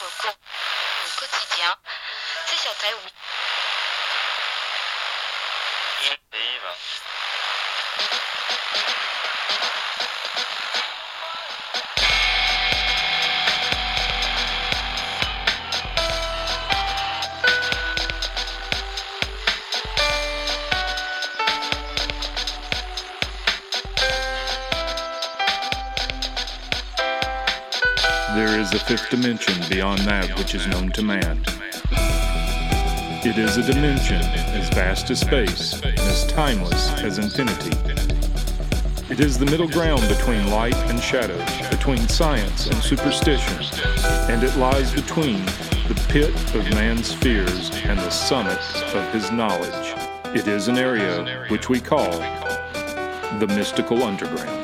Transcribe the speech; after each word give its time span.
votre 0.00 0.36
quotidien. 1.16 1.74
C'est 2.46 2.58
sur 2.58 2.74
très 2.74 2.92
oui. 2.92 3.12
Is 28.66 28.82
a 28.82 28.84
fifth 28.84 29.10
dimension 29.10 29.54
beyond 29.70 30.00
that 30.00 30.28
which 30.36 30.52
is 30.52 30.66
known 30.66 30.90
to 30.90 31.00
man. 31.00 31.40
It 33.24 33.38
is 33.38 33.58
a 33.58 33.62
dimension 33.62 34.20
as 34.56 34.68
vast 34.70 35.08
as 35.10 35.20
space 35.20 35.74
and 35.84 35.98
as 36.00 36.26
timeless 36.26 36.90
as 36.94 37.18
infinity. 37.18 37.76
It 39.08 39.20
is 39.20 39.38
the 39.38 39.44
middle 39.46 39.68
ground 39.68 40.02
between 40.08 40.50
light 40.50 40.74
and 40.90 40.98
shadow, 41.00 41.38
between 41.70 42.08
science 42.08 42.66
and 42.66 42.76
superstition, 42.82 43.56
and 44.28 44.42
it 44.42 44.56
lies 44.56 44.92
between 44.92 45.44
the 45.86 46.06
pit 46.08 46.34
of 46.56 46.68
man's 46.70 47.12
fears 47.12 47.70
and 47.84 48.00
the 48.00 48.10
summit 48.10 48.58
of 48.96 49.12
his 49.12 49.30
knowledge. 49.30 49.94
It 50.34 50.48
is 50.48 50.66
an 50.66 50.76
area 50.76 51.46
which 51.50 51.68
we 51.68 51.80
call 51.80 52.10
the 53.38 53.46
mystical 53.46 54.02
underground. 54.02 54.55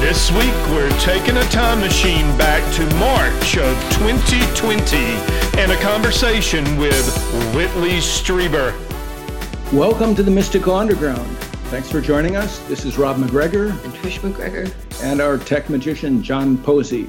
This 0.00 0.32
week, 0.32 0.54
we're 0.70 0.88
taking 1.00 1.36
a 1.36 1.42
time 1.50 1.78
machine 1.78 2.26
back 2.38 2.64
to 2.76 2.96
March 2.96 3.58
of 3.58 3.76
2020 3.98 4.96
and 5.60 5.70
a 5.70 5.76
conversation 5.82 6.64
with 6.78 7.06
Whitley 7.54 7.98
Strieber. 7.98 8.72
Welcome 9.74 10.14
to 10.14 10.22
the 10.22 10.30
Mystical 10.30 10.74
Underground. 10.74 11.36
Thanks 11.68 11.90
for 11.90 12.00
joining 12.00 12.34
us. 12.34 12.60
This 12.60 12.86
is 12.86 12.96
Rob 12.96 13.18
MacGregor 13.18 13.66
and 13.66 13.92
Trish 13.92 14.24
MacGregor. 14.24 14.72
and 15.02 15.20
our 15.20 15.36
tech 15.36 15.68
magician, 15.68 16.22
John 16.22 16.56
Posey. 16.56 17.06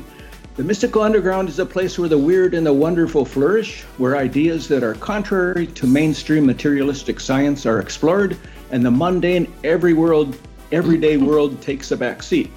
The 0.58 0.64
Mystical 0.64 1.02
Underground 1.02 1.48
is 1.48 1.60
a 1.60 1.66
place 1.66 1.98
where 1.98 2.10
the 2.10 2.18
weird 2.18 2.54
and 2.54 2.68
the 2.68 2.74
wonderful 2.74 3.24
flourish, 3.24 3.84
where 4.00 4.18
ideas 4.18 4.68
that 4.68 4.84
are 4.84 4.96
contrary 4.96 5.66
to 5.66 5.88
mainstream 5.88 6.46
materialistic 6.46 7.22
science 7.22 7.66
are 7.66 7.80
explored, 7.80 8.38
and 8.70 8.86
the 8.86 8.92
mundane, 8.92 9.50
every 9.64 9.94
world, 9.94 10.38
everyday 10.74 11.16
world 11.16 11.62
takes 11.62 11.92
a 11.92 11.98
back 11.98 12.22
seat. 12.22 12.52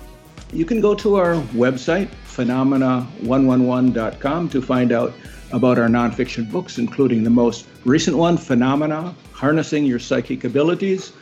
You 0.52 0.64
can 0.64 0.80
go 0.80 0.94
to 0.94 1.16
our 1.16 1.34
website, 1.52 2.08
phenomena111.com, 2.26 4.48
to 4.50 4.62
find 4.62 4.92
out 4.92 5.12
about 5.52 5.78
our 5.78 5.88
nonfiction 5.88 6.50
books, 6.50 6.78
including 6.78 7.24
the 7.24 7.30
most 7.30 7.66
recent 7.84 8.16
one, 8.16 8.36
Phenomena 8.36 9.14
Harnessing 9.32 9.86
Your 9.86 9.98
Psychic 9.98 10.44
Abilities. 10.44 11.12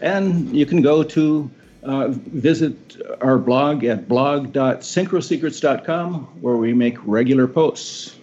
And 0.00 0.54
you 0.56 0.66
can 0.66 0.82
go 0.82 1.02
to 1.02 1.50
uh, 1.82 2.08
visit 2.08 3.02
our 3.20 3.38
blog 3.38 3.84
at 3.84 4.08
blog.synchrosecrets.com, 4.08 6.14
where 6.40 6.56
we 6.56 6.72
make 6.72 6.96
regular 7.06 7.46
posts. 7.46 8.16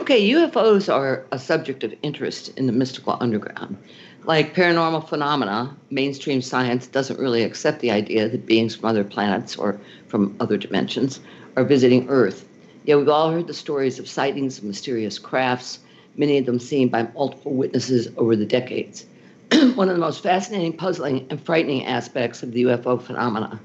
Okay, 0.00 0.30
UFOs 0.30 0.92
are 0.92 1.26
a 1.32 1.38
subject 1.38 1.84
of 1.84 1.94
interest 2.02 2.50
in 2.56 2.66
the 2.66 2.72
mystical 2.72 3.16
underground. 3.20 3.76
Like 4.24 4.54
paranormal 4.54 5.08
phenomena, 5.08 5.74
mainstream 5.90 6.42
science 6.42 6.86
doesn't 6.86 7.18
really 7.18 7.42
accept 7.42 7.80
the 7.80 7.90
idea 7.90 8.28
that 8.28 8.44
beings 8.44 8.76
from 8.76 8.84
other 8.90 9.02
planets 9.02 9.56
or 9.56 9.80
from 10.08 10.36
other 10.40 10.58
dimensions 10.58 11.20
are 11.56 11.64
visiting 11.64 12.08
Earth. 12.08 12.46
Yet 12.84 12.98
we've 12.98 13.08
all 13.08 13.30
heard 13.30 13.46
the 13.46 13.54
stories 13.54 13.98
of 13.98 14.08
sightings 14.08 14.58
of 14.58 14.64
mysterious 14.64 15.18
crafts, 15.18 15.78
many 16.16 16.36
of 16.36 16.44
them 16.44 16.58
seen 16.58 16.88
by 16.88 17.08
multiple 17.14 17.54
witnesses 17.54 18.08
over 18.18 18.36
the 18.36 18.44
decades. 18.44 19.06
One 19.74 19.88
of 19.88 19.94
the 19.94 20.00
most 20.00 20.22
fascinating, 20.22 20.74
puzzling, 20.74 21.26
and 21.30 21.40
frightening 21.42 21.86
aspects 21.86 22.42
of 22.42 22.52
the 22.52 22.64
UFO 22.64 23.00
phenomena 23.00 23.58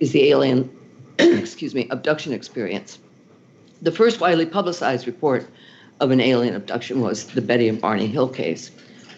is 0.00 0.10
the 0.10 0.28
alien, 0.28 0.68
excuse 1.18 1.74
me, 1.74 1.86
abduction 1.90 2.32
experience. 2.32 2.98
The 3.80 3.92
first 3.92 4.20
widely 4.20 4.46
publicized 4.46 5.06
report 5.06 5.48
of 6.00 6.10
an 6.10 6.20
alien 6.20 6.56
abduction 6.56 7.00
was 7.00 7.26
the 7.26 7.42
Betty 7.42 7.68
and 7.68 7.80
Barney 7.80 8.06
Hill 8.08 8.28
case. 8.28 8.72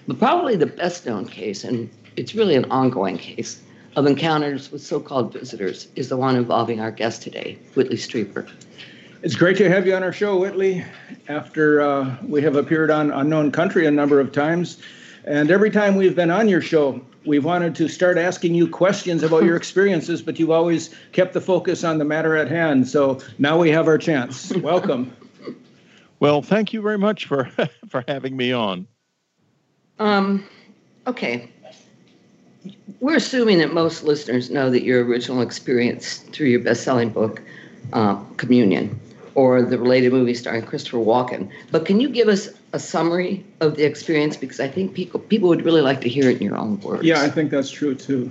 But 0.06 0.18
probably 0.18 0.56
the 0.56 0.66
best 0.66 1.06
known 1.06 1.26
case, 1.26 1.64
and 1.64 1.88
it's 2.16 2.34
really 2.34 2.56
an 2.56 2.64
ongoing 2.70 3.18
case, 3.18 3.62
of 3.94 4.06
encounters 4.06 4.72
with 4.72 4.82
so 4.82 4.98
called 4.98 5.32
visitors 5.32 5.88
is 5.96 6.08
the 6.08 6.16
one 6.16 6.36
involving 6.36 6.80
our 6.80 6.90
guest 6.90 7.22
today, 7.22 7.58
Whitley 7.74 7.96
Strieber. 7.96 8.50
It's 9.22 9.36
great 9.36 9.56
to 9.58 9.68
have 9.68 9.86
you 9.86 9.94
on 9.94 10.02
our 10.02 10.12
show, 10.12 10.38
Whitley. 10.38 10.84
After 11.28 11.80
uh, 11.80 12.16
we 12.26 12.42
have 12.42 12.56
appeared 12.56 12.90
on 12.90 13.12
Unknown 13.12 13.52
Country 13.52 13.86
a 13.86 13.90
number 13.90 14.18
of 14.18 14.32
times, 14.32 14.78
and 15.24 15.50
every 15.50 15.70
time 15.70 15.94
we've 15.94 16.16
been 16.16 16.30
on 16.30 16.48
your 16.48 16.60
show, 16.60 17.00
we've 17.24 17.44
wanted 17.44 17.74
to 17.76 17.88
start 17.88 18.18
asking 18.18 18.54
you 18.54 18.66
questions 18.66 19.22
about 19.22 19.44
your 19.44 19.56
experiences, 19.62 20.22
but 20.22 20.38
you've 20.38 20.50
always 20.50 20.92
kept 21.12 21.34
the 21.34 21.40
focus 21.40 21.84
on 21.84 21.98
the 21.98 22.04
matter 22.04 22.36
at 22.36 22.48
hand. 22.48 22.88
So 22.88 23.20
now 23.38 23.58
we 23.58 23.70
have 23.70 23.86
our 23.86 23.98
chance. 23.98 24.54
Welcome. 24.56 25.14
Well, 26.20 26.40
thank 26.40 26.72
you 26.72 26.80
very 26.82 26.98
much 26.98 27.26
for, 27.26 27.50
for 27.88 28.04
having 28.06 28.36
me 28.36 28.52
on. 28.52 28.86
Um, 29.98 30.44
okay. 31.06 31.48
We're 33.00 33.16
assuming 33.16 33.58
that 33.58 33.72
most 33.72 34.04
listeners 34.04 34.50
know 34.50 34.70
that 34.70 34.82
your 34.82 35.04
original 35.04 35.40
experience 35.42 36.18
through 36.18 36.46
your 36.48 36.60
best 36.60 36.84
selling 36.84 37.10
book, 37.10 37.42
uh, 37.92 38.16
Communion, 38.36 38.98
or 39.34 39.62
the 39.62 39.78
related 39.78 40.12
movie 40.12 40.34
starring 40.34 40.62
Christopher 40.64 40.98
Walken. 40.98 41.50
But 41.70 41.84
can 41.86 42.00
you 42.00 42.08
give 42.08 42.28
us 42.28 42.48
a 42.72 42.78
summary 42.78 43.44
of 43.60 43.76
the 43.76 43.84
experience? 43.84 44.36
Because 44.36 44.60
I 44.60 44.68
think 44.68 44.94
people, 44.94 45.18
people 45.20 45.48
would 45.48 45.64
really 45.64 45.80
like 45.80 46.00
to 46.02 46.08
hear 46.08 46.28
it 46.30 46.36
in 46.40 46.46
your 46.46 46.56
own 46.56 46.78
words. 46.80 47.02
Yeah, 47.04 47.22
I 47.22 47.28
think 47.30 47.50
that's 47.50 47.70
true 47.70 47.94
too. 47.94 48.30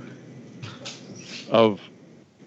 Of 1.50 1.82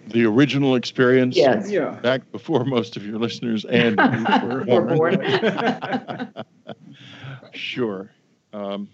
the 0.08 0.24
original 0.24 0.74
experience 0.76 1.36
Yes. 1.36 1.70
Yeah. 1.70 1.98
back 2.02 2.30
before 2.32 2.64
most 2.64 2.96
of 2.96 3.04
your 3.06 3.18
listeners 3.18 3.64
and 3.66 3.96
were 4.42 4.64
Were 4.64 4.80
born. 4.82 5.16
born. 5.16 6.34
Sure. 7.52 8.10
Um, 8.52 8.88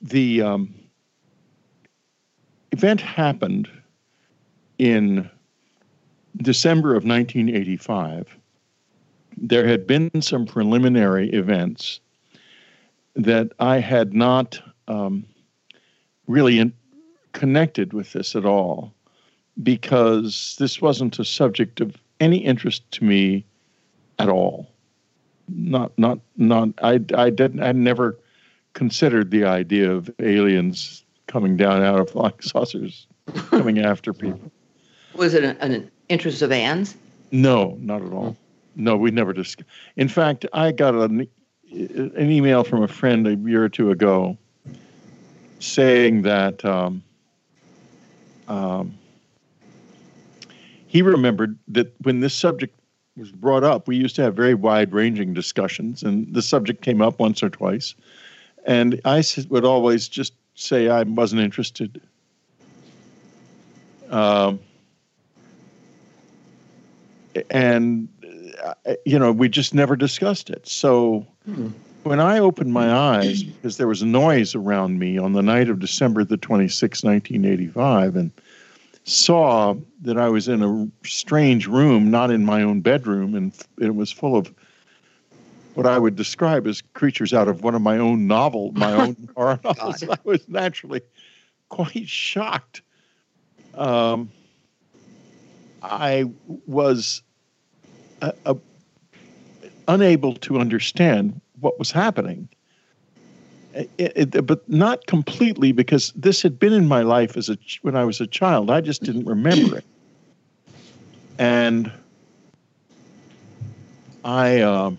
the 0.00 0.42
um, 0.42 0.74
event 2.72 3.00
happened 3.00 3.68
in 4.78 5.28
December 6.36 6.90
of 6.90 7.04
1985. 7.04 8.36
There 9.36 9.66
had 9.66 9.86
been 9.86 10.10
some 10.20 10.46
preliminary 10.46 11.30
events 11.30 12.00
that 13.16 13.52
I 13.58 13.78
had 13.78 14.14
not 14.14 14.60
um, 14.86 15.24
really 16.26 16.58
in- 16.58 16.74
connected 17.32 17.92
with 17.92 18.12
this 18.12 18.36
at 18.36 18.44
all 18.44 18.92
because 19.62 20.56
this 20.58 20.80
wasn't 20.80 21.18
a 21.18 21.24
subject 21.24 21.80
of 21.80 21.96
any 22.20 22.38
interest 22.38 22.88
to 22.92 23.04
me 23.04 23.44
at 24.18 24.28
all 24.28 24.68
not 25.48 25.96
not 25.98 26.18
not 26.36 26.68
I 26.82 27.00
I 27.14 27.30
didn't 27.30 27.62
I 27.62 27.72
never 27.72 28.18
considered 28.78 29.32
the 29.32 29.44
idea 29.44 29.90
of 29.90 30.08
aliens 30.20 31.04
coming 31.26 31.56
down 31.56 31.82
out 31.82 31.98
of 31.98 32.08
flying 32.12 32.40
saucers 32.40 33.08
coming 33.50 33.80
after 33.80 34.12
people. 34.12 34.52
Was 35.14 35.34
it 35.34 35.42
an, 35.42 35.56
an 35.56 35.90
interest 36.08 36.42
of 36.42 36.52
Anne's? 36.52 36.96
No, 37.32 37.76
not 37.80 38.02
at 38.02 38.12
all. 38.12 38.36
No, 38.76 38.96
we 38.96 39.10
never 39.10 39.32
discussed. 39.32 39.68
In 39.96 40.08
fact, 40.08 40.46
I 40.52 40.70
got 40.70 40.94
an 40.94 41.26
an 41.70 42.30
email 42.30 42.62
from 42.64 42.82
a 42.82 42.88
friend 42.88 43.26
a 43.26 43.34
year 43.34 43.64
or 43.64 43.68
two 43.68 43.90
ago 43.90 44.38
saying 45.58 46.22
that 46.22 46.64
um, 46.64 47.02
um, 48.46 48.96
he 50.86 51.02
remembered 51.02 51.58
that 51.66 51.92
when 52.02 52.20
this 52.20 52.32
subject 52.32 52.78
was 53.16 53.32
brought 53.32 53.64
up, 53.64 53.88
we 53.88 53.96
used 53.96 54.14
to 54.16 54.22
have 54.22 54.36
very 54.36 54.54
wide 54.54 54.92
ranging 54.92 55.34
discussions, 55.34 56.04
and 56.04 56.32
the 56.32 56.40
subject 56.40 56.80
came 56.80 57.02
up 57.02 57.18
once 57.18 57.42
or 57.42 57.50
twice. 57.50 57.96
And 58.68 59.00
I 59.06 59.24
would 59.48 59.64
always 59.64 60.08
just 60.08 60.34
say 60.54 60.90
I 60.90 61.02
wasn't 61.02 61.40
interested. 61.40 62.02
Um, 64.10 64.60
and, 67.50 68.08
uh, 68.62 68.94
you 69.06 69.18
know, 69.18 69.32
we 69.32 69.48
just 69.48 69.72
never 69.72 69.96
discussed 69.96 70.50
it. 70.50 70.68
So 70.68 71.26
when 72.02 72.20
I 72.20 72.38
opened 72.38 72.74
my 72.74 72.92
eyes, 72.92 73.42
because 73.42 73.78
there 73.78 73.88
was 73.88 74.02
noise 74.02 74.54
around 74.54 74.98
me 74.98 75.16
on 75.16 75.32
the 75.32 75.42
night 75.42 75.70
of 75.70 75.78
December 75.78 76.22
the 76.22 76.36
26th, 76.36 77.04
1985, 77.04 78.16
and 78.16 78.30
saw 79.04 79.74
that 80.02 80.18
I 80.18 80.28
was 80.28 80.46
in 80.46 80.62
a 80.62 81.06
strange 81.06 81.66
room, 81.66 82.10
not 82.10 82.30
in 82.30 82.44
my 82.44 82.62
own 82.62 82.82
bedroom, 82.82 83.34
and 83.34 83.50
it 83.80 83.94
was 83.94 84.12
full 84.12 84.36
of 84.36 84.52
what 85.78 85.86
I 85.86 85.96
would 85.96 86.16
describe 86.16 86.66
as 86.66 86.82
creatures 86.94 87.32
out 87.32 87.46
of 87.46 87.62
one 87.62 87.76
of 87.76 87.82
my 87.82 87.98
own 87.98 88.26
novel, 88.26 88.72
my 88.72 88.92
own 88.94 89.28
horror 89.36 89.60
novels. 89.62 90.02
I 90.10 90.18
was 90.24 90.48
naturally 90.48 91.02
quite 91.68 92.08
shocked. 92.08 92.82
Um, 93.74 94.28
I 95.80 96.24
was 96.66 97.22
uh, 98.22 98.32
uh, 98.44 98.54
unable 99.86 100.34
to 100.34 100.58
understand 100.58 101.40
what 101.60 101.78
was 101.78 101.92
happening. 101.92 102.48
It, 103.72 103.88
it, 103.98 104.46
but 104.48 104.68
not 104.68 105.06
completely 105.06 105.70
because 105.70 106.12
this 106.16 106.42
had 106.42 106.58
been 106.58 106.72
in 106.72 106.88
my 106.88 107.02
life 107.02 107.36
as 107.36 107.48
a 107.48 107.56
when 107.82 107.94
I 107.94 108.04
was 108.04 108.20
a 108.20 108.26
child. 108.26 108.68
I 108.68 108.80
just 108.80 109.04
didn't 109.04 109.26
remember 109.26 109.78
it, 109.78 109.84
and 111.38 111.92
I. 114.24 114.60
Um, 114.60 114.98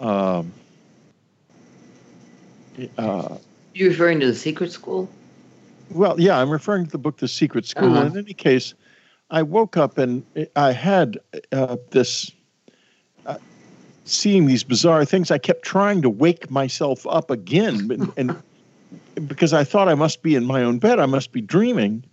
um, 0.00 0.52
uh, 2.98 3.36
you 3.74 3.88
referring 3.88 4.20
to 4.20 4.26
the 4.26 4.34
secret 4.34 4.72
school? 4.72 5.08
Well, 5.90 6.18
yeah, 6.20 6.38
I'm 6.38 6.50
referring 6.50 6.86
to 6.86 6.90
the 6.90 6.98
book 6.98 7.18
The 7.18 7.28
Secret 7.28 7.66
School. 7.66 7.96
Uh-huh. 7.96 8.06
In 8.06 8.18
any 8.18 8.34
case, 8.34 8.74
I 9.30 9.42
woke 9.42 9.76
up 9.76 9.98
and 9.98 10.24
I 10.56 10.72
had 10.72 11.18
uh, 11.52 11.76
this 11.90 12.32
uh, 13.24 13.38
seeing 14.04 14.46
these 14.46 14.64
bizarre 14.64 15.04
things. 15.04 15.30
I 15.30 15.38
kept 15.38 15.62
trying 15.62 16.02
to 16.02 16.10
wake 16.10 16.50
myself 16.50 17.06
up 17.06 17.30
again, 17.30 17.90
and, 17.90 18.12
and 18.16 18.42
because 19.28 19.52
I 19.52 19.64
thought 19.64 19.88
I 19.88 19.94
must 19.94 20.22
be 20.22 20.34
in 20.34 20.44
my 20.44 20.62
own 20.62 20.78
bed, 20.78 20.98
I 20.98 21.06
must 21.06 21.32
be 21.32 21.40
dreaming. 21.40 22.04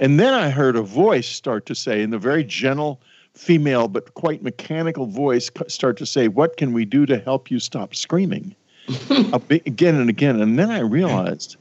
And 0.00 0.20
then 0.20 0.32
I 0.32 0.50
heard 0.50 0.76
a 0.76 0.82
voice 0.82 1.26
start 1.26 1.66
to 1.66 1.74
say, 1.74 2.02
in 2.02 2.10
the 2.10 2.18
very 2.18 2.44
gentle, 2.44 3.00
female 3.38 3.88
but 3.88 4.12
quite 4.14 4.42
mechanical 4.42 5.06
voice, 5.06 5.50
start 5.68 5.96
to 5.98 6.06
say, 6.06 6.28
"What 6.28 6.56
can 6.56 6.72
we 6.72 6.84
do 6.84 7.06
to 7.06 7.18
help 7.18 7.50
you 7.50 7.60
stop 7.60 7.94
screaming?" 7.94 8.54
again 9.50 9.94
and 9.94 10.10
again. 10.10 10.40
And 10.40 10.58
then 10.58 10.70
I 10.70 10.80
realized 10.80 11.56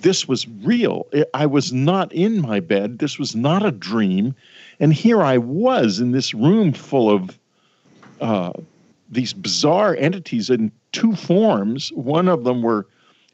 this 0.00 0.26
was 0.26 0.48
real. 0.62 1.06
I 1.34 1.46
was 1.46 1.72
not 1.72 2.12
in 2.12 2.40
my 2.40 2.60
bed. 2.60 2.98
This 2.98 3.18
was 3.18 3.36
not 3.36 3.64
a 3.64 3.70
dream. 3.70 4.34
And 4.80 4.92
here 4.92 5.22
I 5.22 5.38
was 5.38 6.00
in 6.00 6.12
this 6.12 6.34
room 6.34 6.72
full 6.72 7.10
of 7.10 7.38
uh, 8.20 8.52
these 9.10 9.32
bizarre 9.32 9.94
entities 9.96 10.50
in 10.50 10.72
two 10.92 11.14
forms. 11.14 11.92
One 11.92 12.28
of 12.28 12.44
them 12.44 12.62
were 12.62 12.86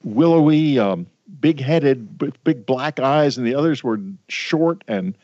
willowy, 0.05 0.79
um, 0.79 1.06
big 1.41 1.61
headed, 1.61 2.20
with 2.20 2.43
big 2.44 2.67
black 2.67 3.00
eyes, 3.00 3.38
and 3.38 3.46
the 3.46 3.55
others 3.55 3.82
were 3.82 4.00
short 4.29 4.82
and 4.88 5.14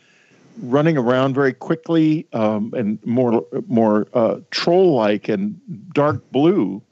running 0.62 0.96
around 0.96 1.34
very 1.34 1.52
quickly 1.52 2.26
um, 2.32 2.72
and 2.76 3.04
more 3.04 3.44
more 3.66 4.06
uh, 4.14 4.38
troll 4.50 4.94
like 4.94 5.28
and 5.28 5.60
dark 5.92 6.30
blue. 6.30 6.82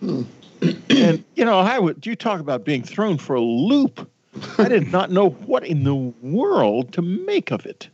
Hmm 0.00 0.22
and 0.60 1.24
you 1.34 1.44
know, 1.44 1.58
I 1.58 1.78
would 1.78 2.06
you 2.06 2.16
talk 2.16 2.40
about 2.40 2.64
being 2.64 2.82
thrown 2.82 3.18
for 3.18 3.34
a 3.34 3.40
loop. 3.40 4.10
I 4.58 4.68
did 4.68 4.92
not 4.92 5.10
know 5.10 5.30
what 5.30 5.64
in 5.64 5.84
the 5.84 5.94
world 5.94 6.92
to 6.92 7.02
make 7.02 7.50
of 7.50 7.66
it, 7.66 7.88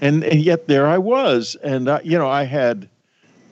and 0.00 0.24
and 0.24 0.40
yet 0.40 0.68
there 0.68 0.86
I 0.86 0.98
was, 0.98 1.56
and 1.62 1.88
uh, 1.88 2.00
you 2.02 2.18
know, 2.18 2.28
I 2.28 2.44
had 2.44 2.88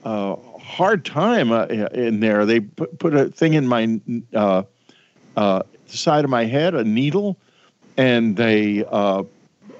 a 0.03 0.35
hard 0.59 1.05
time 1.05 1.51
uh, 1.51 1.65
in 1.65 2.19
there. 2.19 2.45
They 2.45 2.61
put, 2.61 2.97
put 2.99 3.13
a 3.13 3.29
thing 3.29 3.53
in 3.53 3.67
my 3.67 3.99
uh, 4.33 4.63
uh, 5.35 5.63
side 5.85 6.23
of 6.23 6.29
my 6.29 6.45
head, 6.45 6.73
a 6.73 6.83
needle, 6.83 7.37
and 7.97 8.35
they 8.35 8.85
uh, 8.85 9.23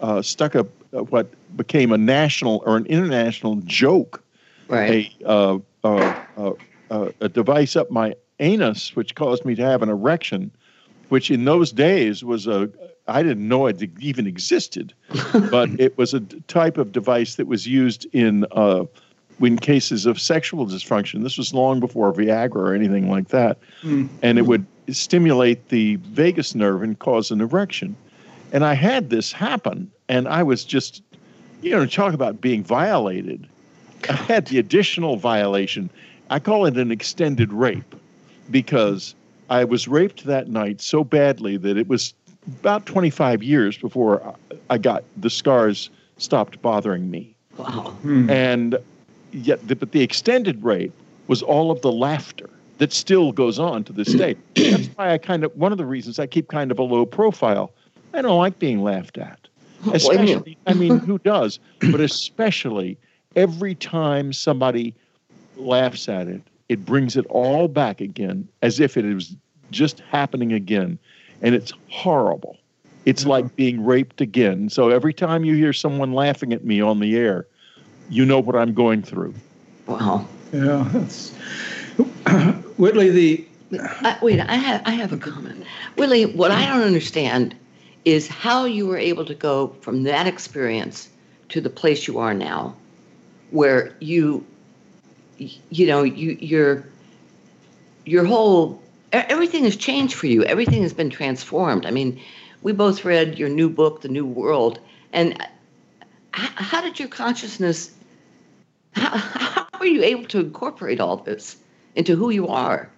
uh, 0.02 0.22
stuck 0.22 0.56
a 0.56 0.68
Uh, 0.96 1.04
what 1.04 1.28
became 1.58 1.92
a 1.92 1.98
national 1.98 2.62
or 2.66 2.78
an 2.78 2.86
international 2.86 3.56
joke, 3.64 4.24
right? 4.68 5.12
A, 5.26 5.60
uh, 5.84 6.54
uh, 6.90 7.10
a 7.20 7.30
device 7.30 7.76
up 7.76 7.90
my 7.90 8.16
anus, 8.40 8.96
which 8.96 9.16
caused 9.16 9.46
me 9.46 9.56
to 9.56 9.64
have 9.64 9.82
an 9.82 9.90
erection, 9.90 10.52
which 11.10 11.32
in 11.32 11.46
those 11.46 11.72
days 11.72 12.24
was 12.24 12.48
a 12.48 12.70
I 13.08 13.22
didn't 13.22 13.48
know 13.48 13.68
it 13.68 13.82
even 14.00 14.28
existed, 14.28 14.94
but 15.52 15.70
it 15.80 15.98
was 15.98 16.14
a 16.14 16.22
type 16.48 16.78
of 16.78 16.92
device 16.92 17.36
that 17.36 17.48
was 17.48 17.68
used 17.68 18.06
in 18.14 18.46
uh, 18.52 18.86
in 19.40 19.58
cases 19.58 20.06
of 20.06 20.20
sexual 20.20 20.66
dysfunction. 20.66 21.24
This 21.24 21.38
was 21.38 21.54
long 21.54 21.80
before 21.80 22.14
Viagra 22.14 22.56
or 22.56 22.74
anything 22.74 23.10
like 23.10 23.30
that, 23.30 23.58
mm. 23.82 24.08
and 24.22 24.38
it 24.38 24.44
would 24.44 24.66
stimulate 24.90 25.70
the 25.70 25.96
vagus 25.98 26.56
nerve 26.56 26.84
and 26.84 26.98
cause 27.00 27.32
an 27.32 27.42
erection. 27.42 27.96
And 28.52 28.64
I 28.64 28.76
had 28.76 29.10
this 29.10 29.32
happen, 29.32 29.92
and 30.10 30.28
I 30.28 30.44
was 30.44 30.64
just, 30.64 31.02
you 31.62 31.72
know, 31.72 31.86
talk 31.86 32.14
about 32.14 32.42
being 32.42 32.64
violated. 32.64 33.48
I 34.10 34.14
had 34.14 34.48
the 34.48 34.60
additional 34.60 35.18
violation. 35.18 35.90
I 36.30 36.40
call 36.40 36.66
it 36.66 36.78
an 36.78 36.92
extended 36.92 37.54
rape 37.54 37.96
because 38.52 39.16
I 39.50 39.64
was 39.64 39.88
raped 39.88 40.26
that 40.26 40.50
night 40.50 40.82
so 40.82 41.04
badly 41.04 41.58
that 41.58 41.78
it 41.78 41.88
was 41.88 42.14
about 42.60 42.86
25 42.86 43.44
years 43.44 43.78
before 43.78 44.36
I 44.70 44.78
got 44.78 45.04
the 45.18 45.30
scars 45.30 45.90
stopped 46.18 46.62
bothering 46.62 47.10
me. 47.10 47.36
Wow. 47.58 47.96
Hmm. 48.02 48.30
And 48.30 48.78
yet, 49.32 49.66
the, 49.68 49.76
but 49.76 49.92
the 49.92 50.02
extended 50.02 50.64
rape 50.64 50.94
was 51.28 51.42
all 51.42 51.72
of 51.72 51.82
the 51.82 51.92
laughter 51.92 52.50
that 52.80 52.92
still 52.92 53.32
goes 53.32 53.60
on 53.60 53.84
to 53.86 53.94
this 53.94 54.14
day. 54.14 54.36
That's 54.56 54.88
why 54.88 55.14
I 55.14 55.18
kind 55.18 55.44
of, 55.44 55.56
one 55.56 55.72
of 55.72 55.78
the 55.78 55.86
reasons 55.86 56.20
I 56.20 56.28
keep 56.28 56.50
kind 56.50 56.72
of 56.72 56.80
a 56.80 56.84
low 56.84 57.06
profile. 57.06 57.72
I 58.14 58.22
don't 58.22 58.38
like 58.38 58.60
being 58.60 58.84
laughed 58.84 59.18
at. 59.18 59.40
Especially, 59.92 60.58
I 60.68 60.74
mean, 60.74 61.00
who 61.00 61.18
does? 61.20 61.60
But 61.92 62.00
especially 62.00 62.98
every 63.36 63.76
time 63.76 64.32
somebody 64.32 64.96
laughs 65.58 66.08
at 66.08 66.28
it 66.28 66.42
it 66.70 66.86
brings 66.86 67.16
it 67.16 67.26
all 67.28 67.68
back 67.68 68.02
again 68.02 68.48
as 68.62 68.80
if 68.80 68.98
it 68.98 69.14
was 69.14 69.36
just 69.72 70.00
happening 70.12 70.54
again. 70.54 70.98
And 71.42 71.54
it's 71.54 71.74
horrible. 71.90 72.58
It's 73.06 73.22
mm-hmm. 73.22 73.30
like 73.30 73.56
being 73.56 73.86
raped 73.86 74.22
again. 74.22 74.70
So 74.70 74.90
every 74.90 75.14
time 75.14 75.44
you 75.44 75.56
hear 75.56 75.72
someone 75.72 76.14
laughing 76.14 76.54
at 76.54 76.64
me 76.64 76.82
on 76.82 77.00
the 77.00 77.16
air, 77.16 77.48
you 78.10 78.26
know 78.26 78.40
what 78.40 78.56
I'm 78.56 78.74
going 78.74 79.04
through. 79.04 79.34
Wow. 79.88 80.26
Yeah, 80.52 80.88
that's 80.94 81.32
Whitley. 82.78 83.10
The 83.10 83.48
I, 83.80 84.18
wait, 84.22 84.40
I 84.40 84.56
have 84.56 84.82
I 84.86 84.92
have 84.92 85.12
a 85.12 85.18
comment. 85.18 85.64
Whitley, 85.96 86.26
what 86.26 86.52
I 86.52 86.66
don't 86.66 86.84
understand 86.84 87.56
is 88.06 88.28
how 88.28 88.66
you 88.66 88.86
were 88.86 88.98
able 88.98 89.26
to 89.26 89.36
go 89.36 89.68
from 89.82 90.04
that 90.04 90.28
experience 90.28 91.10
to 91.50 91.62
the 91.62 91.70
place 91.70 92.08
you 92.08 92.20
are 92.20 92.34
now, 92.34 92.76
where 93.52 93.96
you 94.00 94.46
you 95.38 95.88
know, 95.88 96.04
you 96.04 96.38
your 96.40 96.86
your 98.06 98.26
whole 98.26 98.82
everything 99.12 99.64
has 99.64 99.76
changed 99.76 100.16
for 100.16 100.28
you. 100.28 100.44
Everything 100.44 100.82
has 100.82 100.94
been 100.94 101.10
transformed. 101.10 101.86
I 101.86 101.92
mean, 101.92 102.20
we 102.62 102.72
both 102.72 103.06
read 103.06 103.38
your 103.38 103.50
new 103.50 103.70
book, 103.70 104.02
The 104.02 104.08
New 104.10 104.26
World, 104.26 104.80
and 105.12 105.40
uh, 105.40 105.46
how, 106.32 106.64
how 106.64 106.82
did 106.82 107.00
your 107.00 107.10
consciousness? 107.10 107.94
How, 108.94 109.18
how 109.18 109.68
were 109.80 109.86
you 109.86 110.04
able 110.04 110.26
to 110.26 110.40
incorporate 110.40 111.00
all 111.00 111.18
this 111.18 111.58
into 111.96 112.16
who 112.16 112.30
you 112.30 112.48
are? 112.48 112.90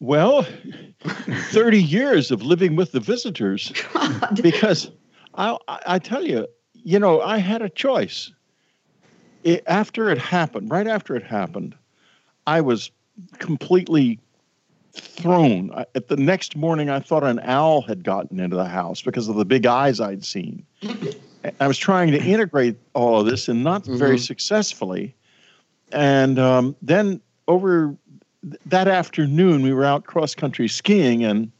Well, 0.00 0.46
30 1.00 1.82
years 1.82 2.30
of 2.30 2.42
living 2.42 2.76
with 2.76 2.92
the 2.92 3.00
visitors. 3.00 3.72
God. 3.92 4.42
Because 4.42 4.90
I, 5.34 5.56
I 5.68 5.98
tell 5.98 6.24
you, 6.24 6.46
you 6.72 6.98
know, 6.98 7.20
I 7.20 7.38
had 7.38 7.62
a 7.62 7.68
choice 7.68 8.30
it, 9.44 9.62
after 9.66 10.10
it 10.10 10.18
happened, 10.18 10.70
right 10.70 10.86
after 10.86 11.14
it 11.14 11.22
happened, 11.22 11.76
I 12.46 12.60
was 12.62 12.90
completely 13.38 14.18
thrown. 14.92 15.70
I, 15.72 15.84
at 15.94 16.08
the 16.08 16.16
next 16.16 16.56
morning, 16.56 16.90
I 16.90 16.98
thought 16.98 17.22
an 17.22 17.40
owl 17.40 17.82
had 17.82 18.02
gotten 18.02 18.40
into 18.40 18.56
the 18.56 18.64
house 18.64 19.02
because 19.02 19.28
of 19.28 19.36
the 19.36 19.44
big 19.44 19.66
eyes 19.66 20.00
I'd 20.00 20.24
seen. 20.24 20.64
I 21.60 21.68
was 21.68 21.78
trying 21.78 22.10
to 22.12 22.22
integrate 22.22 22.76
all 22.94 23.20
of 23.20 23.26
this 23.26 23.48
and 23.48 23.62
not 23.62 23.82
mm-hmm. 23.82 23.98
very 23.98 24.18
successfully. 24.18 25.14
And 25.92 26.38
um, 26.38 26.74
then 26.80 27.20
over 27.46 27.94
that 28.66 28.88
afternoon, 28.88 29.62
we 29.62 29.72
were 29.72 29.84
out 29.84 30.04
cross 30.04 30.34
country 30.34 30.68
skiing, 30.68 31.24
and 31.24 31.50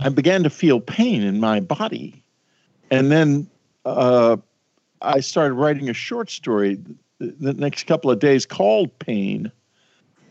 I 0.00 0.08
began 0.08 0.42
to 0.42 0.50
feel 0.50 0.80
pain 0.80 1.22
in 1.22 1.40
my 1.40 1.60
body. 1.60 2.22
And 2.90 3.10
then 3.10 3.48
uh, 3.84 4.36
I 5.02 5.20
started 5.20 5.54
writing 5.54 5.88
a 5.88 5.94
short 5.94 6.30
story 6.30 6.78
the 7.18 7.52
next 7.54 7.86
couple 7.86 8.10
of 8.10 8.20
days 8.20 8.46
called 8.46 8.96
Pain. 9.00 9.50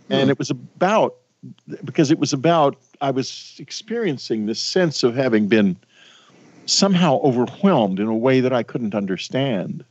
And 0.10 0.24
hmm. 0.26 0.30
it 0.32 0.40
was 0.40 0.50
about, 0.50 1.18
because 1.84 2.12
it 2.12 2.18
was 2.18 2.34
about, 2.34 2.78
I 3.02 3.12
was 3.12 3.56
experiencing 3.60 4.46
this 4.46 4.60
sense 4.60 5.04
of 5.04 5.16
having 5.16 5.48
been 5.48 5.78
somehow 6.66 7.20
overwhelmed 7.22 8.00
in 8.00 8.08
a 8.08 8.16
way 8.16 8.40
that 8.40 8.54
I 8.54 8.64
couldn't 8.64 8.96
understand. 8.96 9.84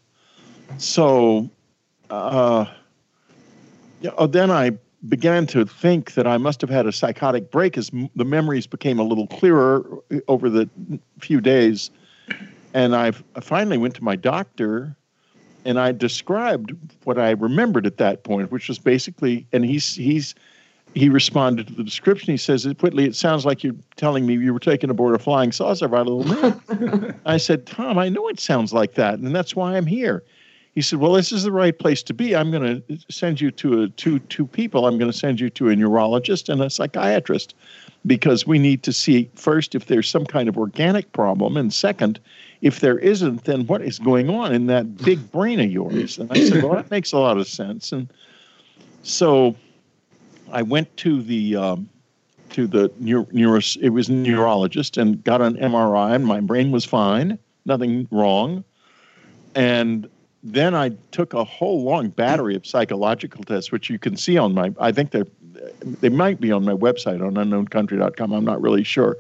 So, 0.79 1.49
uh, 2.11 2.67
you 4.01 4.11
know, 4.11 4.27
then 4.27 4.51
I 4.51 4.73
began 5.09 5.47
to 5.49 5.65
think 5.65 6.15
that 6.15 6.27
I 6.27 6.39
must 6.39 6.61
have 6.61 6.71
had 6.71 6.87
a 6.87 6.93
psychotic 6.93 7.51
break 7.51 7.77
as 7.79 7.91
m- 7.93 8.09
the 8.17 8.25
memories 8.25 8.67
became 8.67 8.99
a 8.99 9.05
little 9.05 9.27
clearer 9.27 9.85
uh, 10.13 10.19
over 10.29 10.49
the 10.49 10.69
few 11.21 11.41
days 11.41 11.91
and 12.77 12.95
I've, 12.95 13.25
I 13.35 13.41
finally 13.41 13.79
went 13.79 13.95
to 13.97 14.05
my 14.05 14.17
doctor 14.17 14.95
and 15.65 15.81
I 15.81 15.93
described 15.93 16.75
what 17.05 17.19
I 17.19 17.31
remembered 17.31 17.87
at 17.87 17.97
that 17.97 18.23
point, 18.23 18.53
which 18.53 18.69
was 18.69 18.79
basically, 18.79 19.47
and 19.53 19.65
he's 19.65 19.95
he's 19.95 20.35
he 20.95 21.09
responded 21.09 21.69
to 21.69 21.75
the 21.75 21.83
description. 21.83 22.33
He 22.33 22.37
says, 22.37 22.65
Whitley, 22.65 23.05
it 23.05 23.17
sounds 23.17 23.47
like 23.47 23.65
you're 23.65 23.75
telling 23.97 24.27
me 24.27 24.35
you 24.35 24.53
were 24.53 24.61
taken 24.61 24.91
aboard 24.91 25.15
a 25.15 25.19
flying 25.19 25.53
saucer 25.53 25.89
by 25.89 26.01
a 26.01 26.05
little 26.05 26.25
man. 26.25 27.21
I 27.27 27.39
said, 27.39 27.67
Tom, 27.67 27.99
I 27.99 28.11
know 28.11 28.29
it 28.29 28.39
sounds 28.39 28.73
like 28.75 28.95
that, 28.95 29.19
and 29.19 29.35
that's 29.35 29.57
why 29.57 29.77
I'm 29.77 29.87
here. 29.87 30.23
He 30.77 30.83
said, 30.83 30.99
Well, 30.99 31.15
this 31.15 31.33
is 31.33 31.43
the 31.43 31.53
right 31.53 31.77
place 31.77 32.03
to 32.03 32.13
be. 32.13 32.37
I'm 32.37 32.51
going 32.51 32.83
to 32.83 32.99
send 33.11 33.41
you 33.41 33.51
to 33.51 33.83
a, 33.83 33.89
two, 33.89 34.19
two 34.19 34.47
people. 34.47 34.87
I'm 34.87 34.99
going 34.99 35.11
to 35.11 35.17
send 35.17 35.41
you 35.41 35.49
to 35.51 35.71
a 35.71 35.75
neurologist 35.75 36.51
and 36.51 36.61
a 36.61 36.69
psychiatrist 36.69 37.55
because 38.05 38.47
we 38.47 38.59
need 38.59 38.83
to 38.83 38.93
see 38.93 39.31
first 39.37 39.75
if 39.75 39.87
there's 39.87 40.09
some 40.09 40.27
kind 40.27 40.51
of 40.51 40.59
organic 40.59 41.11
problem, 41.13 41.57
and 41.57 41.73
second, 41.73 42.21
if 42.61 42.81
there 42.81 42.99
isn't, 42.99 43.45
then 43.45 43.67
what 43.67 43.81
is 43.81 43.99
going 43.99 44.29
on 44.29 44.55
in 44.55 44.67
that 44.67 44.99
big 44.99 45.33
brain 45.33 45.61
of 45.61 45.71
yours? 45.71 46.19
And 46.19 46.31
I 46.31 46.45
said, 46.45 46.63
Well, 46.63 46.75
that 46.75 46.91
makes 46.91 47.13
a 47.13 47.19
lot 47.19 47.39
of 47.39 47.49
sense. 47.49 47.91
And 47.91 48.13
so 49.03 49.57
I 50.53 50.61
went 50.61 50.95
to 50.99 51.23
the 51.23 51.57
um, 51.57 51.89
to 52.51 52.67
the 52.67 52.93
neuro, 52.99 53.27
neuro 53.33 53.61
it 53.81 53.95
was 53.95 54.11
neurologist 54.11 54.99
and 54.99 55.25
got 55.25 55.41
an 55.41 55.57
MRI 55.57 56.15
and 56.15 56.27
my 56.27 56.41
brain 56.41 56.71
was 56.71 56.85
fine, 56.85 57.39
nothing 57.65 58.07
wrong. 58.11 58.63
And 59.55 60.07
then 60.53 60.75
I 60.75 60.91
took 61.11 61.35
a 61.35 61.45
whole 61.45 61.83
long 61.83 62.09
battery 62.09 62.55
of 62.55 62.67
psychological 62.67 63.45
tests, 63.45 63.73
which 63.73 63.91
you 63.91 63.99
can 63.99 64.17
see 64.17 64.39
on 64.39 64.55
my. 64.55 64.73
I 64.81 64.93
think 64.93 65.11
they 65.11 65.25
they 65.83 66.09
might 66.09 66.41
be 66.41 66.53
on 66.53 66.65
my 66.65 66.75
website 66.75 67.25
on 67.25 67.35
unknowncountry.com. 67.35 68.33
I'm 68.33 68.45
not 68.45 68.61
really 68.61 68.85
sure. 68.85 69.17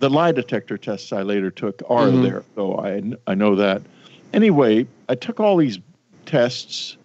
The 0.00 0.10
lie 0.10 0.32
detector 0.32 0.78
tests 0.78 1.12
I 1.12 1.22
later 1.22 1.50
took 1.50 1.82
are 1.88 2.06
mm-hmm. 2.06 2.22
there, 2.22 2.44
so 2.54 2.78
I 2.78 3.02
I 3.26 3.34
know 3.34 3.54
that. 3.56 3.82
Anyway, 4.32 4.86
I 5.08 5.14
took 5.14 5.40
all 5.40 5.56
these 5.56 5.78
tests 6.26 6.96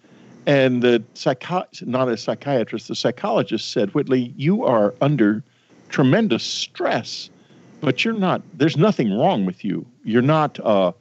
and 0.46 0.80
the 0.80 1.02
psycho- 1.14 1.66
not 1.82 2.08
a 2.08 2.16
psychiatrist, 2.16 2.88
the 2.88 2.94
psychologist 2.94 3.72
said, 3.72 3.92
Whitley, 3.94 4.32
you 4.36 4.64
are 4.64 4.94
under 5.00 5.42
tremendous 5.88 6.44
stress, 6.44 7.28
but 7.80 8.04
you're 8.04 8.14
not, 8.14 8.42
there's 8.54 8.76
nothing 8.76 9.18
wrong 9.18 9.44
with 9.44 9.64
you. 9.64 9.84
You're 10.04 10.22
not, 10.22 10.60
uh, 10.60 10.92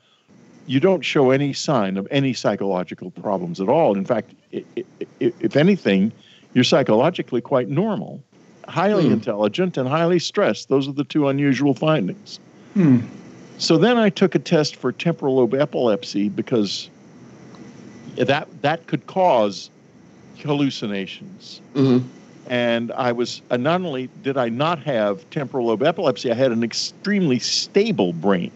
you 0.68 0.80
don't 0.80 1.02
show 1.02 1.32
any 1.32 1.54
sign 1.54 1.98
of 1.98 2.08
any 2.12 2.34
psychological 2.34 3.12
problems 3.12 3.62
at 3.62 3.70
all. 3.70 3.96
In 3.96 4.06
fact, 4.06 4.32
if 5.20 5.56
anything, 5.56 6.12
you're 6.54 6.64
psychologically 6.64 7.42
quite 7.42 7.70
normal, 7.70 8.24
highly 8.68 9.06
hmm. 9.08 9.14
intelligent, 9.14 9.78
and 9.78 9.88
highly 9.88 10.20
stressed. 10.20 10.70
Those 10.70 10.88
are 10.88 10.94
the 10.94 11.04
two 11.04 11.28
unusual 11.28 11.74
findings. 11.74 12.40
Hmm. 12.74 13.02
So 13.58 13.78
then 13.78 13.98
I 13.98 14.10
took 14.10 14.36
a 14.36 14.40
test 14.40 14.76
for 14.76 14.92
temporal 14.92 15.36
lobe 15.36 15.54
epilepsy 15.54 16.30
because 16.30 16.90
that 18.16 18.48
that 18.62 18.88
could 18.88 19.08
cause 19.08 19.70
hallucinations. 20.38 21.62
Mm-hmm. 21.74 22.08
And 22.48 22.92
I 22.92 23.12
was 23.12 23.42
uh, 23.50 23.58
not 23.58 23.82
only 23.82 24.10
did 24.24 24.38
I 24.38 24.50
not 24.50 24.80
have 24.80 25.28
temporal 25.30 25.68
lobe 25.68 25.84
epilepsy, 25.84 26.32
I 26.32 26.36
had 26.36 26.52
an 26.52 26.64
extremely 26.64 27.40
stable 27.40 28.14
brain, 28.14 28.52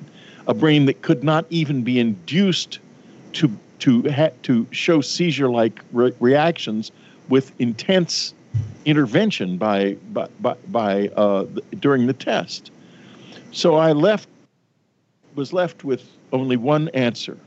a 0.47 0.53
brain 0.53 0.85
that 0.85 1.01
could 1.01 1.23
not 1.23 1.45
even 1.49 1.83
be 1.83 1.99
induced 1.99 2.79
to 3.33 3.51
to 3.79 4.09
ha- 4.11 4.31
to 4.43 4.67
show 4.71 5.01
seizure-like 5.01 5.79
re- 5.93 6.13
reactions 6.19 6.91
with 7.29 7.51
intense 7.59 8.33
intervention 8.85 9.57
by 9.57 9.93
by 10.11 10.27
by, 10.39 10.55
by 10.67 11.07
uh, 11.09 11.45
during 11.79 12.07
the 12.07 12.13
test. 12.13 12.71
So 13.51 13.75
I 13.75 13.91
left 13.91 14.27
was 15.35 15.53
left 15.53 15.83
with 15.83 16.03
only 16.33 16.57
one 16.57 16.89
answer. 16.89 17.37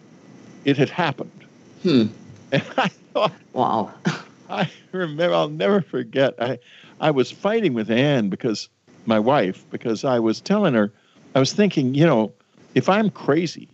It 0.65 0.77
had 0.77 0.91
happened. 0.91 1.45
Hmm. 1.83 2.07
And 2.53 2.63
I 2.77 2.89
thought, 2.89 3.33
wow. 3.55 3.91
I 4.51 4.71
remember, 4.93 5.35
I'll 5.35 5.49
never 5.49 5.81
forget. 5.81 6.35
I, 6.39 6.59
I 7.01 7.11
was 7.11 7.31
fighting 7.31 7.73
with 7.73 7.91
Anne 7.91 8.29
because 8.29 8.69
my 9.07 9.19
wife, 9.19 9.65
because 9.71 10.05
I 10.05 10.19
was 10.19 10.39
telling 10.39 10.75
her, 10.75 10.93
I 11.35 11.41
was 11.41 11.55
thinking, 11.55 11.95
you 11.95 12.05
know, 12.05 12.31
if 12.75 12.88
I'm 12.88 13.11
crazy, 13.11 13.69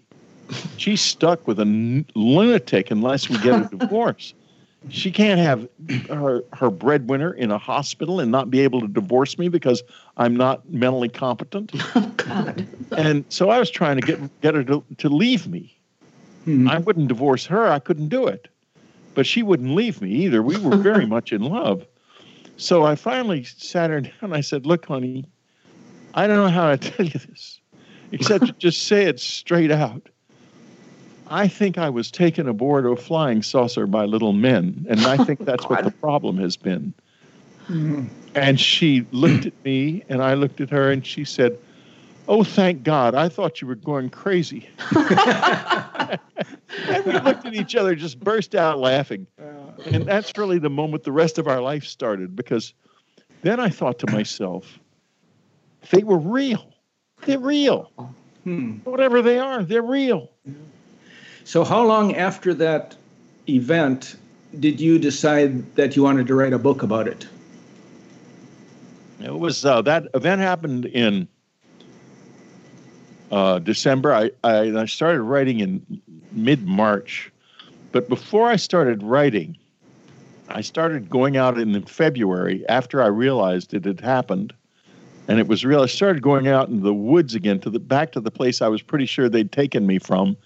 she's 0.77 1.01
stuck 1.01 1.47
with 1.47 1.59
a 1.59 1.63
n- 1.63 2.07
lunatic 2.15 2.91
unless 2.91 3.29
we 3.29 3.39
get 3.39 3.73
a 3.73 3.77
divorce. 3.77 4.35
she 4.89 5.11
can't 5.11 5.41
have 5.41 5.69
her 6.09 6.43
her 6.53 6.71
breadwinner 6.71 7.33
in 7.33 7.51
a 7.51 7.59
hospital 7.59 8.21
and 8.21 8.31
not 8.31 8.51
be 8.51 8.61
able 8.61 8.81
to 8.81 8.89
divorce 8.89 9.37
me 9.39 9.49
because 9.49 9.83
I'm 10.17 10.37
not 10.37 10.69
mentally 10.71 11.09
competent. 11.09 11.73
Oh 11.95 12.13
God! 12.17 12.67
And 12.97 13.25
so 13.29 13.49
I 13.51 13.59
was 13.59 13.71
trying 13.71 14.01
to 14.01 14.07
get 14.07 14.41
get 14.41 14.55
her 14.55 14.65
to, 14.65 14.85
to 14.99 15.09
leave 15.09 15.47
me. 15.49 15.75
Mm-hmm. 16.47 16.69
I 16.69 16.79
wouldn't 16.79 17.09
divorce 17.09 17.47
her. 17.47 17.69
I 17.69 17.79
couldn't 17.79 18.09
do 18.09 18.27
it. 18.27 18.49
But 19.15 19.27
she 19.27 19.43
wouldn't 19.43 19.75
leave 19.75 20.01
me 20.01 20.11
either. 20.11 20.43
We 20.43 20.57
were 20.59 20.77
very 20.77 21.07
much 21.17 21.33
in 21.33 21.43
love. 21.43 21.85
So 22.57 22.85
I 22.85 22.95
finally 22.97 23.45
sat 23.45 23.91
her 23.91 24.01
down. 24.01 24.33
I 24.33 24.41
said, 24.41 24.67
Look, 24.67 24.87
honey, 24.87 25.25
I 26.15 26.27
don't 26.27 26.37
know 26.37 26.49
how 26.49 26.71
to 26.75 26.77
tell 26.77 27.07
you 27.07 27.19
this, 27.19 27.58
except 28.13 28.47
to 28.47 28.53
just 28.59 28.85
say 28.85 29.05
it 29.05 29.21
straight 29.21 29.71
out. 29.71 30.09
I 31.31 31.47
think 31.47 31.77
I 31.77 31.91
was 31.91 32.11
taken 32.11 32.49
aboard 32.49 32.87
a 32.87 32.97
flying 32.97 33.43
saucer 33.43 33.87
by 33.87 34.07
little 34.07 34.33
men, 34.33 34.87
and 34.89 35.01
I 35.03 35.23
think 35.25 35.45
that's 35.45 35.69
what 35.69 35.85
the 35.85 35.91
problem 35.91 36.39
has 36.39 36.57
been. 36.57 36.95
Mm-hmm. 37.69 38.07
And 38.35 38.59
she 38.59 39.07
looked 39.13 39.45
at 39.47 39.65
me, 39.65 40.05
and 40.09 40.23
I 40.23 40.35
looked 40.35 40.61
at 40.61 40.71
her, 40.71 40.91
and 40.91 41.05
she 41.07 41.25
said, 41.25 41.59
Oh, 42.29 42.45
thank 42.45 42.83
God. 42.83 43.15
I 43.15 43.31
thought 43.31 43.63
you 43.63 43.67
were 43.67 43.75
going 43.75 44.11
crazy. 44.11 44.69
and 44.95 46.19
we 47.07 47.13
looked 47.13 47.47
at 47.47 47.55
each 47.55 47.75
other, 47.75 47.95
just 47.95 48.21
burst 48.21 48.55
out 48.55 48.79
laughing. 48.79 49.27
And 49.87 50.05
that's 50.05 50.37
really 50.37 50.59
the 50.59 50.69
moment 50.69 51.05
the 51.05 51.13
rest 51.13 51.39
of 51.39 51.49
our 51.49 51.63
life 51.63 51.85
started 51.85 52.37
because 52.37 52.75
then 53.41 53.61
I 53.61 53.71
thought 53.71 53.99
to 54.01 54.13
myself, 54.13 54.79
they 55.91 56.03
were 56.03 56.19
real. 56.19 56.75
They're 57.25 57.39
real. 57.39 57.91
Hmm. 58.45 58.77
Whatever 58.85 59.23
they 59.23 59.39
are, 59.39 59.63
they're 59.63 59.83
real. 59.83 60.31
So, 61.45 61.65
how 61.65 61.85
long 61.85 62.15
after 62.15 62.55
that 62.55 62.97
event 63.49 64.17
did 64.61 64.81
you 64.81 64.99
decide 64.99 65.75
that 65.77 65.97
you 65.97 66.03
wanted 66.03 66.27
to 66.29 66.35
write 66.35 66.53
a 66.53 66.59
book 66.59 66.83
about 66.83 67.09
it? 67.09 67.27
It 69.21 69.35
was 69.39 69.65
uh, 69.65 69.83
that 69.83 70.07
event 70.15 70.41
happened 70.41 70.87
in 70.87 71.29
uh, 73.31 73.59
December. 73.59 74.15
I, 74.15 74.31
I, 74.45 74.79
I 74.79 74.85
started 74.87 75.23
writing 75.23 75.61
in 75.61 76.01
mid 76.33 76.67
March, 76.67 77.33
but 77.93 78.09
before 78.09 78.49
I 78.49 78.57
started 78.57 79.03
writing, 79.03 79.57
I 80.49 80.61
started 80.63 81.11
going 81.11 81.37
out 81.37 81.59
in 81.59 81.83
February 81.83 82.67
after 82.69 83.03
I 83.03 83.09
realized 83.09 83.75
it 83.75 83.85
had 83.85 84.01
happened, 84.01 84.55
and 85.29 85.39
it 85.39 85.47
was 85.47 85.65
real. 85.65 85.83
I 85.83 85.87
started 85.87 86.23
going 86.23 86.49
out 86.49 86.69
in 86.69 86.83
the 86.83 86.95
woods 86.95 87.35
again 87.35 87.61
to 87.61 87.71
the 87.71 87.79
back 87.79 88.13
to 88.13 88.21
the 88.21 88.31
place 88.31 88.63
I 88.63 88.69
was 88.69 88.83
pretty 88.83 89.07
sure 89.07 89.29
they'd 89.29 89.53
taken 89.53 89.87
me 89.87 89.99
from, 89.99 90.37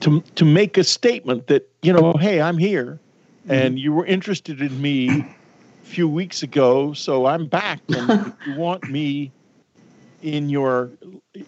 to 0.00 0.20
to 0.34 0.44
make 0.44 0.76
a 0.76 0.84
statement 0.84 1.46
that 1.46 1.70
you 1.82 1.92
know, 1.92 2.12
hey, 2.14 2.42
I'm 2.42 2.58
here, 2.58 2.98
mm-hmm. 3.42 3.52
and 3.52 3.78
you 3.78 3.92
were 3.92 4.04
interested 4.04 4.60
in 4.60 4.82
me 4.82 5.08
a 5.20 5.26
few 5.84 6.08
weeks 6.08 6.42
ago, 6.42 6.92
so 6.92 7.26
I'm 7.26 7.46
back, 7.46 7.80
and 7.88 8.10
if 8.10 8.34
you 8.46 8.56
want 8.56 8.90
me 8.90 9.30
in 10.22 10.50
your 10.50 10.90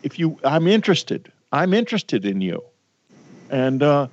if 0.02 0.18
you 0.18 0.38
i'm 0.44 0.66
interested. 0.66 1.30
I'm 1.54 1.74
interested 1.74 2.24
in 2.24 2.40
you. 2.40 2.62
And 3.50 3.82
uh, 3.82 4.06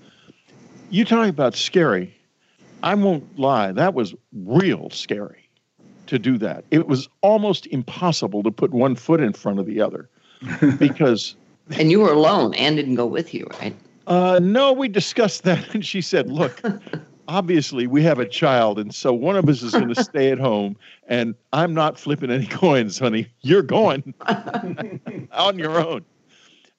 you 0.90 1.06
talking 1.06 1.30
about 1.30 1.56
scary. 1.56 2.14
I 2.84 2.96
won't 2.96 3.40
lie. 3.40 3.72
That 3.72 3.94
was 3.94 4.14
real 4.34 4.90
scary 4.90 5.49
to 6.10 6.20
do 6.20 6.38
that. 6.40 6.66
It 6.72 6.88
was 6.88 7.08
almost 7.22 7.68
impossible 7.68 8.44
to 8.44 8.52
put 8.52 8.72
one 8.72 8.96
foot 8.96 9.22
in 9.22 9.34
front 9.34 9.60
of 9.60 9.66
the 9.66 9.82
other 9.82 10.10
because 10.78 11.36
and 11.78 11.92
you 11.92 12.00
were 12.00 12.12
alone 12.12 12.54
Anne 12.56 12.76
didn't 12.76 12.96
go 12.96 13.06
with 13.06 13.34
you 13.34 13.48
right? 13.60 13.76
Uh, 14.08 14.40
no 14.42 14.74
we 14.74 14.88
discussed 14.88 15.44
that 15.44 15.74
and 15.74 15.86
she 15.86 16.02
said 16.02 16.30
look 16.32 16.62
obviously 17.28 17.86
we 17.86 18.02
have 18.02 18.18
a 18.18 18.26
child 18.26 18.80
and 18.80 18.94
so 18.96 19.14
one 19.14 19.36
of 19.36 19.48
us 19.48 19.62
is 19.62 19.76
going 19.76 19.88
to 19.94 20.04
stay 20.04 20.32
at 20.32 20.40
home 20.40 20.76
and 21.08 21.36
i'm 21.54 21.74
not 21.74 22.00
flipping 22.00 22.32
any 22.32 22.48
coins 22.48 22.98
honey. 22.98 23.28
You're 23.42 23.62
going 23.62 24.14
on 25.32 25.60
your 25.60 25.80
own. 25.80 26.06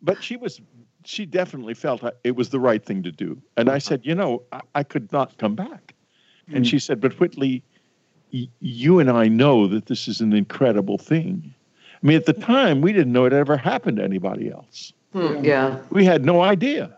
But 0.03 0.23
she 0.23 0.37
was 0.37 0.61
she 1.05 1.25
definitely 1.25 1.75
felt 1.75 2.03
it 2.25 2.37
was 2.37 2.49
the 2.51 2.61
right 2.61 2.85
thing 2.85 3.03
to 3.05 3.13
do. 3.13 3.41
And 3.57 3.69
i 3.69 3.79
said 3.79 4.01
you 4.05 4.15
know 4.15 4.43
i, 4.53 4.61
I 4.75 4.83
could 4.83 5.13
not 5.13 5.39
come 5.39 5.55
back. 5.55 5.95
And 6.53 6.67
she 6.67 6.81
said 6.81 7.01
but 7.01 7.13
whitley 7.21 7.63
y- 7.70 7.70
you 8.31 8.99
and 8.99 9.11
i 9.11 9.29
know 9.29 9.67
that 9.67 9.87
this 9.87 10.09
is 10.09 10.21
an 10.21 10.33
incredible 10.33 10.99
thing. 10.99 11.55
I 12.03 12.07
mean 12.07 12.17
at 12.17 12.27
the 12.27 12.33
time 12.33 12.81
we 12.81 12.93
didn't 12.93 13.13
know 13.13 13.25
it 13.25 13.33
ever 13.33 13.57
happened 13.57 13.99
to 13.99 14.05
anybody 14.05 14.51
else. 14.51 14.93
Hmm, 15.13 15.45
yeah. 15.45 15.79
We 15.91 16.05
had 16.05 16.25
no 16.25 16.43
idea. 16.43 16.97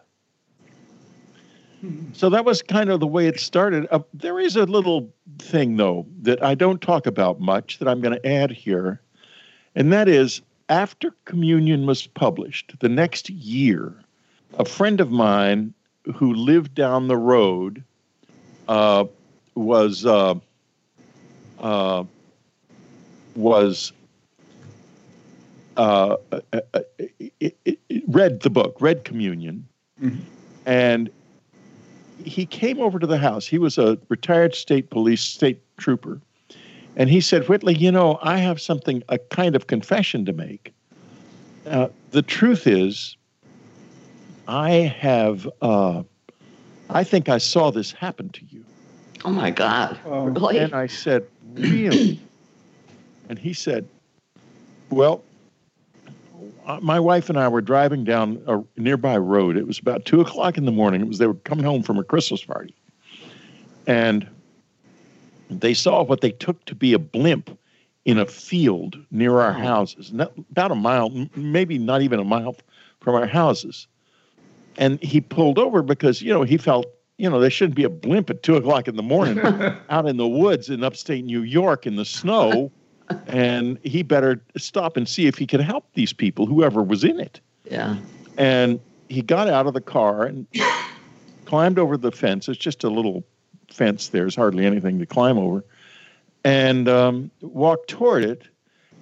So 2.12 2.30
that 2.30 2.44
was 2.44 2.62
kind 2.62 2.90
of 2.90 3.00
the 3.00 3.06
way 3.06 3.26
it 3.26 3.40
started. 3.40 3.88
Uh, 3.90 4.00
there 4.14 4.38
is 4.38 4.54
a 4.54 4.64
little 4.66 5.12
thing, 5.38 5.76
though, 5.76 6.06
that 6.20 6.42
I 6.42 6.54
don't 6.54 6.80
talk 6.80 7.06
about 7.06 7.40
much 7.40 7.78
that 7.78 7.88
I'm 7.88 8.00
going 8.00 8.14
to 8.14 8.26
add 8.26 8.52
here. 8.52 9.00
And 9.74 9.92
that 9.92 10.08
is 10.08 10.42
after 10.68 11.12
Communion 11.24 11.86
was 11.86 12.06
published, 12.06 12.78
the 12.78 12.88
next 12.88 13.30
year, 13.30 13.94
a 14.58 14.64
friend 14.64 15.00
of 15.00 15.10
mine 15.10 15.74
who 16.14 16.34
lived 16.34 16.74
down 16.74 17.08
the 17.08 17.16
road 17.16 17.82
uh, 18.68 19.04
was 19.56 20.06
uh, 20.06 20.34
uh 21.62 22.04
was 23.34 23.92
uh, 25.76 26.16
uh, 26.32 26.40
uh, 26.52 26.80
it, 26.98 27.56
it, 27.64 27.78
it 27.88 28.02
read 28.08 28.40
the 28.40 28.50
book, 28.50 28.76
read 28.80 29.04
Communion, 29.04 29.66
Mhm. 30.02 30.18
and 30.66 31.10
he 32.22 32.44
came 32.44 32.78
over 32.78 32.98
to 32.98 33.06
the 33.06 33.16
house. 33.16 33.46
He 33.46 33.58
was 33.58 33.78
a 33.78 33.98
retired 34.10 34.54
state 34.54 34.90
police 34.90 35.22
state 35.22 35.60
trooper, 35.78 36.20
and 36.96 37.08
he 37.08 37.20
said, 37.22 37.48
"Whitley, 37.48 37.74
you 37.74 37.90
know, 37.90 38.18
I 38.22 38.36
have 38.36 38.60
something, 38.60 39.02
a 39.08 39.18
kind 39.18 39.56
of 39.56 39.66
confession 39.66 40.26
to 40.26 40.32
make. 40.34 40.74
Uh, 41.66 41.88
the 42.10 42.22
truth 42.22 42.66
is, 42.66 43.16
I 44.46 44.72
have, 44.72 45.48
uh, 45.62 46.02
I 46.90 47.02
think 47.02 47.30
I 47.30 47.38
saw 47.38 47.70
this 47.70 47.92
happen 47.92 48.28
to 48.30 48.44
you." 48.50 48.62
Oh 49.24 49.30
my 49.30 49.50
God. 49.50 49.98
Oh. 50.04 50.24
Really? 50.26 50.58
And 50.58 50.74
I 50.74 50.86
said, 50.86 51.24
Really? 51.54 52.20
and 53.28 53.38
he 53.38 53.52
said, 53.52 53.86
Well, 54.90 55.22
uh, 56.66 56.78
my 56.80 57.00
wife 57.00 57.28
and 57.28 57.38
I 57.38 57.48
were 57.48 57.60
driving 57.60 58.04
down 58.04 58.42
a 58.46 58.60
nearby 58.80 59.16
road. 59.16 59.56
It 59.56 59.66
was 59.66 59.78
about 59.78 60.04
two 60.04 60.20
o'clock 60.20 60.56
in 60.56 60.64
the 60.64 60.72
morning. 60.72 61.00
It 61.00 61.08
was 61.08 61.18
they 61.18 61.26
were 61.26 61.34
coming 61.34 61.64
home 61.64 61.82
from 61.82 61.98
a 61.98 62.04
Christmas 62.04 62.44
party, 62.44 62.74
and 63.86 64.26
they 65.50 65.74
saw 65.74 66.02
what 66.02 66.20
they 66.20 66.30
took 66.30 66.64
to 66.66 66.74
be 66.74 66.92
a 66.92 66.98
blimp 66.98 67.58
in 68.04 68.18
a 68.18 68.26
field 68.26 68.96
near 69.10 69.40
our 69.40 69.52
houses, 69.52 70.12
about 70.50 70.72
a 70.72 70.74
mile, 70.74 71.10
maybe 71.36 71.78
not 71.78 72.02
even 72.02 72.18
a 72.18 72.24
mile 72.24 72.56
from 73.00 73.14
our 73.14 73.26
houses. 73.26 73.86
And 74.76 75.00
he 75.02 75.20
pulled 75.20 75.58
over 75.58 75.82
because 75.82 76.22
you 76.22 76.32
know 76.32 76.42
he 76.42 76.56
felt 76.56 76.86
you 77.18 77.28
know 77.30 77.38
there 77.40 77.50
shouldn't 77.50 77.76
be 77.76 77.84
a 77.84 77.88
blimp 77.90 78.30
at 78.30 78.42
two 78.42 78.56
o'clock 78.56 78.88
in 78.88 78.96
the 78.96 79.02
morning 79.02 79.38
out 79.90 80.06
in 80.06 80.16
the 80.16 80.26
woods 80.28 80.68
in 80.68 80.82
upstate 80.82 81.24
New 81.24 81.42
York 81.42 81.86
in 81.86 81.96
the 81.96 82.04
snow, 82.04 82.70
and 83.26 83.78
he 83.84 84.02
better 84.02 84.42
stop 84.56 84.96
and 84.96 85.08
see 85.08 85.26
if 85.26 85.36
he 85.36 85.46
could 85.46 85.60
help 85.60 85.86
these 85.94 86.12
people, 86.12 86.46
whoever 86.46 86.82
was 86.82 87.04
in 87.04 87.20
it. 87.20 87.40
yeah. 87.70 87.96
And 88.38 88.80
he 89.10 89.20
got 89.20 89.46
out 89.48 89.66
of 89.66 89.74
the 89.74 89.80
car 89.82 90.24
and 90.24 90.46
climbed 91.44 91.78
over 91.78 91.98
the 91.98 92.10
fence. 92.10 92.48
It's 92.48 92.58
just 92.58 92.82
a 92.82 92.88
little 92.88 93.24
fence. 93.70 94.08
There's 94.08 94.34
hardly 94.34 94.64
anything 94.64 94.98
to 95.00 95.06
climb 95.06 95.36
over, 95.38 95.62
and 96.44 96.88
um, 96.88 97.30
walked 97.42 97.88
toward 97.90 98.24
it. 98.24 98.42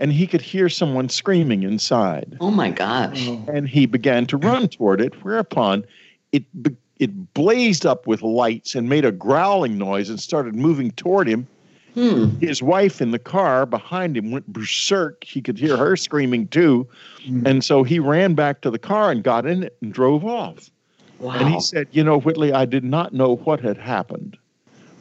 And 0.00 0.10
he 0.10 0.26
could 0.26 0.40
hear 0.40 0.70
someone 0.70 1.10
screaming 1.10 1.62
inside 1.62 2.38
Oh 2.40 2.50
my 2.50 2.70
gosh. 2.70 3.28
Oh. 3.28 3.44
and 3.52 3.68
he 3.68 3.84
began 3.84 4.24
to 4.28 4.38
run 4.38 4.66
toward 4.68 4.98
it. 5.02 5.22
Whereupon, 5.22 5.84
it 6.32 6.42
be- 6.62 6.74
it 7.00 7.34
blazed 7.34 7.84
up 7.86 8.06
with 8.06 8.22
lights 8.22 8.74
and 8.76 8.88
made 8.88 9.04
a 9.04 9.10
growling 9.10 9.78
noise 9.78 10.08
and 10.10 10.20
started 10.20 10.54
moving 10.54 10.92
toward 10.92 11.26
him. 11.26 11.46
Hmm. 11.94 12.28
His 12.38 12.62
wife 12.62 13.00
in 13.00 13.10
the 13.10 13.18
car 13.18 13.66
behind 13.66 14.16
him 14.16 14.30
went 14.30 14.46
berserk. 14.52 15.24
He 15.24 15.40
could 15.42 15.58
hear 15.58 15.76
her 15.76 15.96
screaming 15.96 16.46
too, 16.46 16.86
Mm. 17.26 17.44
and 17.46 17.64
so 17.64 17.82
he 17.82 17.98
ran 17.98 18.34
back 18.34 18.60
to 18.60 18.70
the 18.70 18.78
car 18.78 19.10
and 19.10 19.24
got 19.24 19.44
in 19.44 19.64
it 19.64 19.76
and 19.82 19.92
drove 19.92 20.24
off. 20.24 20.70
Wow. 21.18 21.32
And 21.32 21.48
he 21.48 21.60
said, 21.60 21.88
"You 21.90 22.04
know, 22.04 22.20
Whitley, 22.20 22.52
I 22.52 22.64
did 22.64 22.84
not 22.84 23.12
know 23.12 23.36
what 23.44 23.60
had 23.60 23.76
happened, 23.76 24.36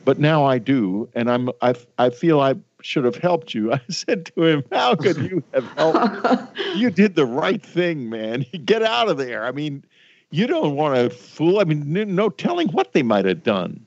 but 0.03 0.17
now 0.19 0.43
I 0.45 0.57
do, 0.57 1.07
and 1.13 1.29
I'm 1.29 1.49
I 1.61 1.75
I 1.99 2.09
feel 2.09 2.39
I 2.39 2.55
should 2.81 3.05
have 3.05 3.15
helped 3.17 3.53
you." 3.53 3.71
I 3.79 3.81
said 3.89 4.25
to 4.35 4.45
him, 4.45 4.63
"How 4.71 4.95
could 4.95 5.17
you 5.17 5.43
have 5.53 5.65
helped?" 5.77 6.57
you 6.75 6.89
did 6.89 7.15
the 7.15 7.25
right 7.27 7.63
thing, 7.63 8.09
man. 8.09 8.45
Get 8.65 8.81
out 8.83 9.09
of 9.09 9.17
there. 9.17 9.45
I 9.45 9.51
mean, 9.51 9.83
you 10.31 10.47
don't 10.47 10.75
want 10.75 10.95
to 10.95 11.09
fool. 11.15 11.59
I 11.59 11.63
mean, 11.63 11.83
no 12.15 12.29
telling 12.29 12.67
what 12.69 12.93
they 12.93 13.03
might 13.03 13.25
have 13.25 13.43
done. 13.43 13.85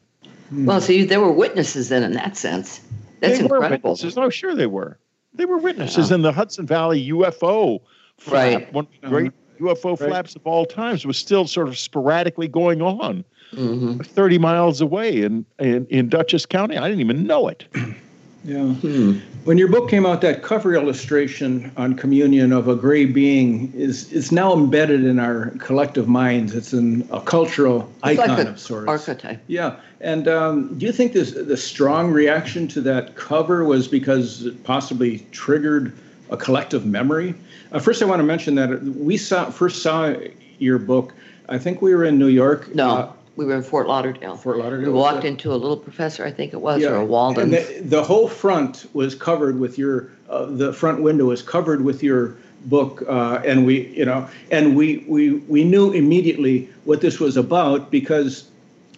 well, 0.52 0.80
see, 0.80 1.04
there 1.04 1.20
were 1.20 1.32
witnesses 1.32 1.88
then 1.88 2.02
in 2.02 2.12
that 2.12 2.36
sense. 2.36 2.80
That's 3.20 3.38
they 3.38 3.44
were 3.44 3.56
incredible. 3.56 3.90
witnesses. 3.92 4.18
Oh, 4.18 4.28
sure 4.30 4.54
they 4.54 4.66
were. 4.66 4.98
They 5.34 5.44
were 5.46 5.58
witnesses 5.58 6.10
Yeah. 6.10 6.16
in 6.16 6.22
the 6.22 6.32
Hudson 6.32 6.66
Valley 6.66 7.08
UFO 7.10 7.80
flap. 8.18 8.44
Right. 8.62 8.72
One 8.72 8.84
of 8.86 8.90
the 9.02 9.08
great 9.08 9.32
UFO 9.60 9.98
Right. 9.98 10.08
flaps 10.10 10.34
of 10.36 10.42
all 10.46 10.66
times 10.66 11.06
was 11.06 11.16
still 11.16 11.46
sort 11.46 11.68
of 11.68 11.78
sporadically 11.78 12.48
going 12.48 12.82
on 12.82 13.24
hmm 13.54 13.98
30 13.98 14.38
miles 14.38 14.80
away 14.80 15.22
in, 15.22 15.44
in, 15.58 15.86
in 15.90 16.08
Dutchess 16.08 16.46
County. 16.46 16.76
I 16.78 16.88
didn't 16.88 17.00
even 17.00 17.26
know 17.26 17.48
it. 17.48 17.64
Yeah. 18.44 18.74
Hmm. 18.74 19.18
When 19.44 19.58
your 19.58 19.68
book 19.68 19.88
came 19.88 20.04
out, 20.04 20.20
that 20.22 20.42
cover 20.42 20.74
illustration 20.74 21.70
on 21.76 21.94
communion 21.94 22.52
of 22.52 22.68
a 22.68 22.74
gray 22.74 23.04
being 23.04 23.72
is 23.72 24.12
is 24.12 24.32
now 24.32 24.52
embedded 24.52 25.04
in 25.04 25.18
our 25.18 25.50
collective 25.58 26.08
minds. 26.08 26.54
It's 26.54 26.72
an, 26.72 27.08
a 27.12 27.20
cultural 27.20 27.90
It's 28.04 28.18
icon 28.18 28.36
like 28.36 28.46
of 28.48 28.58
sorts. 28.58 28.88
archetype. 28.88 29.40
Yeah, 29.46 29.76
and 30.00 30.26
um, 30.26 30.76
do 30.78 30.86
you 30.86 30.92
think 30.92 31.12
this 31.12 31.32
the 31.32 31.56
strong 31.56 32.10
reaction 32.10 32.66
to 32.68 32.80
that 32.82 33.14
cover 33.14 33.64
was 33.64 33.86
because 33.88 34.46
it 34.46 34.64
possibly 34.64 35.20
triggered 35.30 35.92
a 36.30 36.36
collective 36.36 36.84
memory? 36.84 37.34
Uh, 37.70 37.78
first, 37.78 38.02
I 38.02 38.06
want 38.06 38.20
to 38.20 38.24
mention 38.24 38.56
that 38.56 38.82
we 38.82 39.16
saw 39.16 39.50
first 39.50 39.82
saw 39.82 40.14
your 40.58 40.78
book. 40.78 41.14
I 41.48 41.58
think 41.58 41.82
we 41.82 41.94
were 41.94 42.04
in 42.04 42.18
New 42.18 42.28
York. 42.28 42.74
No, 42.74 42.90
uh, 42.90 43.12
we 43.36 43.44
were 43.46 43.54
in 43.54 43.62
Fort 43.62 43.88
Lauderdale. 43.88 44.36
Fort 44.36 44.58
Lauderdale. 44.58 44.92
We 44.92 44.98
walked 44.98 45.24
into 45.24 45.52
a 45.52 45.56
little 45.56 45.76
professor, 45.76 46.24
I 46.24 46.30
think 46.30 46.52
it 46.52 46.60
was, 46.60 46.82
or 46.82 46.94
a 46.94 47.00
and 47.00 47.08
Walden. 47.08 47.50
the, 47.50 47.80
the 47.82 48.02
whole 48.02 48.28
front 48.28 48.86
was 48.92 49.14
covered 49.14 49.58
with 49.58 49.78
your. 49.78 50.10
Uh, 50.28 50.46
the 50.46 50.72
front 50.72 51.02
window 51.02 51.26
was 51.26 51.42
covered 51.42 51.82
with 51.82 52.02
your 52.02 52.36
book, 52.66 53.02
uh, 53.08 53.42
and 53.44 53.66
we, 53.66 53.88
you 53.88 54.04
know, 54.04 54.28
and 54.50 54.76
we 54.76 55.04
we 55.08 55.32
we 55.32 55.64
knew 55.64 55.92
immediately 55.92 56.68
what 56.84 57.00
this 57.00 57.20
was 57.20 57.36
about 57.36 57.90
because 57.90 58.48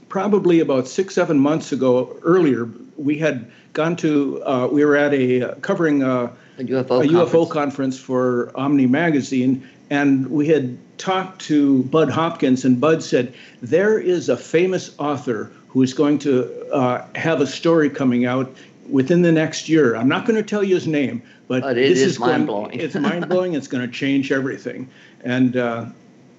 probably 0.09 0.61
about 0.61 0.87
six 0.87 1.15
seven 1.15 1.39
months 1.39 1.73
ago 1.73 2.17
earlier 2.23 2.69
we 2.97 3.19
had 3.19 3.51
gone 3.73 3.97
to 3.97 4.43
uh, 4.45 4.69
we 4.71 4.85
were 4.85 4.97
at 4.97 5.13
a 5.13 5.43
uh, 5.43 5.55
covering 5.57 6.03
uh, 6.03 6.33
a 6.59 6.63
UFO 6.63 7.05
a 7.05 7.09
UFO 7.09 7.31
conference. 7.31 7.53
conference 7.53 7.99
for 7.99 8.53
Omni 8.55 8.87
Magazine, 8.87 9.69
and 9.91 10.29
we 10.29 10.47
had 10.47 10.79
talked 10.99 11.41
to 11.43 11.83
Bud 11.85 12.11
Hopkins, 12.11 12.65
and 12.65 12.81
Bud 12.81 13.03
said 13.03 13.35
there 13.63 13.99
is 13.99 14.29
a 14.29 14.37
famous 14.37 14.95
author 14.99 15.51
who 15.69 15.83
is 15.83 15.93
going 15.95 16.19
to 16.21 16.67
uh, 16.73 17.05
have 17.15 17.41
a 17.41 17.47
story 17.47 17.91
coming 17.91 18.27
out 18.27 18.51
within 18.89 19.23
the 19.23 19.33
next 19.33 19.69
year. 19.69 19.97
I'm 19.97 20.09
not 20.09 20.25
going 20.27 20.37
to 20.37 20.43
tell 20.49 20.63
you 20.63 20.75
his 20.77 20.87
name, 20.87 21.23
but, 21.49 21.63
But 21.63 21.77
it 21.79 21.89
this 21.89 22.01
is 22.01 22.19
going- 22.19 22.31
mind-blowing. 22.31 22.79
It's 22.81 22.95
mind 22.95 23.29
blowing. 23.29 23.55
It's 23.55 23.67
going 23.69 23.85
to 23.85 23.93
change 23.93 24.31
everything, 24.31 24.89
and 25.25 25.57
uh, 25.57 25.87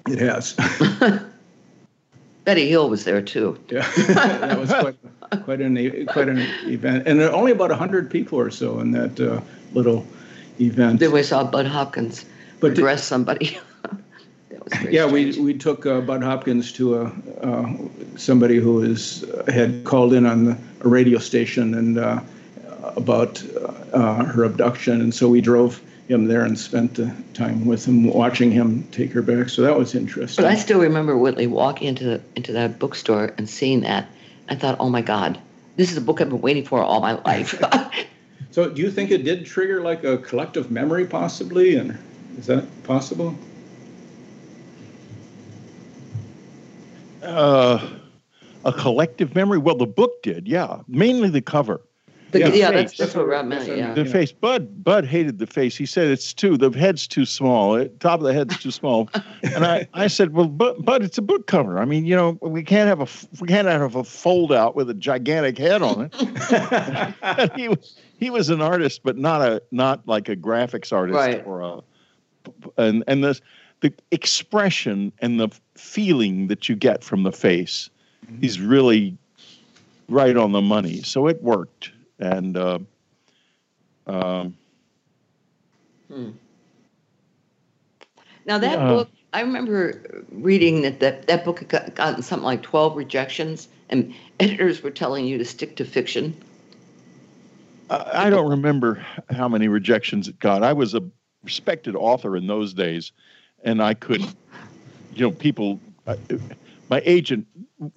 it 0.08 0.20
has. 0.20 0.56
Betty 2.46 2.70
Hill 2.70 2.90
was 2.90 3.04
there 3.06 3.22
too. 3.22 3.58
yeah, 3.70 3.82
that 4.08 4.60
was 4.60 4.70
quite 4.70 4.96
quite 5.44 5.62
an 5.62 6.06
quite 6.06 6.30
an 6.30 6.38
event, 6.66 7.08
and 7.08 7.20
there 7.20 7.30
are 7.30 7.36
only 7.36 7.52
about 7.52 7.72
hundred 7.72 8.10
people 8.12 8.40
or 8.40 8.52
so 8.52 8.80
in 8.80 8.92
that 8.92 9.20
uh, 9.20 9.42
little 9.74 10.06
event. 10.62 11.00
Then 11.00 11.12
we 11.12 11.24
saw 11.24 11.44
Bud 11.44 11.66
Hopkins 11.66 12.24
But 12.60 12.70
did- 12.70 12.80
address 12.80 13.04
somebody. 13.04 13.58
that 14.66 14.72
was 14.74 14.80
very 14.84 14.96
Yeah, 14.96 15.06
we, 15.06 15.32
strange. 15.32 15.46
we 15.46 15.54
took 15.58 15.86
uh, 15.86 16.02
Bud 16.02 16.24
Hopkins 16.24 16.72
to 16.74 16.96
a, 17.02 17.04
uh, 17.42 17.74
somebody 18.18 18.58
who 18.58 18.82
is, 18.82 19.26
had 19.48 19.84
called 19.84 20.14
in 20.14 20.26
on 20.26 20.46
the, 20.46 20.58
a 20.82 20.88
radio 20.88 21.20
station 21.20 21.74
and 21.74 21.98
uh, 21.98 22.20
about 22.96 23.44
uh, 23.94 24.24
her 24.26 24.44
abduction, 24.44 25.02
and 25.02 25.14
so 25.14 25.28
we 25.30 25.42
drove 25.42 25.82
him 26.08 26.26
there 26.28 26.44
and 26.44 26.58
spent 26.60 26.94
the 26.96 27.12
time 27.34 27.66
with 27.66 27.88
him, 27.88 28.06
watching 28.06 28.52
him 28.52 28.84
take 28.92 29.12
her 29.12 29.24
back. 29.24 29.50
So 29.50 29.64
that 29.64 29.76
was 29.76 29.96
interesting. 29.96 30.44
But 30.46 30.52
I 30.52 30.56
still 30.56 30.80
remember 30.80 31.18
Whitley 31.18 31.48
walking 31.48 31.88
into 31.88 32.04
the, 32.04 32.22
into 32.36 32.52
that 32.54 32.78
bookstore 32.78 33.34
and 33.40 33.50
seeing 33.50 33.82
that. 33.82 34.08
I 34.48 34.56
thought, 34.56 34.78
oh 34.80 34.90
my 34.90 35.02
God, 35.02 35.40
this 35.78 35.92
is 35.92 35.98
a 35.98 36.02
book 36.02 36.22
I've 36.22 36.30
been 36.30 36.42
waiting 36.42 36.64
for 36.64 36.80
all 36.84 37.02
my 37.02 37.14
life. 37.26 37.60
so 38.52 38.70
do 38.70 38.82
you 38.84 38.92
think 38.92 39.10
it 39.10 39.24
did 39.24 39.48
trigger 39.48 39.82
like 39.82 40.04
a 40.04 40.20
collective 40.20 40.70
memory, 40.70 41.08
possibly? 41.08 41.76
And 41.76 41.98
is 42.38 42.46
that 42.46 42.66
possible? 42.84 43.36
Uh, 47.26 47.90
a 48.64 48.74
collective 48.74 49.36
memory. 49.36 49.58
Well, 49.60 49.76
the 49.76 49.86
book 49.86 50.22
did, 50.24 50.48
yeah. 50.48 50.80
Mainly 50.88 51.30
the 51.30 51.42
cover. 51.42 51.82
The- 52.32 52.40
Yeah, 52.40 52.48
yeah, 52.48 52.70
face. 52.72 52.74
that's, 52.90 52.98
that's 52.98 53.16
what 53.16 53.28
Rob 53.28 53.46
meant. 53.46 53.68
Yeah. 53.68 53.94
The 53.94 54.04
Yeah. 54.04 54.12
face. 54.12 54.32
Bud 54.32 54.84
Bud 54.84 55.06
hated 55.06 55.38
the 55.38 55.46
face. 55.48 55.78
He 55.78 55.86
said 55.86 56.08
it's 56.08 56.34
too 56.34 56.58
the 56.58 56.72
head's 56.72 57.08
too 57.08 57.26
small. 57.26 57.76
It, 57.76 58.00
top 58.00 58.20
of 58.20 58.26
the 58.26 58.34
head's 58.34 58.58
too 58.58 58.72
small. 58.72 59.08
and 59.44 59.64
I, 59.66 59.88
I 59.94 60.08
said, 60.08 60.34
well, 60.34 60.48
but 60.48 60.84
but 60.84 61.04
it's 61.04 61.18
a 61.18 61.22
book 61.22 61.46
cover. 61.48 61.78
I 61.80 61.86
mean, 61.86 62.06
you 62.06 62.16
know, 62.16 62.38
we 62.42 62.64
can't 62.64 62.88
have 62.88 63.00
a 63.02 63.08
we 63.40 63.48
can't 63.48 63.68
have 63.68 63.96
a 63.96 64.04
fold 64.04 64.52
out 64.52 64.76
with 64.76 64.90
a 64.90 64.94
gigantic 64.96 65.58
head 65.58 65.82
on 65.84 66.10
it. 66.12 67.52
He 67.56 67.68
was 67.70 67.96
he 68.18 68.30
was 68.32 68.50
an 68.50 68.62
artist, 68.62 69.02
but 69.04 69.18
not 69.18 69.42
a 69.42 69.62
not 69.72 70.08
like 70.08 70.28
a 70.28 70.36
graphics 70.36 70.92
artist 70.92 71.16
Right. 71.16 71.46
or 71.46 71.62
a 71.62 71.82
and 72.78 73.04
and 73.08 73.24
the 73.24 73.40
the 73.82 73.94
expression 74.12 75.12
and 75.20 75.40
the 75.40 75.50
feeling 75.76 76.48
that 76.48 76.70
you 76.70 76.76
get 76.76 77.04
from 77.04 77.24
the 77.24 77.32
face 77.32 77.90
is 78.42 78.60
really 78.60 79.18
right 80.10 80.36
on 80.38 80.52
the 80.52 80.62
money. 80.62 81.02
So 81.04 81.28
it 81.28 81.42
worked, 81.42 81.92
and 82.20 82.58
uh, 82.58 82.80
um, 84.08 84.56
Now 88.46 88.58
that 88.60 88.80
Yeah. 88.80 88.88
book, 88.88 89.10
I 89.34 89.42
remember 89.42 90.24
reading 90.32 90.82
that 90.84 91.00
that, 91.00 91.28
that 91.28 91.44
book 91.44 91.60
had 91.60 91.70
got, 91.70 91.96
gotten 91.96 92.24
something 92.24 92.46
like 92.46 92.62
12 92.62 92.96
rejections, 92.96 93.68
and 93.90 94.14
editors 94.40 94.84
were 94.84 94.92
telling 94.92 95.26
you 95.26 95.38
to 95.38 95.46
stick 95.46 95.76
to 95.78 95.86
fiction. 95.86 96.36
I 97.90 98.28
I 98.28 98.30
don't 98.30 98.50
remember 98.50 99.06
how 99.30 99.48
many 99.48 99.68
rejections 99.68 100.28
it 100.28 100.40
got. 100.40 100.64
I 100.64 100.74
was 100.74 100.94
a 100.94 101.02
respected 101.44 101.96
author 101.96 102.36
in 102.38 102.48
those 102.48 102.74
days, 102.74 103.12
and 103.66 103.82
I 103.84 103.94
could, 103.96 104.22
you 104.22 105.22
know, 105.22 105.32
people. 105.32 105.80
I, 106.08 106.18
my 106.90 107.02
agent 107.04 107.48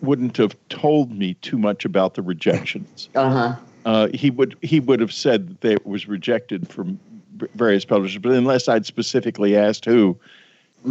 wouldn't 0.01 0.39
have 0.39 0.57
told 0.71 1.13
me 1.13 1.35
too 1.35 1.59
much 1.59 1.85
about 1.85 2.15
the 2.15 2.23
rejections. 2.23 3.09
Uh-huh. 3.15 3.55
Uh, 3.85 4.09
he 4.13 4.29
would 4.31 4.57
he 4.61 4.81
would 4.81 5.01
have 5.01 5.13
said 5.13 5.57
that 5.61 5.73
it 5.73 5.87
was 5.87 6.09
rejected 6.09 6.69
from 6.69 6.99
various 7.55 7.85
publishers, 7.85 8.21
but 8.21 8.33
unless 8.33 8.69
I'd 8.69 8.85
specifically 8.85 9.57
asked 9.57 9.85
who, 9.85 10.19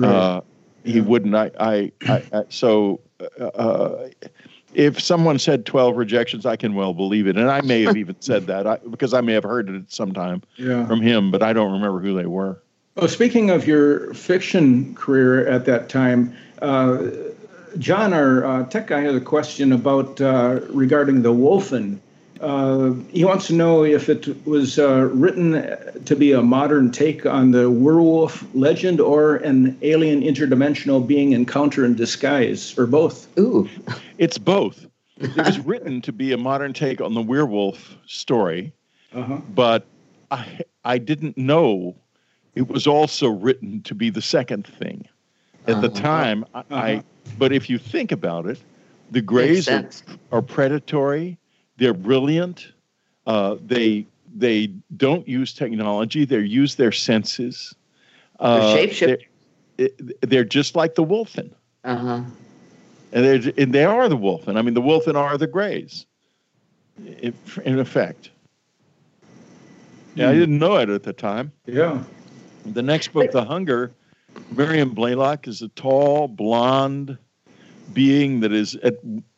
uh, 0.02 0.42
he 0.84 1.02
wouldn't. 1.02 1.36
I, 1.36 1.52
I, 1.60 1.92
I, 2.08 2.24
I 2.34 2.44
so 2.50 3.00
uh, 3.40 3.44
uh, 3.46 4.10
if 4.74 5.00
someone 5.00 5.38
said 5.38 5.66
twelve 5.66 5.96
rejections, 5.98 6.46
I 6.46 6.56
can 6.56 6.74
well 6.74 6.94
believe 6.94 7.28
it, 7.28 7.38
and 7.38 7.52
I 7.52 7.62
may 7.62 7.84
have 7.84 7.98
even 8.04 8.16
said 8.20 8.48
that 8.48 8.66
I, 8.66 8.78
because 8.90 9.14
I 9.14 9.22
may 9.22 9.34
have 9.34 9.44
heard 9.44 9.70
it 9.70 9.92
sometime 9.92 10.42
Yeah. 10.56 10.88
from 10.88 11.02
him, 11.02 11.30
but 11.30 11.44
I 11.44 11.54
don't 11.54 11.74
remember 11.74 12.00
who 12.00 12.16
they 12.16 12.26
were. 12.26 12.62
Oh, 13.00 13.06
speaking 13.08 13.52
of 13.52 13.68
your 13.68 14.12
fiction 14.16 14.96
career 14.96 15.48
at 15.48 15.66
that 15.66 15.88
time, 15.88 16.36
uh, 16.64 16.98
John, 17.78 18.12
our 18.12 18.44
uh, 18.44 18.66
tech 18.66 18.88
guy, 18.88 19.02
has 19.02 19.16
a 19.16 19.22
question 19.22 19.72
about 19.72 20.20
uh, 20.20 20.62
regarding 20.70 21.22
the 21.22 21.32
Wolfen. 21.32 22.00
Uh, 22.42 22.94
he 23.12 23.24
wants 23.24 23.48
to 23.48 23.54
know 23.54 23.84
if 23.84 24.10
it 24.10 24.46
was 24.48 24.80
uh, 24.80 25.10
written 25.14 25.78
to 26.06 26.16
be 26.16 26.32
a 26.32 26.42
modern 26.42 26.92
take 26.92 27.26
on 27.26 27.52
the 27.52 27.70
werewolf 27.70 28.44
legend 28.56 29.00
or 29.00 29.36
an 29.38 29.78
alien 29.84 30.22
interdimensional 30.22 31.06
being 31.06 31.34
encounter 31.34 31.86
in 31.86 31.94
disguise, 31.96 32.78
or 32.80 32.88
both. 32.88 33.28
Ooh. 33.38 33.70
It's 34.18 34.40
both. 34.40 34.88
It 35.18 35.36
was 35.38 35.60
written 35.60 36.02
to 36.02 36.12
be 36.12 36.32
a 36.32 36.38
modern 36.38 36.74
take 36.74 37.02
on 37.02 37.14
the 37.14 37.22
werewolf 37.22 37.96
story, 38.08 38.74
Uh-huh. 39.14 39.38
but 39.54 39.86
I 40.32 40.62
I 40.84 40.98
didn't 40.98 41.38
know 41.38 41.96
it 42.58 42.68
was 42.68 42.88
also 42.88 43.30
written 43.30 43.82
to 43.84 43.94
be 43.96 44.10
the 44.10 44.22
second 44.22 44.66
thing. 44.68 45.08
At 45.68 45.82
the 45.82 45.88
Uh-huh. 45.88 46.02
time, 46.02 46.46
I, 46.54 46.64
I 46.72 46.94
Uh-huh. 46.94 47.02
but 47.38 47.52
if 47.54 47.70
you 47.70 47.78
think 47.78 48.12
about 48.12 48.48
it, 48.48 48.60
the 49.12 49.22
Greys 49.22 49.68
are, 49.68 49.86
are 50.32 50.42
predatory. 50.42 51.38
They're 51.78 51.94
brilliant. 51.94 52.74
Uh, 53.26 53.56
they 53.66 54.06
they 54.36 54.68
don't 54.98 55.28
use 55.28 55.54
technology. 55.54 56.26
They 56.26 56.40
use 56.40 56.76
their 56.76 56.92
senses. 56.92 57.76
Uh, 58.40 58.60
They're 58.60 58.88
shapeshifters. 58.88 59.26
They're, 59.78 59.90
they're 60.22 60.44
just 60.46 60.76
like 60.76 60.96
the 60.96 61.04
Wolfen, 61.06 61.52
Uh-huh. 61.84 62.22
and, 63.12 63.26
they're, 63.26 63.54
and 63.58 63.74
they 63.74 63.84
are 63.86 64.10
the 64.10 64.18
Wolfen. 64.18 64.58
I 64.58 64.62
mean, 64.62 64.74
the 64.74 64.82
Wolfen 64.82 65.16
are 65.16 65.38
the 65.38 65.48
Greys, 65.48 66.06
in, 67.22 67.34
in 67.66 67.80
effect. 67.80 68.32
Yeah, 70.16 70.30
I 70.30 70.34
Hmm. 70.34 70.40
didn't 70.40 70.58
know 70.60 70.78
it 70.78 70.90
at 70.90 71.04
the 71.04 71.14
time. 71.14 71.52
Yeah. 71.68 72.04
The 72.74 72.84
next 72.84 73.14
book, 73.14 73.32
The 73.32 73.44
Hunger, 73.44 73.92
Miriam 74.52 74.94
Blaylock 74.94 75.48
is 75.48 75.62
a 75.62 75.68
tall, 75.70 76.28
blonde 76.28 77.18
being 77.94 78.42
that 78.42 78.52
is 78.52 78.76
at 78.76 78.96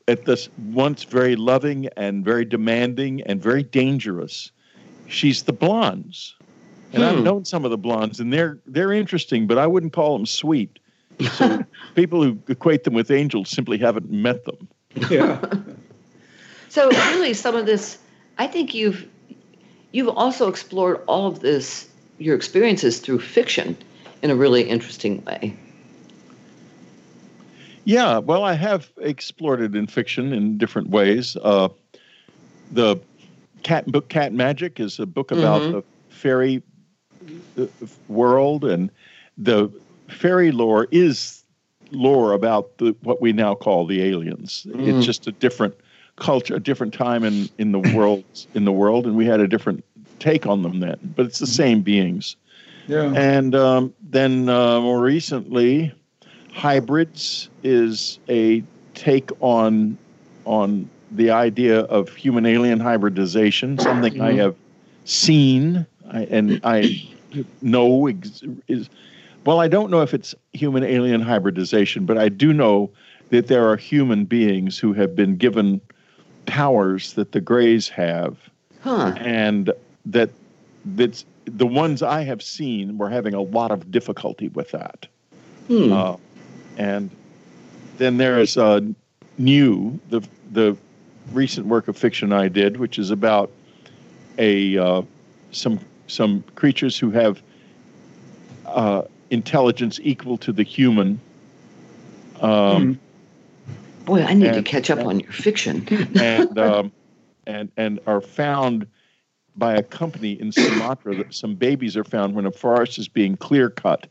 at 0.07 0.25
this 0.25 0.49
once 0.57 1.03
very 1.03 1.35
loving 1.35 1.87
and 1.95 2.25
very 2.25 2.43
demanding 2.43 3.21
and 3.23 3.41
very 3.41 3.61
dangerous. 3.61 4.51
She's 5.07 5.43
the 5.43 5.53
blondes. 5.53 6.35
And 6.93 7.03
I've 7.03 7.17
Hmm. 7.17 7.23
known 7.23 7.45
some 7.45 7.63
of 7.65 7.71
the 7.71 7.77
blondes 7.77 8.19
and 8.19 8.33
they're 8.33 8.59
they're 8.65 8.91
interesting, 8.91 9.45
but 9.45 9.57
I 9.59 9.67
wouldn't 9.67 9.93
call 9.93 10.17
them 10.17 10.25
sweet. 10.25 10.79
So 11.33 11.63
people 11.95 12.23
who 12.23 12.39
equate 12.47 12.83
them 12.85 12.95
with 12.95 13.11
angels 13.11 13.49
simply 13.49 13.77
haven't 13.77 14.09
met 14.09 14.45
them. 14.45 14.67
Yeah. 15.09 15.39
So 16.69 16.89
really, 16.89 17.33
some 17.33 17.55
of 17.55 17.65
this, 17.65 17.97
I 18.37 18.45
think 18.45 18.75
you've 18.75 19.07
you've 19.91 20.09
also 20.09 20.47
explored 20.47 21.01
all 21.07 21.25
of 21.25 21.39
this, 21.39 21.88
your 22.19 22.35
experiences 22.35 22.99
through 22.99 23.19
fiction, 23.19 23.75
in 24.21 24.29
a 24.29 24.35
really 24.35 24.63
interesting 24.63 25.23
way. 25.25 25.55
Yeah, 27.85 28.19
well, 28.19 28.43
I 28.43 28.53
have 28.53 28.91
explored 28.97 29.61
it 29.61 29.75
in 29.75 29.87
fiction 29.87 30.33
in 30.33 30.57
different 30.57 30.89
ways. 30.89 31.35
Uh, 31.41 31.69
the 32.71 32.97
cat 33.63 33.87
book 33.87 34.09
Cat 34.09 34.33
Magic 34.33 34.79
is 34.79 34.99
a 34.99 35.05
book 35.05 35.31
about 35.31 35.61
Mhm. 35.61 35.71
the 35.71 35.83
fairy 36.09 36.61
uh, 37.57 37.65
world, 38.07 38.65
and 38.65 38.91
the 39.37 39.69
fairy 40.09 40.51
lore 40.51 40.87
is 40.91 41.43
lore 41.91 42.33
about 42.33 42.77
the, 42.77 42.95
what 43.03 43.21
we 43.21 43.33
now 43.33 43.55
call 43.55 43.85
the 43.85 44.03
aliens. 44.03 44.67
Mm. 44.69 44.87
It's 44.87 45.05
just 45.05 45.27
a 45.27 45.31
different 45.31 45.73
culture, 46.17 46.55
a 46.55 46.59
different 46.59 46.93
time 46.93 47.23
in 47.23 47.49
in 47.57 47.71
the 47.71 47.79
world 47.79 48.23
in 48.53 48.65
the 48.65 48.71
world, 48.71 49.07
and 49.07 49.15
we 49.15 49.25
had 49.25 49.39
a 49.39 49.47
different 49.47 49.83
take 50.19 50.45
on 50.45 50.61
them 50.63 50.79
then. 50.79 50.97
But 51.15 51.25
it's 51.25 51.39
the 51.39 51.47
same 51.47 51.81
beings. 51.81 52.35
Yeah. 52.87 53.13
And 53.15 53.55
um, 53.55 53.93
then 54.09 54.49
uh, 54.49 54.81
more 54.81 54.99
recently, 55.01 55.93
hybrids 56.53 57.49
is 57.63 58.19
a 58.29 58.63
take 58.95 59.29
on 59.39 59.97
on 60.45 60.89
the 61.11 61.31
idea 61.31 61.81
of 61.81 62.09
human 62.15 62.45
alien 62.45 62.79
hybridization, 62.79 63.77
something 63.79 64.19
I 64.21 64.33
Mhm. 64.33 64.37
have 64.37 64.55
seen 65.05 65.85
I, 66.11 66.21
and 66.25 66.59
I 66.63 67.07
know 67.61 68.07
ex- 68.07 68.43
is 68.67 68.89
well. 69.45 69.59
I 69.59 69.67
don't 69.67 69.91
know 69.91 70.01
if 70.01 70.13
it's 70.13 70.33
human 70.53 70.83
alien 70.83 71.21
hybridization, 71.21 72.05
but 72.05 72.17
I 72.17 72.29
do 72.29 72.51
know 72.53 72.89
that 73.29 73.47
there 73.47 73.67
are 73.69 73.77
human 73.77 74.25
beings 74.25 74.79
who 74.79 74.93
have 74.93 75.15
been 75.15 75.35
given 75.35 75.79
powers 76.47 77.13
that 77.13 77.31
the 77.31 77.41
Greys 77.41 77.87
have 77.89 78.37
Huh. 78.81 79.13
and 79.17 79.71
that 80.11 80.29
that's 80.85 81.25
the 81.45 81.67
ones 81.67 82.01
I 82.03 82.21
have 82.23 82.41
seen 82.41 82.97
were 82.97 83.09
having 83.09 83.33
a 83.33 83.41
lot 83.41 83.71
of 83.71 83.91
difficulty 83.91 84.49
with 84.49 84.71
that. 84.71 85.07
Hmm. 85.67 85.91
Uh, 85.91 86.17
and 86.77 87.09
then 87.97 88.17
there 88.17 88.39
is 88.39 88.57
uh, 88.57 88.81
new 89.37 89.99
the 90.09 90.21
the 90.51 90.75
recent 91.31 91.67
work 91.67 91.87
of 91.87 91.97
fiction 91.97 92.33
I 92.33 92.47
did, 92.47 92.77
which 92.77 92.97
is 92.97 93.11
about 93.11 93.51
a 94.37 94.77
uh, 94.77 95.01
some 95.51 95.79
some 96.07 96.43
creatures 96.55 96.97
who 96.97 97.11
have 97.11 97.41
uh, 98.65 99.03
intelligence 99.29 99.99
equal 100.01 100.37
to 100.39 100.51
the 100.51 100.63
human. 100.63 101.19
Um, 102.41 102.99
Boy, 104.05 104.23
I 104.23 104.33
need 104.33 104.53
to 104.53 104.63
catch 104.63 104.89
up 104.89 105.05
on 105.05 105.19
your 105.19 105.31
fiction. 105.31 105.87
and 106.19 106.57
um, 106.59 106.91
and 107.45 107.71
and 107.77 107.99
are 108.07 108.21
found 108.21 108.87
by 109.59 109.75
a 109.75 109.83
company 109.83 110.39
in 110.39 110.51
Sumatra 110.51 111.15
that 111.17 111.33
some 111.33 111.55
babies 111.55 111.95
are 111.97 112.03
found 112.03 112.33
when 112.33 112.45
a 112.45 112.51
forest 112.51 112.97
is 112.97 113.07
being 113.07 113.35
clear 113.37 113.69
cut, 113.69 114.07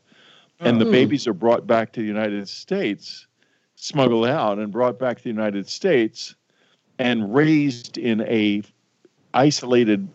and 0.61 0.81
the 0.81 0.87
Oh. 0.87 0.93
babies 0.93 1.27
are 1.27 1.33
brought 1.33 1.67
back 1.67 1.93
to 1.93 2.01
the 2.01 2.07
United 2.07 2.49
States, 2.49 3.27
smuggled 3.77 4.27
out 4.27 4.59
and 4.59 4.71
brought 4.71 4.99
back 4.99 5.17
to 5.17 5.25
the 5.25 5.31
United 5.31 5.69
States, 5.69 6.35
and 6.99 7.35
raised 7.35 7.97
in 7.97 8.21
a 8.23 8.63
isolated, 9.35 10.09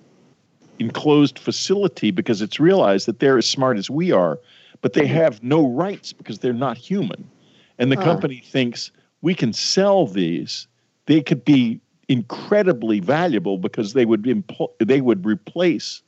enclosed 0.79 1.39
facility 1.39 2.11
because 2.11 2.41
it's 2.41 2.59
realized 2.59 3.05
that 3.07 3.19
they're 3.19 3.37
as 3.37 3.47
smart 3.47 3.77
as 3.77 3.89
we 3.89 4.11
are, 4.11 4.39
but 4.81 4.93
they 4.93 5.01
mm-hmm. 5.01 5.15
have 5.15 5.43
no 5.43 5.67
rights 5.67 6.13
because 6.13 6.39
they're 6.39 6.53
not 6.53 6.77
human, 6.77 7.29
and 7.79 7.91
the 7.91 7.97
company 7.97 8.43
thinks 8.45 8.91
we 9.21 9.33
can 9.33 9.53
sell 9.53 10.07
these. 10.07 10.67
They 11.05 11.21
could 11.21 11.45
be 11.45 11.79
incredibly 12.09 12.99
valuable 12.99 13.57
because 13.57 13.93
they 13.93 14.05
would 14.05 14.23
empl- 14.23 14.71
they 14.79 15.01
would 15.01 15.25
replace 15.25 16.01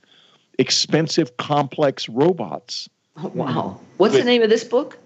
expensive 0.59 1.37
complex 1.37 2.07
robots. 2.09 2.89
Oh, 3.17 3.31
wow. 3.33 3.79
What's 3.97 4.13
the 4.15 4.23
name 4.23 4.41
of 4.41 4.49
this 4.49 4.63
book? 4.63 4.97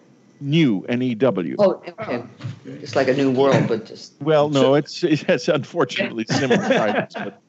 new 0.42 0.86
n-e-w 0.88 1.56
Oh, 1.60 1.84
okay. 2.00 2.24
Just 2.80 2.96
like 2.96 3.10
a 3.10 3.14
new 3.14 3.30
world, 3.30 3.68
but 3.68 3.86
just 3.86 4.14
well 4.22 4.50
no 4.50 4.74
it's 4.76 5.04
it's 5.04 5.50
unfortunately 5.50 6.24
similar 6.30 6.66
titles 6.66 7.14
but 7.14 7.42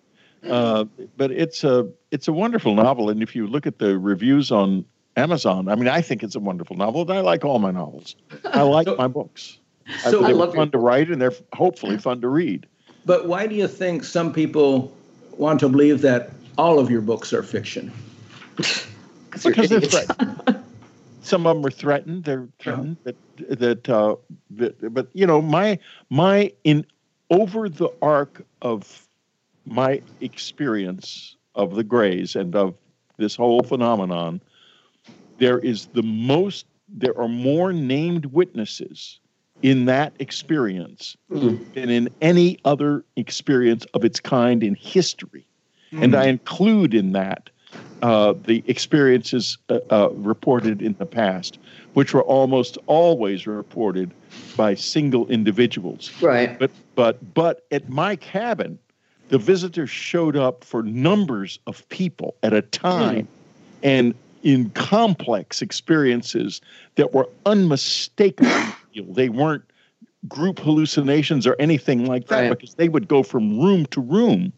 uh, 0.50 0.84
but 1.16 1.30
it's 1.30 1.62
a 1.62 1.88
it's 2.10 2.26
a 2.26 2.32
wonderful 2.32 2.74
novel 2.74 3.08
and 3.08 3.22
if 3.22 3.36
you 3.36 3.46
look 3.46 3.64
at 3.64 3.78
the 3.78 3.96
reviews 3.96 4.50
on 4.50 4.84
amazon 5.16 5.68
i 5.68 5.76
mean 5.76 5.86
i 5.86 6.00
think 6.00 6.24
it's 6.24 6.34
a 6.34 6.40
wonderful 6.40 6.76
novel 6.76 7.02
and 7.02 7.12
i 7.12 7.20
like 7.20 7.44
all 7.44 7.60
my 7.60 7.70
novels. 7.70 8.16
I 8.46 8.62
like 8.62 8.86
So- 8.88 8.96
my 8.96 9.06
books. 9.06 9.58
So- 10.00 10.22
I, 10.24 10.24
I 10.24 10.26
they're 10.26 10.34
love 10.34 10.48
your 10.54 10.56
fun 10.62 10.70
to 10.72 10.78
write 10.78 11.10
and 11.10 11.22
they're 11.22 11.34
hopefully 11.52 11.96
fun 11.96 12.20
to 12.22 12.28
read 12.28 12.66
But 13.10 13.26
why 13.26 13.48
do 13.48 13.56
you 13.56 13.66
think 13.66 14.04
some 14.04 14.32
people 14.32 14.96
want 15.32 15.58
to 15.58 15.68
believe 15.68 16.00
that 16.02 16.30
all 16.56 16.78
of 16.78 16.92
your 16.92 17.00
books 17.00 17.32
are 17.32 17.42
fiction? 17.42 17.90
because 18.56 19.68
they're 19.68 19.80
threatened. 19.80 20.62
Some 21.20 21.44
of 21.44 21.56
them 21.56 21.66
are 21.66 21.72
threatened. 21.72 22.22
They're 22.22 22.46
threatened 22.60 22.98
that 23.02 23.16
that, 23.58 23.88
uh, 23.88 24.14
that 24.50 24.94
but 24.94 25.08
you 25.12 25.26
know 25.26 25.42
my 25.42 25.80
my 26.08 26.52
in 26.62 26.86
over 27.30 27.68
the 27.68 27.88
arc 28.00 28.46
of 28.62 29.08
my 29.66 30.02
experience 30.20 31.34
of 31.56 31.74
the 31.74 31.82
Greys 31.82 32.36
and 32.36 32.54
of 32.54 32.76
this 33.16 33.34
whole 33.34 33.64
phenomenon, 33.64 34.40
there 35.38 35.58
is 35.58 35.86
the 35.86 36.04
most. 36.04 36.64
There 36.88 37.18
are 37.18 37.26
more 37.26 37.72
named 37.72 38.26
witnesses 38.26 39.18
in 39.62 39.84
that 39.86 40.12
experience 40.18 41.16
Hmm. 41.30 41.56
than 41.74 41.90
in 41.90 42.08
any 42.20 42.58
other 42.64 43.04
experience 43.16 43.84
of 43.94 44.04
its 44.04 44.20
kind 44.20 44.62
in 44.62 44.74
history. 44.74 45.46
and 45.92 46.14
I 46.14 46.26
include 46.26 46.94
in 46.94 47.12
that 47.12 47.50
uh, 48.02 48.34
the 48.46 48.62
experiences 48.68 49.58
uh, 49.68 49.80
uh, 49.90 50.08
reported 50.12 50.80
in 50.80 50.94
the 51.00 51.04
past, 51.04 51.58
which 51.94 52.14
were 52.14 52.22
almost 52.22 52.78
always 52.86 53.44
reported 53.46 54.12
by 54.56 54.74
single 54.76 55.26
individuals. 55.26 56.10
Right. 56.22 56.56
But 56.58 56.70
but 56.94 57.34
but 57.34 57.66
at 57.72 57.88
my 57.88 58.14
cabin, 58.16 58.78
the 59.30 59.38
visitors 59.38 59.90
showed 59.90 60.36
up 60.36 60.62
for 60.62 60.84
numbers 60.84 61.58
of 61.66 61.86
people 61.88 62.36
at 62.44 62.52
a 62.52 62.62
time, 62.62 63.26
and 63.82 64.14
in 64.44 64.70
complex 64.70 65.60
experiences 65.60 66.60
that 66.94 67.12
were 67.12 67.28
unmistakably 67.46 68.69
real. 68.94 69.12
They 69.12 69.28
weren't 69.28 69.64
group 70.28 70.58
hallucinations 70.58 71.46
or 71.46 71.56
anything 71.58 72.06
like 72.06 72.26
that 72.28 72.40
Right. 72.42 72.50
because 72.50 72.74
they 72.74 72.88
would 72.88 73.08
go 73.08 73.22
from 73.22 73.58
room 73.58 73.86
to 73.86 74.00
room 74.00 74.52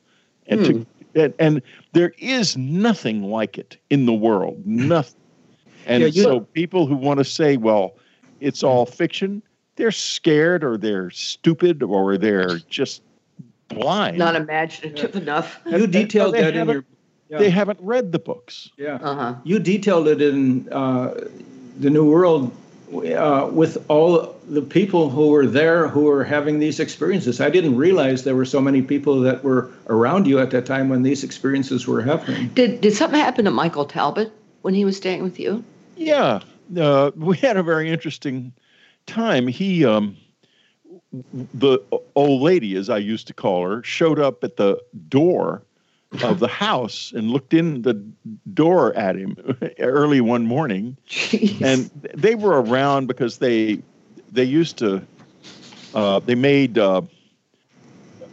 and 0.49 0.64
to 0.64 0.87
and, 1.14 1.35
and 1.38 1.62
there 1.92 2.12
is 2.18 2.57
nothing 2.57 3.23
like 3.23 3.59
it 3.59 3.77
in 3.90 4.07
the 4.07 4.12
world 4.12 4.61
nothing 4.66 5.21
and 5.87 6.01
Yeah, 6.03 6.09
you- 6.09 6.23
so 6.23 6.40
people 6.40 6.87
who 6.88 6.97
want 6.97 7.18
to 7.18 7.25
say 7.25 7.57
well 7.59 7.95
it's 8.40 8.64
all 8.64 8.87
fiction 8.87 9.40
they're 9.77 9.92
scared 9.92 10.64
or 10.64 10.77
they're 10.77 11.11
stupid 11.11 11.81
or 11.85 12.18
they're 12.18 12.59
just 12.68 13.03
blind 13.68 14.18
Not 14.18 14.35
imaginative 14.35 15.14
enough. 15.14 15.61
You 15.66 15.87
detailed 15.87 16.35
that 16.35 16.57
in 16.57 16.68
your. 16.68 16.85
Yeah. 17.29 17.38
they 17.38 17.51
haven't 17.51 17.79
read 17.81 18.11
the 18.11 18.18
books 18.18 18.68
yeah. 18.77 18.97
Uh 19.01 19.14
huh. 19.14 19.35
You 19.45 19.61
detailed 19.61 20.09
it 20.09 20.21
in 20.21 20.68
uh, 20.73 21.14
the 21.79 21.88
New 21.88 22.11
World 22.11 22.51
uh, 22.93 23.49
with 23.51 23.83
all 23.89 24.37
the 24.49 24.63
people 24.63 25.09
who 25.09 25.31
were 25.31 25.47
there 25.47 25.89
who 25.89 26.03
were 26.03 26.25
having 26.25 26.59
these 26.59 26.79
experiences. 26.79 27.41
I 27.41 27.51
didn't 27.51 27.77
realize 27.77 28.25
there 28.25 28.37
were 28.37 28.45
so 28.45 28.61
many 28.61 28.83
people 28.83 29.21
that 29.21 29.43
were 29.43 29.71
around 29.89 30.27
you 30.27 30.39
at 30.39 30.51
that 30.51 30.67
time 30.67 30.89
when 30.89 31.03
these 31.03 31.25
experiences 31.25 31.87
were 31.87 32.03
happening. 32.03 32.49
Did 32.49 32.81
did 32.81 32.95
something 32.95 33.19
happen 33.19 33.45
to 33.47 33.51
Michael 33.51 33.87
Talbot 33.87 34.33
when 34.63 34.75
he 34.75 34.85
was 34.85 34.97
staying 34.97 35.23
with 35.23 35.39
you? 35.39 35.65
Yeah, 35.97 36.41
uh, 36.79 37.11
we 37.17 37.37
had 37.39 37.57
a 37.57 37.63
very 37.63 37.91
interesting 37.91 38.53
time. 39.07 39.47
He, 39.47 39.85
um, 39.85 40.17
the 41.55 41.79
old 42.15 42.43
lady, 42.43 42.77
as 42.77 42.91
I 42.91 42.99
used 42.99 43.27
to 43.29 43.35
call 43.35 43.67
her, 43.67 43.83
showed 43.83 44.19
up 44.19 44.45
at 44.45 44.57
the 44.57 44.79
door 45.09 45.63
of 46.22 46.38
the 46.40 46.48
house 46.48 47.12
and 47.14 47.31
looked 47.31 47.55
in 47.55 47.83
the 47.83 47.94
door 48.53 48.94
at 48.94 49.16
him 49.16 49.37
early 49.79 50.20
one 50.20 50.46
morning. 50.46 50.96
Jeez. 51.09 51.61
And 51.62 51.90
they 52.14 52.35
were 52.35 52.61
around 52.62 53.07
because 53.07 53.38
they 53.38 53.83
they 54.31 54.44
used 54.44 54.79
to 54.79 55.03
uh, 55.94 56.20
they 56.20 56.35
made 56.35 56.79
uh, 56.79 57.03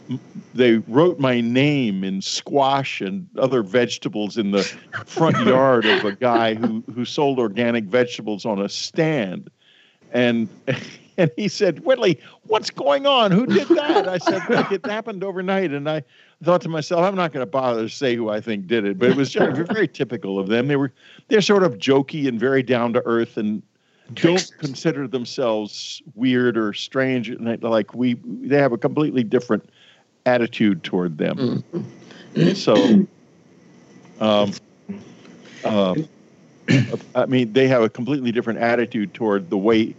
m- 0.09 0.19
they 0.53 0.77
wrote 0.87 1.19
my 1.19 1.41
name 1.41 2.03
in 2.03 2.21
squash 2.21 3.01
and 3.01 3.27
other 3.37 3.63
vegetables 3.63 4.37
in 4.37 4.51
the 4.51 4.63
front 5.05 5.37
yard 5.45 5.85
of 5.85 6.05
a 6.05 6.11
guy 6.13 6.53
who 6.53 6.83
who 6.93 7.05
sold 7.05 7.39
organic 7.39 7.85
vegetables 7.85 8.45
on 8.45 8.59
a 8.61 8.69
stand 8.69 9.49
and 10.11 10.49
and 11.17 11.31
he 11.35 11.47
said 11.47 11.79
whitley 11.81 12.19
what's 12.43 12.69
going 12.69 13.05
on 13.05 13.31
who 13.31 13.45
did 13.45 13.67
that 13.69 14.07
i 14.07 14.17
said 14.17 14.41
it 14.71 14.85
happened 14.85 15.23
overnight 15.23 15.71
and 15.71 15.89
i 15.89 16.01
thought 16.43 16.61
to 16.61 16.69
myself 16.69 17.03
i'm 17.03 17.15
not 17.15 17.33
going 17.33 17.45
to 17.45 17.49
bother 17.49 17.83
to 17.83 17.89
say 17.89 18.15
who 18.15 18.29
i 18.29 18.39
think 18.39 18.65
did 18.67 18.85
it 18.85 18.97
but 18.97 19.09
it 19.09 19.15
was 19.17 19.29
just 19.29 19.57
very 19.71 19.87
typical 19.99 20.39
of 20.39 20.47
them. 20.47 20.67
They 20.67 20.75
were 20.75 20.91
they're 21.27 21.41
sort 21.41 21.63
of 21.63 21.77
jokey 21.77 22.27
and 22.27 22.39
very 22.39 22.63
down 22.63 22.93
to 22.93 23.01
earth 23.05 23.37
and 23.37 23.61
don't 24.13 24.51
consider 24.57 25.07
themselves 25.07 26.01
weird 26.15 26.57
or 26.57 26.73
strange 26.73 27.29
and 27.29 27.61
like 27.61 27.93
we 27.93 28.15
they 28.23 28.57
have 28.57 28.71
a 28.71 28.77
completely 28.77 29.23
different 29.23 29.69
attitude 30.25 30.83
toward 30.83 31.17
them. 31.17 31.63
So 32.55 33.05
um, 34.19 34.51
uh, 35.63 35.95
i 37.15 37.25
mean 37.25 37.51
they 37.53 37.67
have 37.67 37.81
a 37.81 37.89
completely 37.89 38.31
different 38.31 38.59
attitude 38.59 39.13
toward 39.13 39.49
the 39.49 39.57
way 39.57 39.95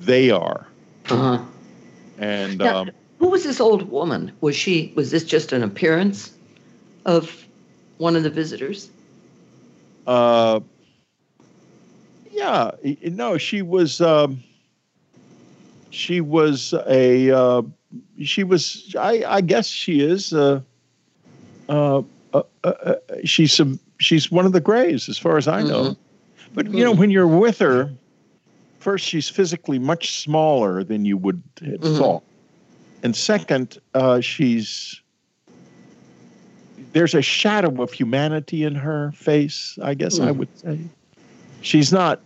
they 0.00 0.30
are. 0.30 0.66
Uh-huh. 1.08 1.38
and 2.18 2.58
Now, 2.58 2.78
um, 2.78 2.90
who 3.18 3.28
was 3.28 3.44
this 3.44 3.60
old 3.60 3.90
woman? 3.90 4.32
Was 4.40 4.56
she? 4.56 4.92
Was 4.96 5.10
this 5.10 5.24
just 5.24 5.52
an 5.52 5.62
appearance 5.62 6.32
of 7.04 7.46
one 7.98 8.16
of 8.16 8.22
the 8.22 8.30
visitors? 8.30 8.90
uh, 10.06 10.60
yeah 12.30 12.70
no 13.04 13.36
she 13.38 13.60
was 13.62 14.00
um, 14.00 14.38
she 15.90 16.20
was 16.20 16.74
a 16.86 17.30
uh, 17.30 17.62
she 18.22 18.44
was 18.44 18.94
I, 18.98 19.24
I 19.26 19.40
guess 19.40 19.66
she 19.66 20.00
is 20.00 20.32
uh, 20.32 20.60
uh, 21.68 22.02
uh, 22.34 22.42
uh, 22.62 22.68
uh, 22.68 22.94
she's 23.24 23.52
some 23.52 23.80
she's 23.98 24.30
one 24.30 24.46
of 24.46 24.52
the 24.52 24.60
grays 24.60 25.08
as 25.08 25.18
far 25.18 25.36
as 25.38 25.48
I 25.48 25.62
know 25.62 25.96
but 26.54 26.72
you 26.72 26.84
know 26.84 26.92
when 26.92 27.10
you're 27.10 27.26
with 27.26 27.58
her 27.58 27.90
first 28.78 29.04
she's 29.04 29.28
physically 29.28 29.78
much 29.80 30.20
smaller 30.20 30.84
than 30.84 31.04
you 31.04 31.16
would 31.16 31.42
have 31.64 31.80
Mhm. 31.80 31.98
thought 31.98 32.22
and 33.06 33.14
second 33.14 33.78
uh, 33.94 34.20
she's 34.20 35.00
there's 36.92 37.14
a 37.14 37.22
shadow 37.22 37.80
of 37.80 37.92
humanity 37.92 38.64
in 38.64 38.74
her 38.74 39.12
face 39.12 39.78
i 39.80 39.94
guess 39.94 40.18
i 40.20 40.32
Mhm. 40.32 40.38
would 40.38 40.48
say 40.58 40.80
she's 41.60 41.92
not 41.92 42.20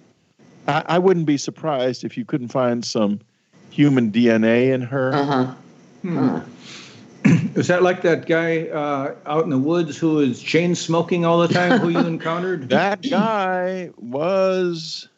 I, 0.66 0.82
I 0.86 0.98
wouldn't 0.98 1.26
be 1.26 1.36
surprised 1.36 2.02
if 2.02 2.16
you 2.16 2.24
couldn't 2.24 2.48
find 2.48 2.82
some 2.82 3.20
human 3.68 4.10
dna 4.10 4.72
in 4.72 4.80
her 4.80 5.12
Uh 5.12 5.24
huh. 5.26 5.44
Hmm. 6.00 6.18
Uh-huh. 6.18 6.40
Is 7.56 7.68
that 7.68 7.82
like 7.82 8.00
that 8.02 8.24
guy 8.24 8.68
uh, 8.68 9.14
out 9.26 9.44
in 9.44 9.50
the 9.50 9.58
woods 9.58 9.98
who 9.98 10.20
is 10.20 10.40
chain 10.42 10.74
smoking 10.74 11.26
all 11.26 11.38
the 11.38 11.48
time 11.48 11.78
who 11.78 11.90
you 11.90 12.06
encountered? 12.14 12.70
that 12.70 13.02
guy 13.02 13.90
was 13.98 15.08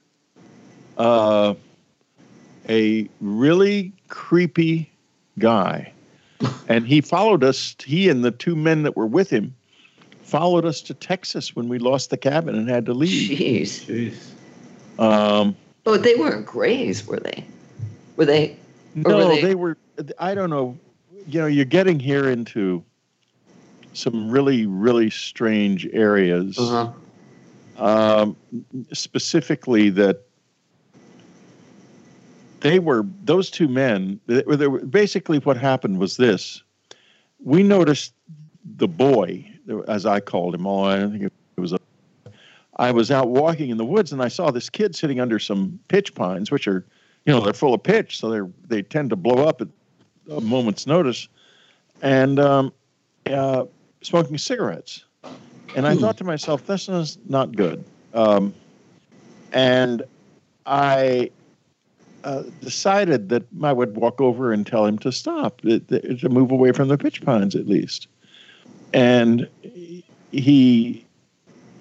uh, 0.99 1.55
a 2.69 3.09
really 3.21 3.93
creepy 4.09 4.92
guy 5.43 5.93
and 6.69 6.87
he 6.87 7.01
followed 7.01 7.43
us 7.45 7.75
he 7.85 8.09
and 8.09 8.25
the 8.25 8.31
two 8.31 8.55
men 8.57 8.85
that 8.85 8.97
were 8.97 9.07
with 9.07 9.29
him 9.29 9.53
followed 10.23 10.65
us 10.65 10.81
to 10.81 10.95
texas 10.95 11.55
when 11.57 11.69
we 11.69 11.79
lost 11.81 12.11
the 12.11 12.17
cabin 12.17 12.55
and 12.55 12.69
had 12.69 12.87
to 12.87 12.95
leave 12.95 13.37
Jeez. 13.39 14.13
Jeez. 14.97 15.01
um, 15.03 15.57
But 15.85 16.05
they 16.05 16.15
weren't 16.15 16.47
grays, 16.47 17.05
were 17.07 17.19
they? 17.21 17.45
Were 18.17 18.25
they? 18.25 18.57
Or 19.05 19.13
were 19.15 19.19
no 19.21 19.29
they- 19.29 19.43
they 19.43 19.55
were 19.57 19.77
i 20.19 20.33
don't 20.35 20.49
know 20.51 20.79
you 21.27 21.41
know 21.41 21.47
you're 21.47 21.65
getting 21.65 21.99
here 22.01 22.29
into 22.31 22.83
some 23.93 24.31
really 24.31 24.67
really 24.67 25.11
strange 25.11 25.87
areas 25.93 26.57
Uh-huh. 26.59 27.85
um, 27.85 28.37
specifically 28.93 29.91
that 29.91 30.23
they 32.63 32.79
were 32.79 33.05
those 33.25 33.51
two 33.51 33.69
men. 33.69 34.19
They 34.27 34.43
they 34.43 34.69
were, 34.69 34.81
basically, 34.81 35.39
what 35.39 35.57
happened 35.57 35.99
was 35.99 36.17
this: 36.17 36.63
we 37.45 37.63
noticed 37.63 38.15
the 38.77 38.89
boy, 38.89 39.47
as 39.89 40.07
I 40.07 40.21
called 40.21 40.55
him. 40.55 40.67
Oh, 40.67 40.85
I 40.85 41.01
think 41.01 41.25
it 41.25 41.61
was 41.61 41.73
a. 41.73 41.79
I 42.77 42.91
was 42.91 43.11
out 43.11 43.29
walking 43.29 43.69
in 43.69 43.77
the 43.77 43.85
woods 43.85 44.13
and 44.13 44.23
I 44.23 44.29
saw 44.29 44.51
this 44.51 44.71
kid 44.71 44.97
sitting 44.97 45.21
under 45.21 45.39
some 45.39 45.79
pitch 45.89 46.15
pines, 46.15 46.51
which 46.51 46.67
are, 46.67 46.87
you 47.27 47.33
know, 47.33 47.41
they're 47.41 47.53
full 47.53 47.75
of 47.75 47.83
pitch, 47.83 48.19
so 48.19 48.31
they're 48.31 48.49
they 48.69 48.81
tend 48.81 49.11
to 49.11 49.17
blow 49.17 49.47
up 49.47 49.61
at 49.61 49.69
a 50.31 50.41
moment's 50.41 50.87
notice, 50.87 51.29
and 52.01 52.39
um, 52.39 52.73
uh, 53.27 53.65
smoking 54.01 54.39
cigarettes. 54.39 55.05
And 55.75 55.87
I 55.87 55.97
thought 55.97 56.17
to 56.19 56.25
myself, 56.25 56.67
this 56.67 56.89
is 56.89 57.19
not 57.29 57.57
good. 57.57 57.83
Um, 58.15 58.55
and 59.53 60.03
I 60.67 61.31
uh, 62.25 62.45
decided 62.61 63.29
that 63.31 63.45
I 63.63 63.73
would 63.73 63.97
walk 63.97 64.21
over 64.21 64.53
and 64.53 64.67
tell 64.67 64.87
him 64.87 64.99
to 64.99 65.13
stop, 65.13 65.61
to 65.63 66.29
move 66.29 66.51
away 66.51 66.73
from 66.73 66.89
the 66.89 66.99
pitch 66.99 67.23
pines 67.23 67.55
at 67.55 67.67
least. 67.67 68.09
And 68.93 69.49
he 70.31 71.05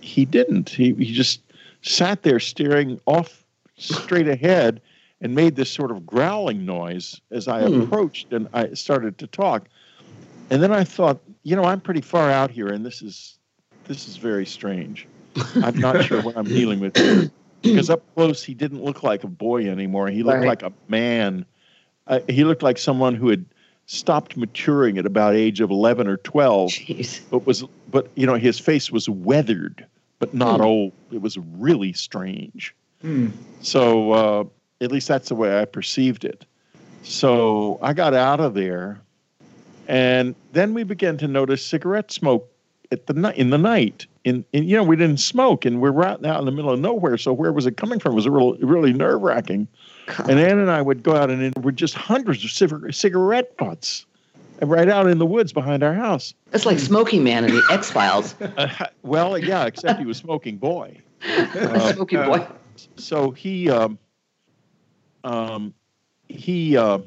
he 0.01 0.25
didn't. 0.25 0.69
He 0.69 0.93
he 0.93 1.13
just 1.13 1.41
sat 1.81 2.23
there 2.23 2.39
staring 2.39 2.99
off 3.05 3.43
straight 3.77 4.27
ahead 4.27 4.81
and 5.21 5.35
made 5.35 5.55
this 5.55 5.69
sort 5.69 5.91
of 5.91 6.05
growling 6.05 6.65
noise 6.65 7.21
as 7.31 7.47
I 7.47 7.61
Hmm. 7.63 7.81
approached 7.81 8.33
and 8.33 8.47
I 8.53 8.73
started 8.73 9.17
to 9.19 9.27
talk. 9.27 9.67
And 10.49 10.61
then 10.61 10.71
I 10.71 10.83
thought, 10.83 11.21
you 11.43 11.55
know, 11.55 11.63
I'm 11.63 11.79
pretty 11.79 12.01
far 12.01 12.29
out 12.29 12.51
here 12.51 12.67
and 12.67 12.85
this 12.85 13.01
is 13.01 13.37
this 13.87 14.07
is 14.07 14.17
very 14.17 14.45
strange. 14.45 15.07
I'm 15.63 15.79
not 15.79 16.03
sure 16.03 16.21
what 16.21 16.37
I'm 16.37 16.45
dealing 16.45 16.79
with 16.79 16.95
here. 16.95 17.31
Because 17.61 17.89
up 17.89 18.01
close, 18.15 18.43
he 18.43 18.53
didn't 18.53 18.83
look 18.83 19.03
like 19.03 19.23
a 19.23 19.27
boy 19.27 19.69
anymore. 19.69 20.07
He 20.09 20.23
looked 20.23 20.39
Right. 20.39 20.47
like 20.47 20.63
a 20.63 20.73
man. 20.87 21.45
Uh, 22.07 22.19
he 22.27 22.43
looked 22.43 22.63
like 22.63 22.77
someone 22.77 23.13
who 23.15 23.29
had 23.29 23.45
stopped 23.85 24.35
maturing 24.37 24.97
at 24.97 25.05
about 25.05 25.35
age 25.35 25.59
of 25.61 25.69
11 25.69 26.07
or 26.07 26.17
12, 26.17 26.71
Jeez. 26.71 27.21
but 27.29 27.45
was 27.45 27.63
but 27.91 28.09
you 28.15 28.25
know 28.25 28.35
his 28.35 28.57
face 28.57 28.89
was 28.91 29.07
weathered, 29.09 29.85
but 30.19 30.33
not 30.33 30.59
Hmm. 30.59 30.65
old. 30.65 30.91
It 31.11 31.21
was 31.21 31.37
really 31.37 31.93
strange. 31.93 32.73
Hmm. 33.01 33.27
So 33.61 34.11
uh, 34.11 34.43
at 34.81 34.91
least 34.91 35.07
that's 35.07 35.29
the 35.29 35.35
way 35.35 35.59
I 35.59 35.65
perceived 35.65 36.25
it. 36.25 36.45
So 37.03 37.79
I 37.81 37.93
got 37.93 38.13
out 38.13 38.39
of 38.39 38.53
there, 38.53 39.01
and 39.87 40.35
then 40.53 40.73
we 40.73 40.83
began 40.83 41.17
to 41.17 41.27
notice 41.27 41.65
cigarette 41.65 42.11
smoke 42.11 42.47
at 42.91 43.07
the 43.07 43.13
night 43.13 43.37
in 43.37 43.49
the 43.49 43.57
night. 43.57 44.05
In, 44.23 44.45
in 44.53 44.65
you 44.67 44.75
know 44.75 44.83
we 44.83 44.95
didn't 44.95 45.17
smoke 45.17 45.65
and 45.65 45.81
we're 45.81 45.91
right 45.91 46.23
out 46.25 46.39
in 46.39 46.45
the 46.45 46.51
middle 46.51 46.71
of 46.71 46.79
nowhere. 46.79 47.17
So 47.17 47.33
where 47.33 47.51
was 47.51 47.65
it 47.65 47.77
coming 47.77 47.99
from? 47.99 48.11
It 48.13 48.15
was 48.15 48.27
real, 48.27 48.55
really 48.57 48.93
nerve 48.93 49.21
wracking. 49.21 49.67
And 50.27 50.39
Anne 50.39 50.59
and 50.59 50.69
I 50.69 50.81
would 50.81 51.01
go 51.03 51.15
out 51.15 51.29
and 51.31 51.41
it 51.41 51.57
were 51.63 51.71
just 51.71 51.95
hundreds 51.95 52.43
of 52.43 52.51
cigar- 52.51 52.91
cigarette 52.91 53.57
butts 53.57 54.05
right 54.61 54.89
out 54.89 55.07
in 55.07 55.17
the 55.17 55.25
woods 55.25 55.53
behind 55.53 55.81
our 55.81 55.93
house. 55.95 56.35
That's 56.51 56.67
like 56.67 56.77
Smoking 56.77 57.23
Man 57.23 57.45
in 57.45 57.51
the 57.51 57.63
X 57.71 57.89
Files. 57.91 58.35
Uh, 58.57 58.85
well, 59.01 59.37
yeah, 59.37 59.65
except 59.65 59.99
he 59.99 60.05
was 60.05 60.17
smoking 60.17 60.57
boy. 60.57 60.97
Uh, 61.27 61.93
Smoky 61.93 62.15
Boy. 62.17 62.45
so 62.97 63.31
he 63.31 63.69
um, 63.69 63.97
um, 65.23 65.73
he 66.29 66.77
uh, 66.77 66.99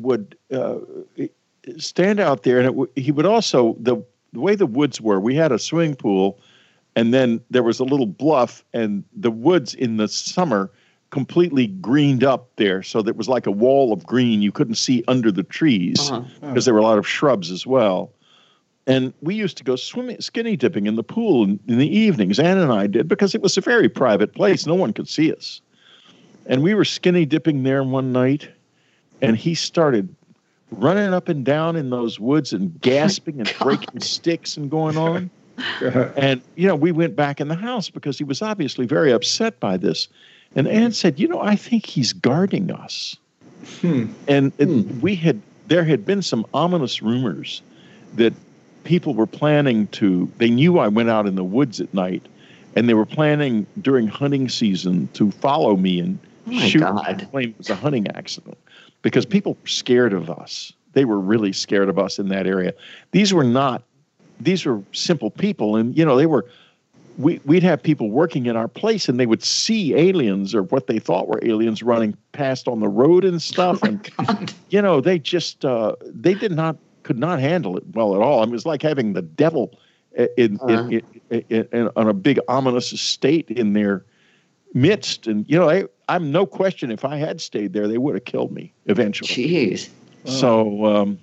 would 0.00 0.36
uh, 0.52 0.76
stand 1.78 2.20
out 2.20 2.42
there, 2.44 2.58
and 2.58 2.66
it 2.66 2.70
w- 2.70 2.90
he 2.96 3.10
would 3.12 3.26
also 3.26 3.76
the 3.80 3.96
the 4.32 4.40
way 4.40 4.54
the 4.54 4.66
woods 4.66 5.00
were. 5.00 5.20
We 5.20 5.34
had 5.34 5.52
a 5.52 5.58
swimming 5.58 5.96
pool, 5.96 6.38
and 6.96 7.12
then 7.14 7.40
there 7.50 7.62
was 7.62 7.80
a 7.80 7.84
little 7.84 8.06
bluff, 8.06 8.64
and 8.72 9.04
the 9.14 9.30
woods 9.30 9.74
in 9.74 9.96
the 9.96 10.08
summer 10.08 10.70
completely 11.10 11.66
greened 11.66 12.22
up 12.22 12.48
there, 12.56 12.82
so 12.82 13.02
there 13.02 13.14
was 13.14 13.28
like 13.28 13.46
a 13.46 13.50
wall 13.50 13.92
of 13.92 14.06
green. 14.06 14.42
You 14.42 14.52
couldn't 14.52 14.76
see 14.76 15.02
under 15.08 15.32
the 15.32 15.42
trees 15.42 16.10
Uh-huh. 16.10 16.22
because 16.40 16.64
there 16.64 16.74
were 16.74 16.80
a 16.80 16.84
lot 16.84 16.98
of 16.98 17.06
shrubs 17.08 17.50
as 17.50 17.66
well. 17.66 18.12
And 18.86 19.12
we 19.20 19.34
used 19.34 19.56
to 19.58 19.64
go 19.64 19.76
swimming, 19.76 20.20
skinny 20.20 20.56
dipping 20.56 20.86
in 20.86 20.96
the 20.96 21.02
pool 21.02 21.44
in, 21.44 21.60
in 21.68 21.78
the 21.78 21.88
evenings. 21.98 22.38
Anne 22.38 22.58
and 22.58 22.72
I 22.72 22.86
did 22.86 23.08
because 23.08 23.34
it 23.34 23.42
was 23.42 23.56
a 23.56 23.60
very 23.60 23.88
private 23.88 24.34
place. 24.34 24.66
No 24.66 24.74
one 24.74 24.92
could 24.92 25.08
see 25.08 25.32
us. 25.32 25.60
And 26.46 26.62
we 26.62 26.74
were 26.74 26.84
skinny 26.84 27.26
dipping 27.26 27.62
there 27.62 27.82
one 27.84 28.12
night, 28.12 28.48
and 29.20 29.36
he 29.36 29.54
started 29.54 30.14
running 30.70 31.12
up 31.12 31.28
and 31.28 31.44
down 31.44 31.76
in 31.76 31.90
those 31.90 32.18
woods 32.20 32.52
and 32.52 32.80
gasping 32.80 33.38
and 33.40 33.52
breaking 33.60 34.00
sticks 34.00 34.56
and 34.56 34.70
going 34.70 34.96
on. 34.96 35.30
And, 36.16 36.40
you 36.56 36.66
know, 36.66 36.76
we 36.76 36.92
went 36.92 37.16
back 37.16 37.40
in 37.40 37.48
the 37.48 37.54
house 37.54 37.90
because 37.90 38.16
he 38.16 38.24
was 38.24 38.40
obviously 38.40 38.86
very 38.86 39.12
upset 39.12 39.58
by 39.60 39.76
this. 39.76 40.08
And 40.56 40.66
Anne 40.66 40.92
said, 40.92 41.18
You 41.20 41.28
know, 41.28 41.40
I 41.40 41.54
think 41.56 41.86
he's 41.86 42.12
guarding 42.12 42.70
us. 42.70 43.16
Hmm. 43.80 44.06
And 44.26 44.52
it, 44.58 44.66
Hmm. 44.66 45.00
we 45.00 45.14
had, 45.14 45.40
there 45.68 45.84
had 45.84 46.04
been 46.06 46.22
some 46.22 46.46
ominous 46.54 47.02
rumors 47.02 47.62
that 48.14 48.32
people 48.84 49.14
were 49.14 49.26
planning 49.26 49.86
to, 49.88 50.30
they 50.38 50.50
knew 50.50 50.78
I 50.78 50.88
went 50.88 51.10
out 51.10 51.26
in 51.26 51.34
the 51.34 51.44
woods 51.44 51.80
at 51.80 51.92
night 51.92 52.24
and 52.74 52.88
they 52.88 52.94
were 52.94 53.04
planning 53.06 53.66
during 53.82 54.06
hunting 54.06 54.48
season 54.48 55.08
to 55.14 55.30
follow 55.30 55.76
me 55.76 56.00
and 56.00 56.18
Oh 56.46 56.58
shoot 56.60 56.80
God. 56.80 57.04
and 57.06 57.30
claim 57.30 57.50
it 57.50 57.58
was 57.58 57.68
a 57.70 57.74
hunting 57.74 58.08
accident 58.08 58.56
because 59.02 59.26
people 59.26 59.56
were 59.60 59.68
scared 59.68 60.12
of 60.12 60.30
us. 60.30 60.72
They 60.92 61.04
were 61.04 61.18
really 61.20 61.52
scared 61.52 61.88
of 61.88 61.98
us 61.98 62.18
in 62.18 62.28
that 62.28 62.46
area. 62.46 62.74
These 63.12 63.32
were 63.32 63.44
not, 63.44 63.82
these 64.40 64.64
were 64.66 64.82
simple 64.92 65.30
people. 65.30 65.76
And, 65.76 65.96
you 65.96 66.04
know, 66.04 66.16
they 66.16 66.26
were, 66.26 66.46
we, 67.18 67.40
we'd 67.44 67.62
have 67.62 67.82
people 67.82 68.10
working 68.10 68.46
in 68.46 68.56
our 68.56 68.68
place 68.68 69.08
and 69.08 69.20
they 69.20 69.26
would 69.26 69.42
see 69.42 69.94
aliens 69.94 70.54
or 70.54 70.62
what 70.64 70.86
they 70.86 70.98
thought 70.98 71.28
were 71.28 71.40
aliens 71.42 71.82
running 71.82 72.16
past 72.32 72.66
on 72.66 72.80
the 72.80 72.88
road 72.88 73.24
and 73.24 73.40
stuff. 73.40 73.82
And, 73.82 74.08
God. 74.16 74.52
you 74.70 74.82
know, 74.82 75.00
they 75.00 75.18
just, 75.18 75.64
uh, 75.64 75.94
they 76.04 76.34
did 76.34 76.52
not, 76.52 76.76
could 77.02 77.18
not 77.18 77.38
handle 77.40 77.76
it 77.76 77.84
well 77.94 78.14
at 78.14 78.20
all. 78.20 78.40
I 78.40 78.44
mean, 78.44 78.50
it 78.50 78.54
was 78.54 78.66
like 78.66 78.82
having 78.82 79.12
the 79.12 79.22
devil 79.22 79.78
in, 80.16 80.28
in, 80.36 80.60
Uh-huh. 80.60 80.82
in, 80.88 81.02
in, 81.30 81.44
in, 81.50 81.68
in, 81.72 81.90
on 81.96 82.08
a 82.08 82.14
big 82.14 82.40
ominous 82.48 82.92
estate 82.92 83.48
in 83.50 83.74
their 83.74 84.04
midst. 84.74 85.26
And, 85.26 85.44
you 85.48 85.58
know, 85.58 85.70
I, 85.70 85.84
I'm 86.10 86.32
no 86.32 86.44
question 86.44 86.90
if 86.90 87.04
I 87.04 87.16
had 87.18 87.40
stayed 87.40 87.72
there, 87.72 87.86
they 87.86 87.96
would 87.96 88.16
have 88.16 88.24
killed 88.24 88.50
me 88.50 88.72
eventually. 88.86 89.28
Jeez. 89.28 89.88
So 90.24 90.84
um, 90.84 91.18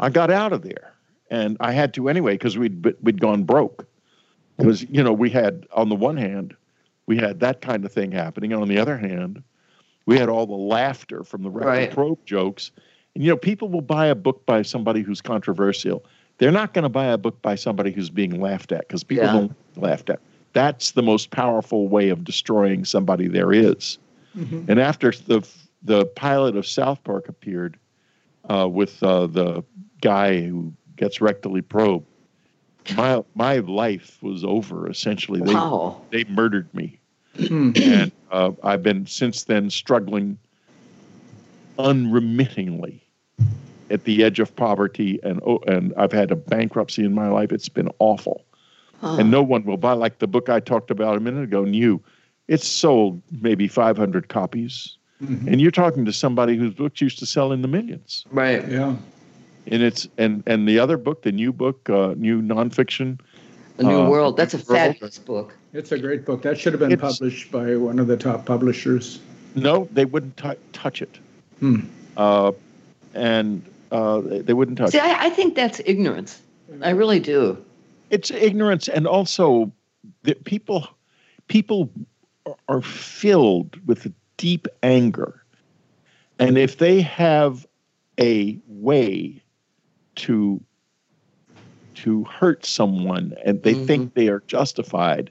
I 0.00 0.08
got 0.08 0.30
out 0.30 0.52
of 0.54 0.62
there, 0.62 0.94
and 1.30 1.56
I 1.60 1.72
had 1.72 1.92
to 1.94 2.08
anyway 2.08 2.32
because 2.34 2.56
we'd 2.56 2.94
we'd 3.02 3.20
gone 3.20 3.44
broke. 3.44 3.86
Because 4.56 4.82
you 4.84 5.02
know 5.02 5.12
we 5.12 5.28
had 5.28 5.66
on 5.72 5.90
the 5.90 5.94
one 5.94 6.16
hand 6.16 6.56
we 7.06 7.18
had 7.18 7.40
that 7.40 7.60
kind 7.60 7.84
of 7.84 7.92
thing 7.92 8.10
happening, 8.10 8.52
and 8.54 8.62
on 8.62 8.68
the 8.68 8.78
other 8.78 8.96
hand 8.96 9.42
we 10.06 10.16
had 10.16 10.28
all 10.30 10.46
the 10.46 10.54
laughter 10.54 11.22
from 11.22 11.42
the 11.42 11.50
rectal 11.50 11.70
Right. 11.72 11.90
probe 11.90 12.24
jokes. 12.24 12.70
And 13.14 13.22
you 13.22 13.30
know 13.30 13.36
people 13.36 13.68
will 13.68 13.82
buy 13.82 14.06
a 14.06 14.14
book 14.14 14.46
by 14.46 14.62
somebody 14.62 15.02
who's 15.02 15.20
controversial. 15.20 16.02
They're 16.38 16.50
not 16.52 16.72
going 16.72 16.84
to 16.84 16.88
buy 16.88 17.06
a 17.06 17.18
book 17.18 17.40
by 17.42 17.54
somebody 17.54 17.92
who's 17.92 18.10
being 18.10 18.40
laughed 18.40 18.72
at 18.72 18.80
because 18.88 19.04
people 19.04 19.26
Yeah. 19.26 19.32
don't 19.32 19.54
get 19.74 19.82
laughed 19.82 20.10
at. 20.10 20.20
That's 20.54 20.92
the 20.92 21.02
most 21.02 21.30
powerful 21.30 21.86
way 21.88 22.08
of 22.08 22.24
destroying 22.24 22.84
somebody 22.86 23.28
there 23.28 23.52
is. 23.52 23.98
Mhm. 24.36 24.68
And 24.68 24.80
after 24.80 25.10
the 25.10 25.46
the 25.82 26.06
pilot 26.06 26.56
of 26.56 26.66
South 26.66 27.02
Park 27.04 27.28
appeared 27.28 27.76
uh, 28.50 28.68
with 28.68 29.02
uh, 29.02 29.26
the 29.26 29.62
guy 30.00 30.42
who 30.42 30.72
gets 30.96 31.18
rectally 31.18 31.66
probed, 31.66 32.06
my 32.96 33.22
my 33.34 33.58
life 33.58 34.18
was 34.22 34.44
over. 34.44 34.88
Essentially, 34.90 35.40
they 35.40 35.54
Wow. 35.54 36.02
they 36.10 36.24
murdered 36.24 36.72
me, 36.74 36.98
Hmm. 37.48 37.72
and 37.76 38.12
uh, 38.30 38.52
I've 38.62 38.82
been 38.82 39.06
since 39.06 39.44
then 39.44 39.70
struggling 39.70 40.38
unremittingly 41.78 43.02
at 43.90 44.04
the 44.04 44.24
edge 44.24 44.40
of 44.40 44.54
poverty, 44.56 45.18
and 45.22 45.40
oh, 45.46 45.60
and 45.66 45.92
I've 45.96 46.12
had 46.12 46.30
a 46.30 46.36
bankruptcy 46.36 47.04
in 47.04 47.14
my 47.14 47.28
life. 47.28 47.52
It's 47.52 47.68
been 47.68 47.88
awful 47.98 48.42
and 49.18 49.30
no 49.30 49.42
one 49.42 49.64
will 49.64 49.76
buy 49.76 49.92
like 49.92 50.18
the 50.18 50.26
book 50.26 50.48
I 50.48 50.58
talked 50.58 50.90
about 50.90 51.16
a 51.16 51.20
minute 51.20 51.44
ago, 51.44 51.64
New. 51.64 52.02
It's 52.48 52.66
sold 52.66 53.20
maybe 53.40 53.66
500 53.68 54.28
copies, 54.28 54.96
Mhm. 55.22 55.46
and 55.48 55.60
you're 55.60 55.70
talking 55.72 56.04
to 56.04 56.12
somebody 56.12 56.56
whose 56.56 56.74
books 56.74 57.00
used 57.00 57.18
to 57.18 57.26
sell 57.26 57.50
in 57.52 57.62
the 57.62 57.68
millions. 57.68 58.24
Right. 58.30 58.66
Yeah. 58.70 58.94
And 59.68 59.82
it's 59.82 60.06
and 60.16 60.42
and 60.46 60.68
the 60.68 60.78
other 60.78 60.96
book, 60.96 61.22
the 61.22 61.32
new 61.32 61.52
book, 61.52 61.90
uh, 61.90 62.14
new 62.16 62.40
nonfiction. 62.40 63.18
A 63.78 63.82
New 63.82 64.02
Uh, 64.02 64.08
World. 64.08 64.36
That's 64.36 64.54
a 64.54 64.58
World. 64.58 64.66
fabulous 64.68 65.18
book. 65.18 65.54
It's 65.74 65.90
a 65.92 65.98
great 65.98 66.24
book. 66.24 66.42
That 66.42 66.56
should 66.58 66.72
have 66.72 66.80
been 66.80 66.92
It's- 66.92 67.18
published 67.18 67.50
by 67.50 67.76
one 67.76 67.98
of 67.98 68.06
the 68.06 68.16
top 68.16 68.46
publishers. 68.46 69.18
No, 69.56 69.88
they 69.92 70.04
wouldn't 70.04 70.36
tou 70.36 70.54
touch 70.72 71.02
it, 71.02 71.18
Hmm. 71.60 71.80
uh, 72.16 72.52
and 73.14 73.62
uh, 73.90 74.20
they 74.20 74.40
they 74.42 74.52
wouldn't 74.54 74.78
touch. 74.78 74.92
See, 74.92 74.98
it. 74.98 75.04
I, 75.04 75.26
I 75.26 75.30
think 75.30 75.56
that's 75.56 75.80
ignorance. 75.84 76.40
I 76.82 76.90
really 76.90 77.18
do. 77.20 77.58
It's 78.10 78.30
ignorance, 78.30 78.86
and 78.88 79.06
also 79.06 79.72
that 80.22 80.44
people 80.44 80.88
people 81.48 81.90
are- 82.46 82.56
are 82.68 82.82
filled 82.82 83.76
with 83.86 84.06
a 84.06 84.12
deep 84.36 84.68
anger, 84.82 85.42
and 86.38 86.56
if 86.58 86.78
they 86.78 87.00
have 87.02 87.66
a 88.20 88.58
way 88.68 89.42
to 90.16 90.60
to 91.94 92.24
hurt 92.24 92.66
someone 92.66 93.34
and 93.44 93.62
they 93.62 93.72
think 93.72 94.12
they 94.12 94.28
are 94.28 94.42
justified, 94.46 95.30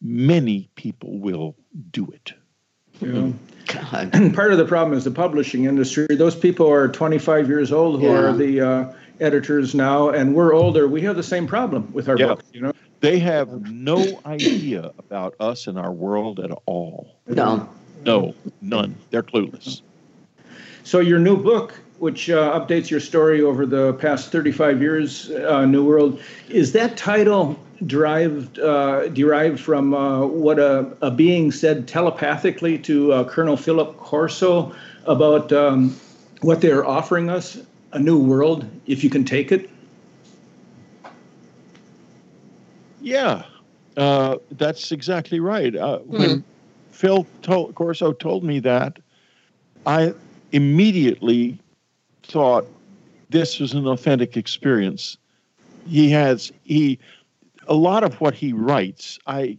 many 0.00 0.68
people 0.76 1.18
will 1.18 1.56
do 1.90 2.06
it. 2.12 2.32
Yeah. 3.00 3.32
God. 3.66 4.10
And 4.12 4.32
part 4.34 4.52
of 4.52 4.58
the 4.58 4.64
problem 4.64 4.96
is 4.96 5.02
the 5.02 5.10
publishing 5.10 5.64
industry. 5.64 6.06
Those 6.10 6.36
people 6.36 6.70
are 6.70 6.86
25 6.86 7.48
years 7.48 7.72
old 7.72 8.00
who 8.00 8.06
Yeah. 8.06 8.12
are 8.12 8.32
the 8.32 8.60
uh, 8.60 8.92
editors 9.18 9.74
now, 9.74 10.10
and 10.10 10.32
we're 10.32 10.54
older. 10.54 10.86
We 10.86 11.00
have 11.02 11.16
the 11.16 11.24
same 11.24 11.44
problem 11.48 11.92
with 11.92 12.08
our 12.08 12.16
Yeah. 12.16 12.28
books. 12.28 12.44
You 12.52 12.60
know. 12.60 12.72
They 13.00 13.18
have 13.18 13.70
no 13.70 14.20
idea 14.24 14.92
about 14.98 15.34
us 15.40 15.66
and 15.66 15.78
our 15.78 15.92
world 15.92 16.40
at 16.40 16.50
all. 16.66 17.16
No. 17.26 17.68
No, 18.04 18.34
none. 18.60 18.96
They're 19.10 19.22
clueless. 19.22 19.82
So 20.84 21.00
your 21.00 21.18
new 21.18 21.36
book, 21.36 21.78
which 21.98 22.30
uh, 22.30 22.58
updates 22.58 22.90
your 22.90 23.00
story 23.00 23.42
over 23.42 23.66
the 23.66 23.94
past 23.94 24.30
35 24.30 24.80
years, 24.80 25.30
uh, 25.30 25.66
New 25.66 25.84
World, 25.84 26.20
is 26.48 26.72
that 26.72 26.96
title 26.96 27.58
derived 27.84 28.58
uh, 28.58 29.08
derived 29.08 29.60
from 29.60 29.92
uh, 29.92 30.24
what 30.26 30.58
a, 30.58 30.96
a 31.02 31.10
being 31.10 31.52
said 31.52 31.86
telepathically 31.86 32.78
to 32.78 33.12
uh, 33.12 33.24
Colonel 33.24 33.56
Philip 33.56 33.96
Corso 33.98 34.74
about 35.04 35.52
um, 35.52 35.94
what 36.40 36.60
they're 36.60 36.86
offering 36.86 37.28
us, 37.28 37.58
a 37.92 37.98
new 37.98 38.18
world, 38.18 38.66
if 38.86 39.02
you 39.04 39.10
can 39.10 39.24
take 39.24 39.52
it? 39.52 39.68
Yeah, 43.06 43.44
uh, 43.96 44.38
that's 44.50 44.90
exactly 44.90 45.38
right. 45.38 45.76
Uh, 45.76 45.98
When 46.00 46.42
Phil 46.90 47.24
told, 47.42 47.76
Corso 47.76 48.12
told 48.12 48.42
me 48.42 48.58
that, 48.58 48.98
I 49.86 50.12
immediately 50.50 51.56
thought 52.24 52.66
this 53.30 53.60
was 53.60 53.74
an 53.74 53.86
authentic 53.86 54.36
experience. 54.36 55.18
He 55.86 56.10
has 56.10 56.50
he 56.64 56.98
a 57.68 57.74
lot 57.74 58.02
of 58.02 58.20
what 58.20 58.34
he 58.34 58.52
writes. 58.52 59.20
I 59.28 59.56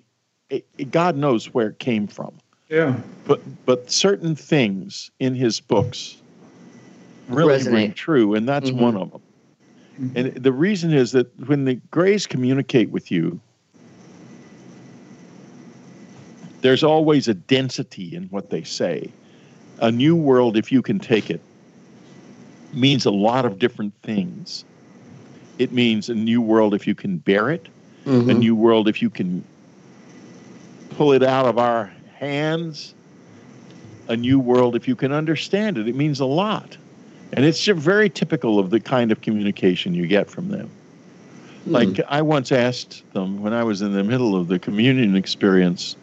it, 0.50 0.92
God 0.92 1.16
knows 1.16 1.54
where 1.54 1.68
it 1.70 1.80
came 1.80 2.06
from, 2.06 2.34
Yeah. 2.70 3.00
but 3.26 3.40
but 3.66 3.90
certain 3.90 4.36
things 4.36 5.10
in 5.20 5.36
his 5.36 5.62
books 5.62 6.18
really 7.30 7.64
ring 7.64 7.92
Resonate. 7.92 7.96
true, 7.96 8.34
and 8.34 8.46
that's 8.46 8.72
Mhm. 8.72 8.76
one 8.82 8.98
of 8.98 9.12
them. 9.12 9.22
And 10.16 10.34
the 10.36 10.52
reason 10.52 10.94
is 10.94 11.12
that 11.14 11.28
when 11.48 11.66
the 11.66 11.76
Greys 11.92 12.28
communicate 12.28 12.90
with 12.90 13.12
you, 13.12 13.40
there's 16.62 16.84
always 16.84 17.28
a 17.28 17.34
density 17.34 18.16
in 18.16 18.24
what 18.26 18.50
they 18.50 18.64
say. 18.64 19.10
A 19.80 19.92
new 19.92 20.16
world, 20.16 20.58
if 20.58 20.72
you 20.72 20.82
can 20.82 21.00
take 21.00 21.30
it, 21.30 21.42
means 22.74 23.06
a 23.06 23.12
lot 23.12 23.46
of 23.46 23.60
different 23.60 23.94
things. 24.04 24.66
It 25.60 25.72
means 25.72 26.10
a 26.10 26.16
new 26.16 26.42
world 26.42 26.74
if 26.74 26.86
you 26.86 26.96
can 26.96 27.18
bear 27.18 27.50
it, 27.50 27.68
a 28.06 28.10
Mhm. 28.10 28.40
new 28.40 28.56
world 28.56 28.88
if 28.88 29.02
you 29.02 29.10
can 29.10 29.44
pull 30.92 31.14
it 31.14 31.24
out 31.24 31.46
of 31.46 31.58
our 31.58 31.92
hands, 32.20 32.94
a 34.08 34.16
new 34.16 34.40
world 34.40 34.76
if 34.76 34.88
you 34.88 34.96
can 34.96 35.12
understand 35.12 35.78
it. 35.78 35.88
It 35.88 35.96
means 35.96 36.20
a 36.20 36.26
lot. 36.26 36.78
And 37.34 37.46
it's 37.46 37.66
very 37.66 38.10
typical 38.10 38.60
of 38.60 38.70
the 38.70 38.80
kind 38.80 39.12
of 39.12 39.22
communication 39.22 39.94
you 39.94 40.08
get 40.08 40.30
from 40.30 40.50
them. 40.50 40.70
Hmm. 41.66 41.72
Like 41.72 42.00
I 42.08 42.22
once 42.22 42.52
asked 42.52 43.04
them 43.14 43.42
when 43.42 43.54
I 43.54 43.64
was 43.64 43.82
in 43.82 43.94
the 43.94 44.04
middle 44.04 44.36
of 44.36 44.48
the 44.48 44.60
communion 44.60 45.16
experience, 45.16 45.96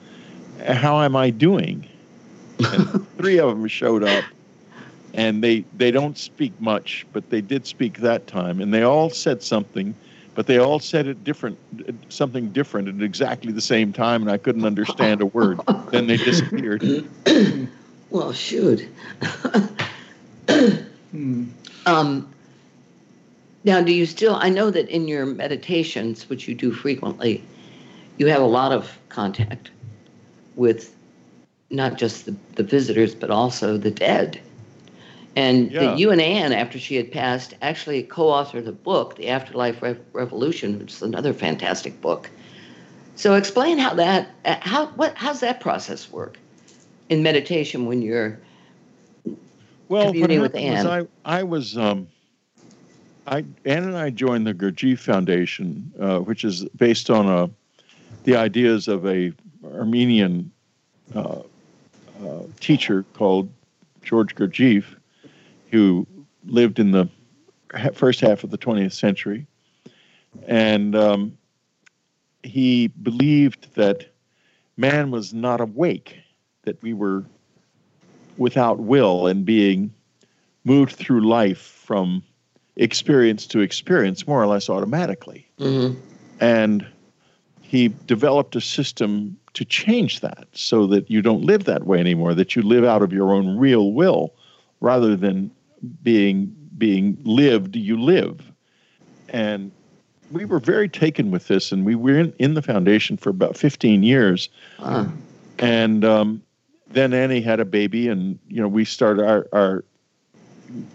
"How 0.67 1.03
am 1.03 1.17
I 1.17 1.31
doing?" 1.31 1.87
And 2.59 3.07
three 3.17 3.39
of 3.39 3.49
them 3.49 3.67
showed 3.69 4.05
up, 4.05 4.25
and 5.15 5.43
they 5.43 5.65
they 5.77 5.91
don't 5.91 6.19
speak 6.19 6.53
much, 6.61 7.07
but 7.13 7.31
they 7.31 7.41
did 7.41 7.67
speak 7.67 7.99
that 7.99 8.27
time, 8.27 8.61
and 8.61 8.73
they 8.73 8.83
all 8.83 9.09
said 9.09 9.43
something, 9.43 9.95
but 10.35 10.47
they 10.47 10.59
all 10.59 10.79
said 10.79 11.07
it 11.07 11.25
different, 11.25 11.59
something 12.11 12.51
different 12.51 12.89
at 12.89 13.03
exactly 13.03 13.53
the 13.53 13.61
same 13.61 13.93
time, 13.93 14.21
and 14.21 14.31
I 14.31 14.37
couldn't 14.37 14.65
understand 14.65 15.23
a 15.23 15.27
word. 15.27 15.61
then 15.91 16.07
they 16.07 16.19
disappeared. 16.19 16.85
Well, 18.11 18.33
shoot. 18.33 18.87
Hmm. 21.15 21.45
Um, 21.87 22.29
now, 23.63 23.81
do 23.81 23.93
you 23.93 24.05
still? 24.05 24.35
I 24.35 24.49
know 24.49 24.71
that 24.71 24.89
in 24.89 25.07
your 25.07 25.25
meditations, 25.25 26.29
which 26.29 26.49
you 26.49 26.57
do 26.57 26.73
frequently, 26.73 27.45
you 28.19 28.27
have 28.27 28.43
a 28.43 28.47
lot 28.47 28.73
of 28.73 28.99
contact 29.11 29.71
with 30.57 30.93
not 31.71 31.99
just 31.99 32.27
the, 32.27 32.35
the 32.57 32.65
visitors, 32.65 33.15
but 33.15 33.31
also 33.31 33.77
the 33.77 33.93
dead. 33.93 34.41
And 35.37 35.71
Yeah. 35.71 35.81
that 35.81 35.99
you 35.99 36.11
and 36.11 36.21
Anne, 36.21 36.53
after 36.53 36.81
she 36.81 36.97
had 36.97 37.13
passed, 37.13 37.55
actually 37.63 38.03
co 38.03 38.25
authored 38.27 38.67
a 38.67 38.73
book, 38.73 39.15
The 39.15 39.29
Afterlife 39.29 39.83
Re- 39.83 39.97
Revolution, 40.13 40.81
which 40.81 40.95
is 40.95 41.03
another 41.03 41.33
fantastic 41.33 42.01
book. 42.01 42.29
So, 43.15 43.35
explain 43.35 43.79
how 43.79 43.95
that, 43.95 44.31
uh, 44.45 44.57
how, 44.61 44.87
what, 44.89 45.15
how's 45.15 45.39
that 45.41 45.61
process 45.61 46.11
work 46.11 46.39
in 47.09 47.23
meditation 47.23 47.87
when 47.87 48.03
you're 48.03 48.41
Well, 49.95 50.07
communing 50.07 50.41
with 50.41 50.55
was 50.55 50.85
I, 50.87 51.07
I 51.25 51.43
was, 51.45 51.79
um, 51.79 52.09
I 53.29 53.45
Anne 53.65 53.85
and 53.85 53.97
I 53.97 54.11
joined 54.11 54.45
the 54.45 54.53
Gurdjieff 54.53 54.99
Foundation, 54.99 55.93
uh, 56.01 56.19
which 56.19 56.45
is 56.45 56.65
based 56.77 57.11
on 57.11 57.29
a, 57.29 57.49
the 58.25 58.35
ideas 58.35 58.89
of 58.89 59.07
a 59.07 59.33
Armenian 59.73 60.51
uh, 61.15 61.43
uh, 62.25 62.43
teacher 62.59 63.05
called 63.15 63.49
George 64.03 64.35
Gurdjieff, 64.35 64.85
who 65.71 66.09
lived 66.45 66.81
in 66.81 66.91
the 66.91 67.09
first 67.93 68.21
half 68.21 68.43
of 68.43 68.51
the 68.51 68.59
20th 68.59 68.95
century, 68.95 69.47
and 70.49 70.97
um, 70.97 71.39
he 72.43 72.89
believed 72.89 73.73
that 73.77 74.07
man 74.77 75.13
was 75.13 75.33
not 75.33 75.61
awake, 75.61 76.17
that 76.65 76.83
we 76.83 76.95
were 76.95 77.25
without 78.37 78.81
will 78.81 79.27
and 79.27 79.45
being 79.45 79.93
moved 80.65 80.93
through 80.93 81.27
life 81.27 81.59
from 81.59 82.23
experience 82.77 83.47
to 83.47 83.61
experience 83.61 84.27
more 84.27 84.43
or 84.43 84.47
less 84.47 84.69
automatically. 84.69 85.47
Mhm. 85.61 85.97
And 86.41 86.87
he 87.63 87.89
developed 88.07 88.57
a 88.57 88.61
system 88.61 89.37
to 89.55 89.65
change 89.65 90.21
that 90.21 90.49
so 90.53 90.87
that 90.89 91.11
you 91.11 91.23
don't 91.23 91.43
live 91.43 91.65
that 91.65 91.87
way 91.87 92.01
anymore, 92.01 92.35
that 92.35 92.57
you 92.57 92.63
live 92.63 92.85
out 92.85 93.03
of 93.03 93.13
your 93.13 93.33
own 93.33 93.57
real 93.57 93.93
will 93.93 94.33
rather 94.81 95.17
than 95.17 95.51
being 96.03 96.55
being 96.77 97.17
lived, 97.23 97.77
you 97.77 98.01
live. 98.01 98.51
And 99.29 99.71
we 100.33 100.45
were 100.45 100.59
very 100.59 100.89
taken 100.89 101.31
with 101.31 101.47
this, 101.47 101.71
and 101.71 101.85
we 101.85 101.95
were 101.95 102.19
in, 102.19 102.33
in 102.39 102.55
the 102.55 102.63
foundation 102.63 103.17
for 103.17 103.31
about 103.31 103.57
15 103.57 104.03
years. 104.03 104.49
Ah, 104.81 105.09
And 105.61 106.05
um, 106.05 106.43
then 106.89 107.13
Annie 107.13 107.41
had 107.41 107.61
a 107.61 107.65
baby, 107.65 108.09
and 108.09 108.39
you 108.49 108.61
know 108.61 108.69
we 108.69 108.85
started 108.85 109.25
our, 109.25 109.47
our 109.53 109.85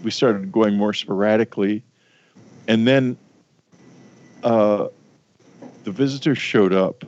we 0.04 0.12
started 0.12 0.52
going 0.52 0.76
more 0.76 0.94
sporadically, 0.94 1.84
and 2.68 2.88
then 2.88 3.18
uh, 4.44 4.88
the 5.84 5.92
visitors 5.92 6.38
showed 6.38 6.74
up, 6.74 7.04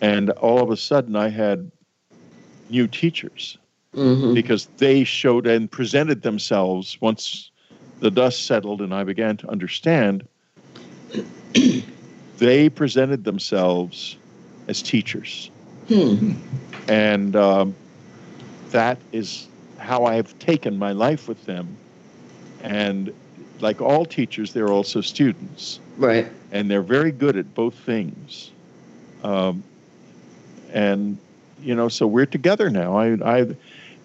and 0.00 0.30
all 0.30 0.60
of 0.62 0.70
a 0.70 0.76
sudden 0.76 1.16
I 1.16 1.28
had 1.28 1.70
new 2.70 2.86
teachers 2.86 3.58
mhm. 3.94 4.34
because 4.34 4.66
they 4.78 5.04
showed 5.04 5.46
and 5.46 5.70
presented 5.70 6.22
themselves 6.22 6.98
once 7.00 7.50
the 8.00 8.10
dust 8.10 8.46
settled 8.46 8.80
and 8.80 8.94
I 8.94 9.04
began 9.04 9.36
to 9.38 9.48
understand. 9.48 10.26
they 12.38 12.68
presented 12.68 13.24
themselves 13.24 14.16
as 14.66 14.82
teachers 14.82 15.50
Hmm. 15.88 16.32
and 16.88 17.36
um, 17.36 17.74
that 18.70 18.98
is 19.12 19.46
how 19.78 20.04
I've 20.04 20.36
taken 20.38 20.78
my 20.78 20.92
life 20.92 21.28
with 21.28 21.44
them. 21.44 21.76
And 22.62 23.12
like 23.60 23.80
all 23.80 24.04
teachers, 24.06 24.52
they're 24.52 24.70
also 24.72 25.00
students, 25.00 25.80
Right. 25.98 26.26
and 26.52 26.70
they're 26.70 26.82
very 26.82 27.12
good 27.12 27.36
at 27.36 27.54
both 27.54 27.74
things. 27.74 28.50
Um, 29.22 29.62
and 30.72 31.18
you 31.62 31.74
know, 31.74 31.88
so 31.88 32.06
we're 32.06 32.26
together 32.26 32.68
now. 32.70 32.96
I, 32.96 33.12
I, 33.24 33.46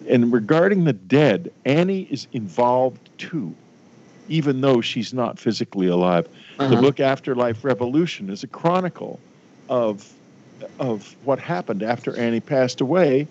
and 0.08 0.32
regarding 0.32 0.84
the 0.84 0.92
dead, 0.94 1.52
Annie 1.64 2.06
is 2.10 2.26
involved 2.32 3.10
too, 3.18 3.54
even 4.28 4.60
though 4.60 4.80
she's 4.80 5.12
not 5.12 5.38
physically 5.38 5.88
alive. 5.88 6.28
The 6.58 6.64
Uh-huh. 6.64 6.80
book 6.80 7.00
Afterlife 7.00 7.64
Revolution 7.64 8.30
is 8.30 8.42
a 8.42 8.46
chronicle 8.46 9.18
of 9.68 10.10
of 10.78 11.14
what 11.24 11.38
happened 11.38 11.82
after 11.82 12.16
Annie 12.16 12.40
passed 12.40 12.80
away, 12.80 13.26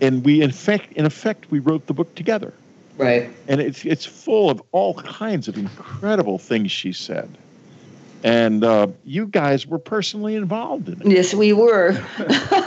and 0.00 0.24
we 0.24 0.42
in 0.42 0.50
fact 0.52 0.92
in 0.92 1.04
effect 1.06 1.50
we 1.50 1.58
wrote 1.58 1.86
the 1.86 1.94
book 1.94 2.14
together, 2.14 2.52
Right. 2.96 3.30
and 3.48 3.60
it's 3.60 3.84
it's 3.84 4.04
full 4.06 4.50
of 4.50 4.62
all 4.72 4.94
kinds 4.94 5.48
of 5.48 5.56
incredible 5.56 6.38
things 6.38 6.70
she 6.72 6.92
said, 6.92 7.28
and 8.22 8.64
uh, 8.64 8.88
you 9.04 9.26
guys 9.26 9.66
were 9.66 9.78
personally 9.78 10.34
involved 10.36 10.88
in 10.88 11.00
it. 11.00 11.06
Yes, 11.06 11.34
we 11.34 11.52
were. 11.52 11.92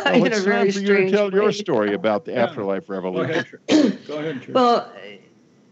Well, 0.05 0.15
in 0.25 0.27
it's 0.27 0.39
a 0.39 0.41
very 0.41 0.71
time 0.71 0.71
for 0.73 0.79
you 0.79 1.05
to 1.05 1.11
tell 1.11 1.31
your 1.33 1.51
story 1.51 1.93
about 1.93 2.25
the 2.25 2.33
Yeah. 2.33 2.43
Afterlife 2.43 2.87
Go 2.87 2.93
Revolution. 2.93 3.59
ahead, 3.69 3.97
Go 4.07 4.17
ahead, 4.19 4.41
Trish. 4.41 4.53
Well, 4.53 4.91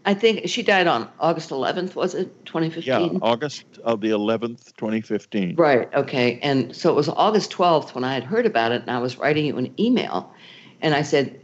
I 0.04 0.14
think 0.14 0.48
she 0.48 0.62
died 0.62 0.86
on 0.86 1.08
August 1.20 1.50
11th, 1.50 1.94
was 1.94 2.14
it? 2.14 2.44
2015? 2.44 2.84
Yeah, 3.12 3.18
August 3.22 3.64
of 3.84 4.00
the 4.00 4.10
11th, 4.10 4.74
2015. 4.76 5.54
Right. 5.56 5.92
Okay. 5.94 6.40
And 6.42 6.74
so 6.74 6.90
it 6.90 6.96
was 6.96 7.08
August 7.08 7.52
12th 7.52 7.94
when 7.94 8.02
I 8.02 8.14
had 8.14 8.24
heard 8.24 8.46
about 8.46 8.72
it, 8.72 8.82
and 8.82 8.90
I 8.90 8.98
was 8.98 9.16
writing 9.16 9.46
you 9.46 9.56
an 9.58 9.72
email, 9.78 10.32
and 10.80 10.94
I 10.94 11.02
said, 11.02 11.40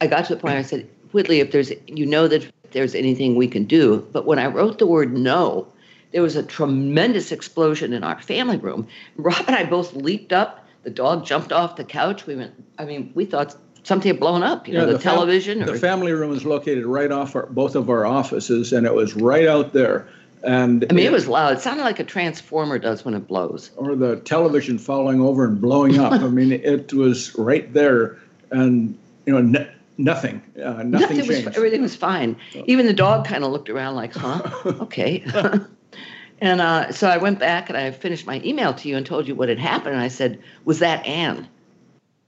I 0.00 0.06
got 0.06 0.24
to 0.26 0.34
the 0.34 0.40
point. 0.40 0.56
I 0.56 0.62
said, 0.62 0.88
Whitley, 1.12 1.40
if 1.40 1.52
there's, 1.52 1.70
you 1.86 2.06
know, 2.06 2.26
that 2.26 2.50
there's 2.72 2.94
anything 2.94 3.36
we 3.36 3.46
can 3.46 3.64
do, 3.64 4.06
but 4.12 4.26
when 4.26 4.40
I 4.40 4.46
wrote 4.46 4.78
the 4.78 4.86
word 4.86 5.16
no, 5.16 5.68
there 6.10 6.22
was 6.22 6.36
a 6.36 6.42
tremendous 6.42 7.30
explosion 7.32 7.92
in 7.92 8.02
our 8.04 8.20
family 8.20 8.56
room. 8.56 8.86
Rob 9.16 9.44
and 9.46 9.56
I 9.56 9.64
both 9.64 9.94
leaped 9.94 10.32
up. 10.32 10.66
The 10.82 10.90
dog 10.90 11.24
jumped 11.24 11.52
off 11.52 11.76
the 11.76 11.84
couch. 11.84 12.26
We 12.26 12.36
went. 12.36 12.52
I 12.78 12.84
mean, 12.84 13.12
we 13.14 13.24
thought 13.24 13.56
something 13.84 14.08
had 14.08 14.18
blown 14.18 14.42
up. 14.42 14.66
You 14.66 14.74
know, 14.74 14.86
the, 14.86 14.98
fam- 14.98 15.14
television. 15.14 15.62
or, 15.62 15.66
the 15.66 15.78
family 15.78 16.12
room 16.12 16.32
is 16.32 16.44
located 16.44 16.84
right 16.84 17.12
off 17.12 17.36
our, 17.36 17.46
both 17.46 17.76
of 17.76 17.88
our 17.88 18.04
offices, 18.04 18.72
and 18.72 18.86
it 18.86 18.94
was 18.94 19.14
right 19.14 19.46
out 19.46 19.72
there. 19.72 20.08
And 20.42 20.84
I 20.90 20.92
mean, 20.92 21.06
it 21.06 21.12
was 21.12 21.26
loud. 21.26 21.54
It 21.54 21.60
sounded 21.60 21.84
like 21.84 22.00
a 22.00 22.04
transformer 22.04 22.78
does 22.78 23.04
when 23.04 23.14
it 23.14 23.26
blows. 23.26 23.70
or 23.76 23.94
the 23.94 24.16
television 24.16 24.76
falling 24.78 25.20
over 25.20 25.46
and 25.46 25.58
blowing 25.60 25.98
up. 25.98 26.12
I 26.12 26.28
mean, 26.28 26.52
it 26.64 26.92
was 26.92 27.34
right 27.38 27.72
there, 27.72 28.18
and 28.50 28.98
you 29.24 29.32
know, 29.32 29.38
n- 29.38 29.70
nothing, 29.96 30.42
uh, 30.62 30.82
nothing 30.82 31.18
was, 31.18 31.28
changed. 31.28 31.56
everything 31.56 31.82
was 31.82 31.96
fine. 31.96 32.36
Even 32.66 32.86
the 32.86 32.92
dog 32.92 33.24
kind 33.24 33.44
of 33.44 33.52
looked 33.52 33.70
around 33.70 33.94
like, 33.94 34.14
huh? 34.14 34.42
Okay. 34.82 35.24
and 36.40 36.60
uh, 36.60 36.92
so 36.92 37.08
I 37.08 37.16
went 37.16 37.38
back 37.38 37.70
and 37.70 37.78
I 37.78 37.90
finished 37.90 38.26
my 38.26 38.40
email 38.44 38.74
to 38.74 38.88
you 38.88 38.96
and 38.96 39.06
told 39.06 39.26
you 39.26 39.34
what 39.34 39.48
had 39.48 39.58
happened. 39.58 39.94
And 39.94 40.02
I 40.02 40.08
said, 40.08 40.42
Was 40.64 40.80
that 40.80 41.06
Anne? 41.06 41.48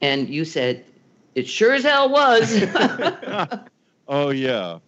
And 0.01 0.29
you 0.29 0.45
said, 0.45 0.85
It 1.37 1.47
sure 1.47 1.75
as 1.75 1.83
hell 1.85 2.09
was. 2.09 2.63
oh 4.09 4.31
yeah. 4.31 4.79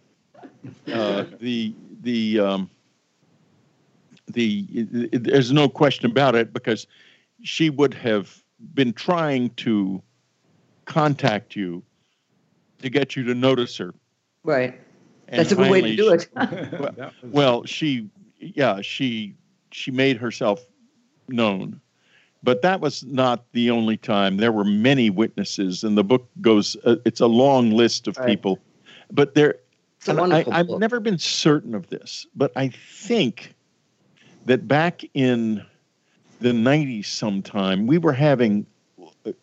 Uh, 0.91 1.25
the 1.41 1.75
the 2.01 2.41
um, 2.41 2.71
the 4.29 4.67
it- 4.73 5.09
it- 5.13 5.25
there's 5.25 5.53
no 5.53 5.69
question 5.69 6.11
about 6.11 6.35
it 6.35 6.53
because 6.55 6.87
she 7.43 7.69
would 7.71 7.93
have 7.95 8.43
been 8.75 8.93
trying 8.95 9.51
to 9.51 10.03
contact 10.87 11.55
you 11.55 11.83
to 12.81 12.89
get 12.89 13.15
you 13.15 13.25
to 13.25 13.35
notice 13.35 13.77
her. 13.77 13.93
right. 14.43 14.81
And 15.31 15.41
That's 15.41 15.53
a 15.53 15.57
good 15.57 15.71
way 15.71 15.83
to 15.83 15.97
do 15.97 16.13
it. 16.13 16.29
That 16.35 16.99
was- 16.99 17.13
Well, 17.23 17.65
she, 17.67 18.09
yeah, 18.41 18.81
she 18.81 19.35
she 19.71 19.91
made 19.91 20.17
herself 20.17 20.65
known, 21.29 21.79
but 22.43 22.63
that 22.63 22.81
was 22.81 23.05
not 23.05 23.45
the 23.53 23.71
only 23.71 23.97
time. 23.97 24.37
There 24.37 24.53
were 24.53 24.65
many 24.65 25.11
witnesses, 25.11 25.85
and 25.85 25.97
the 25.97 26.05
book 26.05 26.29
goes. 26.41 26.77
Uh, 26.85 26.97
it's 27.05 27.21
a 27.21 27.27
long 27.27 27.71
list 27.71 28.07
of 28.09 28.17
Right. 28.19 28.27
people, 28.27 28.59
but 29.11 29.35
there. 29.35 29.57
It's 29.99 30.09
a 30.09 30.13
and 30.13 30.33
I, 30.33 30.45
I've 30.53 30.69
never 30.69 31.01
been 31.01 31.19
certain 31.19 31.75
of 31.75 31.89
this, 31.89 32.27
but 32.37 32.53
I 32.55 32.69
think 32.69 33.55
that 34.47 34.69
back 34.69 35.03
in 35.15 35.65
the 36.41 36.51
90s 36.51 37.07
sometime, 37.07 37.87
we 37.89 37.99
were 37.99 38.13
having 38.13 38.65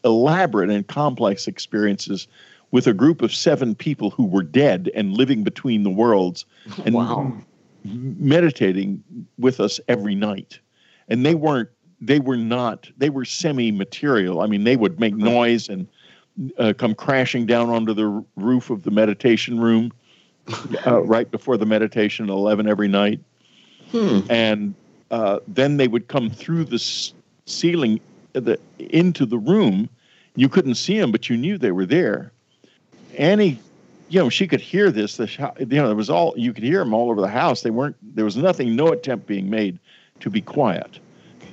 elaborate 0.06 0.70
and 0.70 0.88
complex 0.88 1.46
experiences 1.48 2.28
with 2.72 2.88
a 2.88 2.94
group 2.94 3.22
of 3.22 3.34
seven 3.34 3.76
people 3.76 4.10
who 4.10 4.26
were 4.26 4.44
dead 4.44 4.90
and 4.96 5.12
living 5.14 5.44
between 5.44 5.84
the 5.84 5.90
worlds 5.90 6.46
and 6.86 6.96
Wow. 6.96 7.34
meditating 7.84 9.04
with 9.38 9.60
us 9.60 9.80
every 9.88 10.16
night. 10.16 10.60
And 11.10 11.26
they 11.26 11.36
weren't, 11.36 11.70
they 12.02 12.20
were 12.20 12.38
not, 12.38 12.90
they 12.98 13.10
were 13.10 13.26
semi 13.26 13.72
material. 13.72 14.42
I 14.42 14.48
mean, 14.48 14.64
they 14.64 14.76
would 14.76 15.00
make 15.00 15.16
noise 15.16 15.70
and 15.70 15.88
uh, 16.58 16.74
come 16.78 16.94
crashing 16.94 17.46
down 17.46 17.70
onto 17.70 17.94
the 17.94 18.24
roof 18.36 18.70
of 18.70 18.84
the 18.84 18.92
meditation 18.92 19.60
room 19.60 19.92
uh, 20.86 21.02
right 21.04 21.30
before 21.32 21.58
the 21.58 21.66
meditation 21.66 22.26
at 22.26 22.32
11 22.32 22.68
every 22.68 22.88
night. 22.88 23.20
Hmm. 23.92 24.20
And 24.30 24.76
uh, 25.12 25.40
then 25.48 25.78
they 25.78 25.88
would 25.88 26.08
come 26.08 26.30
through 26.30 26.66
the 26.66 26.76
s- 26.76 27.14
ceiling 27.46 28.00
uh, 28.36 28.42
the, 28.42 28.60
into 28.80 29.26
the 29.26 29.38
room. 29.38 29.90
You 30.36 30.50
couldn't 30.50 30.76
see 30.76 31.00
them, 31.00 31.12
but 31.12 31.30
you 31.30 31.38
knew 31.38 31.58
they 31.58 31.72
were 31.72 31.86
there. 31.86 32.32
Annie, 33.18 33.60
you 34.10 34.20
know, 34.20 34.30
she 34.30 34.48
could 34.48 34.60
hear 34.60 34.92
this. 34.92 35.18
The 35.18 35.28
sh- 35.28 35.40
you 35.60 35.66
know, 35.68 35.88
there 35.88 35.96
was 35.96 36.10
all 36.10 36.34
you 36.36 36.54
could 36.54 36.64
hear 36.64 36.80
them 36.80 36.94
all 36.94 37.10
over 37.10 37.22
the 37.22 37.28
house. 37.28 37.62
They 37.62 37.70
weren't. 37.70 37.96
There 38.16 38.26
was 38.26 38.36
nothing, 38.36 38.76
no 38.76 38.88
attempt 38.88 39.28
being 39.28 39.50
made 39.50 39.80
to 40.20 40.30
be 40.30 40.42
quiet. 40.42 41.00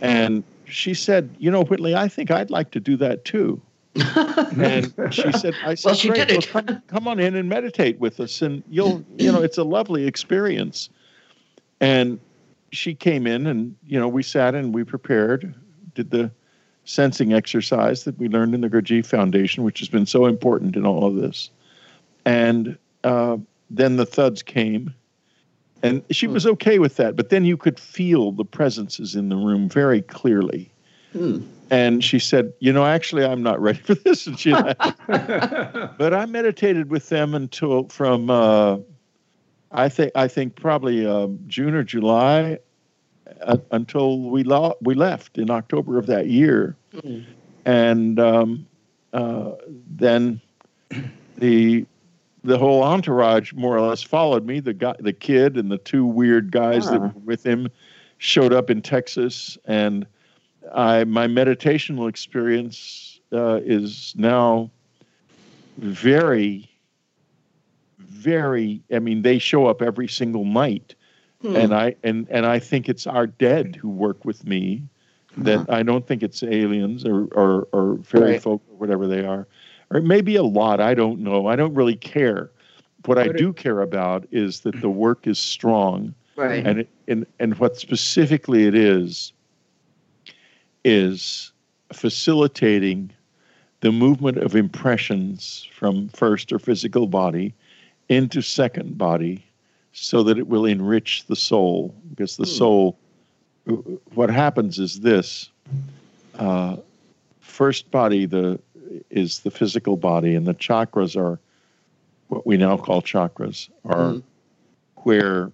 And 0.03 0.43
she 0.67 0.93
said, 0.93 1.35
"You 1.39 1.51
know, 1.51 1.65
Whitley, 1.65 1.95
I 1.95 2.09
think 2.09 2.31
I'd 2.31 2.51
like 2.51 2.73
to 2.73 2.81
do 2.81 2.97
that 2.99 3.25
too." 3.25 3.61
and 3.95 4.93
she 5.11 5.33
said, 5.33 5.55
"I 5.65 5.75
said, 5.75 5.87
Well, 5.89 5.95
she 5.95 6.09
"Great, 6.09 6.29
did 6.29 6.39
it. 6.39 6.49
come, 6.49 6.83
come 6.89 7.09
on 7.09 7.21
in 7.21 7.37
and 7.37 7.49
meditate 7.49 7.99
with 8.01 8.21
us, 8.21 8.43
and 8.43 8.63
you'll, 8.69 9.05
you 9.17 9.31
know, 9.31 9.43
it's 9.43 9.59
a 9.59 9.65
lovely 9.65 10.07
experience." 10.07 10.91
And 11.81 12.19
she 12.73 12.95
came 12.95 13.27
in, 13.27 13.47
and 13.47 13.77
you 13.87 13.99
know, 13.99 14.09
we 14.09 14.23
sat 14.23 14.55
and 14.55 14.75
we 14.75 14.83
prepared, 14.85 15.55
did 15.95 16.11
the 16.11 16.31
sensing 16.85 17.33
exercise 17.33 18.05
that 18.05 18.19
we 18.19 18.29
learned 18.29 18.55
in 18.55 18.61
the 18.61 18.69
Gurdjieff 18.69 19.07
Foundation, 19.07 19.63
which 19.63 19.79
has 19.79 19.89
been 19.89 20.07
so 20.07 20.27
important 20.27 20.75
in 20.75 20.85
all 20.85 21.07
of 21.07 21.15
this. 21.15 21.51
And 22.25 22.77
uh, 23.05 23.37
then 23.71 23.97
the 23.97 24.07
thuds 24.07 24.43
came, 24.43 24.95
and 25.83 26.03
she 26.11 26.27
was 26.27 26.47
okay 26.47 26.79
with 26.79 26.97
that. 26.97 27.17
But 27.17 27.29
then 27.31 27.45
you 27.45 27.57
could 27.57 27.79
feel 27.79 28.33
the 28.33 28.45
presences 28.45 29.15
in 29.15 29.29
the 29.29 29.37
room 29.37 29.69
very 29.69 30.03
clearly. 30.03 30.71
Hmm. 31.13 31.41
And 31.71 32.05
she 32.05 32.19
said, 32.19 32.53
"You 32.61 32.73
know, 32.73 32.85
actually, 32.85 33.25
I'm 33.25 33.43
not 33.43 33.61
ready 33.61 33.79
for 33.85 33.95
this." 33.95 34.27
And 34.27 34.39
she 34.39 34.51
but 35.09 36.15
I 36.15 36.27
meditated 36.27 36.91
with 36.91 37.09
them 37.09 37.35
until 37.35 37.89
from 37.89 38.31
uh, 38.31 38.79
I 39.73 39.89
think 39.89 40.13
I 40.15 40.29
think 40.29 40.57
probably 40.57 41.07
uh, 41.07 41.29
June 41.47 41.75
or 41.75 41.83
July 41.83 42.59
uh, 43.43 43.57
until 43.71 44.21
we 44.21 44.45
lo- 44.45 44.77
we 44.83 44.95
left 44.95 45.39
in 45.39 45.51
October 45.51 45.99
of 45.99 46.07
that 46.07 46.27
year, 46.29 46.77
Hmm. 47.01 47.21
and 47.65 48.21
um, 48.21 48.67
uh, 49.13 49.53
then 49.91 50.41
the 51.39 51.87
the 52.45 52.59
whole 52.59 52.83
entourage 52.83 53.53
more 53.53 53.77
or 53.77 53.81
less 53.81 54.03
followed 54.03 54.45
me. 54.47 54.61
The 54.61 54.75
guy, 54.75 54.95
the 54.99 55.13
kid, 55.13 55.57
and 55.57 55.71
the 55.71 55.79
two 55.79 56.05
weird 56.05 56.51
guys 56.51 56.91
that 56.91 57.01
Ah. 57.01 57.07
were 57.15 57.21
with 57.25 57.45
him 57.45 57.69
showed 58.19 58.53
up 58.53 58.71
in 58.71 58.83
Texas, 58.83 59.57
and 59.65 60.07
I 60.75 61.05
my 61.05 61.27
meditational 61.27 62.09
experience 62.09 63.21
uh, 63.33 63.61
is 63.65 64.15
now 64.17 64.71
very, 65.79 66.69
very. 67.99 68.83
I 68.93 68.99
mean, 68.99 69.23
they 69.23 69.39
show 69.39 69.67
up 69.67 69.83
every 69.83 70.09
single 70.09 70.45
night, 70.45 70.95
Hmm. 71.43 71.57
and 71.57 71.75
I 71.75 71.95
and 72.03 72.27
and 72.31 72.47
I 72.47 72.59
think 72.59 72.89
it's 72.89 73.07
our 73.07 73.27
dead 73.27 73.77
who 73.77 73.89
work 73.89 74.25
with 74.25 74.47
me. 74.47 74.83
That 75.39 75.65
I 75.71 75.83
don't 75.83 76.07
think 76.07 76.23
it's 76.23 76.43
aliens 76.43 77.05
or 77.07 77.25
or, 77.33 77.67
or 77.73 77.99
fairy 78.03 78.33
Right. 78.33 78.43
folk 78.43 78.63
or 78.71 78.77
whatever 78.77 79.07
they 79.07 79.25
are, 79.25 79.47
or 79.93 79.99
it 79.99 80.05
may 80.05 80.21
be 80.23 80.37
a 80.37 80.43
lot. 80.43 80.81
I 80.81 80.95
don't 80.95 81.21
know. 81.21 81.47
I 81.47 81.57
don't 81.57 81.75
really 81.75 81.97
care. 81.97 82.51
What 83.05 83.19
I 83.19 83.29
do 83.29 83.53
care 83.53 83.81
about 83.81 84.27
is 84.31 84.61
that 84.61 84.81
the 84.81 84.89
work 84.91 85.27
is 85.27 85.39
strong 85.39 86.15
Right. 86.35 86.65
and 86.65 86.79
it, 86.81 86.89
and 87.09 87.27
and 87.41 87.59
what 87.59 87.77
specifically 87.77 88.67
it 88.67 88.75
is 88.75 89.33
is 90.85 91.53
facilitating 91.93 93.11
the 93.81 93.93
movement 93.93 94.39
of 94.39 94.57
impressions 94.57 95.69
from 95.77 96.09
first 96.09 96.53
or 96.53 96.59
physical 96.59 97.07
body 97.07 97.53
into 98.09 98.41
second 98.41 98.97
body 98.97 99.45
so 99.93 100.23
that 100.23 100.39
it 100.39 100.47
will 100.49 100.65
enrich 100.65 101.27
the 101.27 101.37
soul 101.37 101.95
because 102.11 102.37
the 102.37 102.45
Hmm. 102.45 102.51
soul 102.51 102.99
what 104.15 104.31
happens 104.31 104.79
is 104.79 105.01
this 105.01 105.51
uh, 106.39 106.77
first 107.41 107.91
body 107.91 108.25
the 108.27 108.59
is 109.11 109.41
the 109.41 109.51
physical 109.51 109.97
body 109.97 110.35
and 110.35 110.47
the 110.47 110.55
chakras 110.55 111.17
are 111.17 111.39
what 112.29 112.47
we 112.47 112.57
now 112.57 112.77
call 112.77 113.03
chakras 113.03 113.69
are 113.85 114.13
Hmm. 114.13 114.19
where 115.03 115.53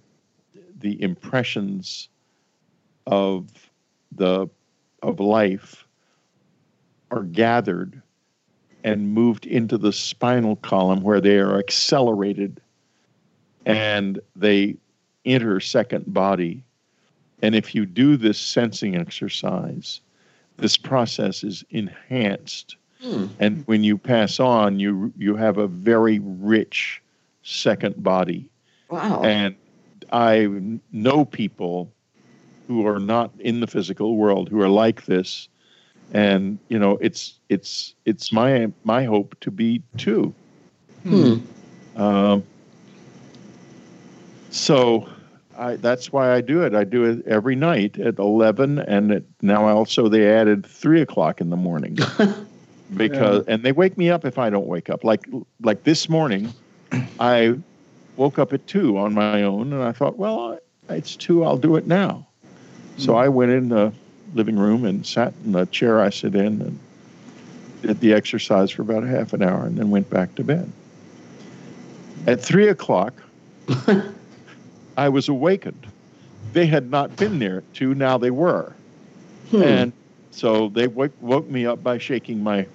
the 0.81 1.01
impressions 1.03 2.09
of 3.07 3.71
the 4.13 4.49
of 5.03 5.21
life 5.21 5.87
are 7.11 7.23
gathered 7.23 8.01
and 8.85 9.13
moved 9.13 9.47
into 9.47 9.79
the 9.79 9.93
spinal 9.93 10.57
column 10.57 11.03
where 11.03 11.21
they 11.21 11.39
are 11.39 11.59
accelerated 11.59 12.61
and 13.67 14.21
they 14.37 14.77
enter 15.25 15.61
second 15.61 16.13
body 16.13 16.63
and 17.43 17.55
if 17.55 17.75
you 17.75 17.87
do 17.87 18.17
this 18.17 18.39
sensing 18.39 18.97
exercise 18.97 20.01
this 20.57 20.77
process 20.77 21.45
is 21.45 21.65
enhanced 21.71 22.77
Hmm. 23.03 23.27
and 23.39 23.63
when 23.67 23.85
you 23.85 23.97
pass 23.97 24.41
on 24.41 24.81
you 24.81 25.13
you 25.17 25.37
have 25.37 25.59
a 25.59 25.67
very 25.69 26.19
rich 26.23 27.01
second 27.43 28.03
body 28.03 28.49
Wow. 28.91 29.23
and 29.23 29.55
I 30.11 30.49
know 30.91 31.25
people 31.25 31.93
who 32.67 32.87
are 32.87 32.99
not 32.99 33.31
in 33.39 33.61
the 33.61 33.67
physical 33.67 34.17
world 34.17 34.49
who 34.49 34.61
are 34.61 34.69
like 34.69 35.05
this, 35.07 35.49
and 36.13 36.59
you 36.69 36.79
know, 36.79 36.99
it's 37.01 37.39
it's 37.49 37.95
it's 38.07 38.33
my 38.33 38.71
my 38.85 39.05
hope 39.05 39.39
to 39.41 39.51
be 39.51 39.83
too. 39.99 40.33
Hmm. 41.03 41.37
Um, 41.97 42.43
so 44.51 45.09
I, 45.59 45.77
that's 45.77 46.13
why 46.13 46.33
I 46.35 46.41
do 46.41 46.63
it. 46.63 46.75
I 46.75 46.85
do 46.85 47.05
it 47.05 47.27
every 47.27 47.57
night 47.57 47.99
at 47.99 48.19
eleven, 48.19 48.79
and 48.79 49.13
it, 49.13 49.27
now 49.43 49.67
also 49.67 50.09
they 50.09 50.31
added 50.33 50.65
three 50.65 51.01
o'clock 51.03 51.41
in 51.41 51.51
the 51.51 51.57
morning 51.57 51.99
because 52.95 53.47
and 53.47 53.63
they 53.63 53.73
wake 53.73 53.97
me 53.99 54.11
up 54.11 54.25
if 54.25 54.39
I 54.39 54.51
don't 54.51 54.67
wake 54.67 54.91
up. 54.91 55.05
Like 55.05 55.27
like 55.63 55.85
this 55.85 56.09
morning, 56.09 56.53
I 57.21 57.59
woke 58.17 58.39
up 58.39 58.53
at 58.53 58.67
two 58.67 58.99
on 58.99 59.15
my 59.15 59.43
own, 59.43 59.73
and 59.73 59.83
I 59.83 59.93
thought, 59.93 60.19
well, 60.19 60.59
it's 60.89 61.17
two. 61.17 61.45
I'll 61.45 61.59
do 61.59 61.77
it 61.77 61.87
now. 61.87 62.27
So 62.97 63.17
I 63.17 63.29
went 63.29 63.53
in 63.53 63.69
the 63.69 63.93
living 64.35 64.59
room 64.59 64.85
and 64.85 65.07
sat 65.07 65.33
in 65.45 65.53
the 65.53 65.67
chair 65.67 66.01
I 66.01 66.11
sit 66.11 66.35
in 66.35 66.61
and 66.61 66.79
did 67.83 68.01
the 68.01 68.13
exercise 68.13 68.71
for 68.73 68.83
about 68.83 69.05
a 69.05 69.07
half 69.07 69.33
an 69.33 69.43
hour, 69.43 69.65
and 69.65 69.79
then 69.79 69.91
went 69.91 70.11
back 70.11 70.35
to 70.35 70.45
bed. 70.45 70.71
At 72.27 72.43
three 72.43 72.69
o'clock, 72.69 73.15
I 74.97 75.09
was 75.09 75.29
awakened. 75.29 75.87
They 76.53 76.67
had 76.67 76.91
not 76.91 77.15
been 77.17 77.39
there 77.39 77.59
at 77.59 77.75
two. 77.75 77.95
Now 77.95 78.19
they 78.19 78.31
were. 78.31 78.73
Hmm. 79.51 79.63
And 79.63 79.93
so 80.31 80.69
they 80.69 80.87
woke, 80.87 81.13
woke 81.21 81.49
me 81.49 81.67
up 81.67 81.83
by 81.83 81.99
shaking 81.99 82.43
my 82.43 82.67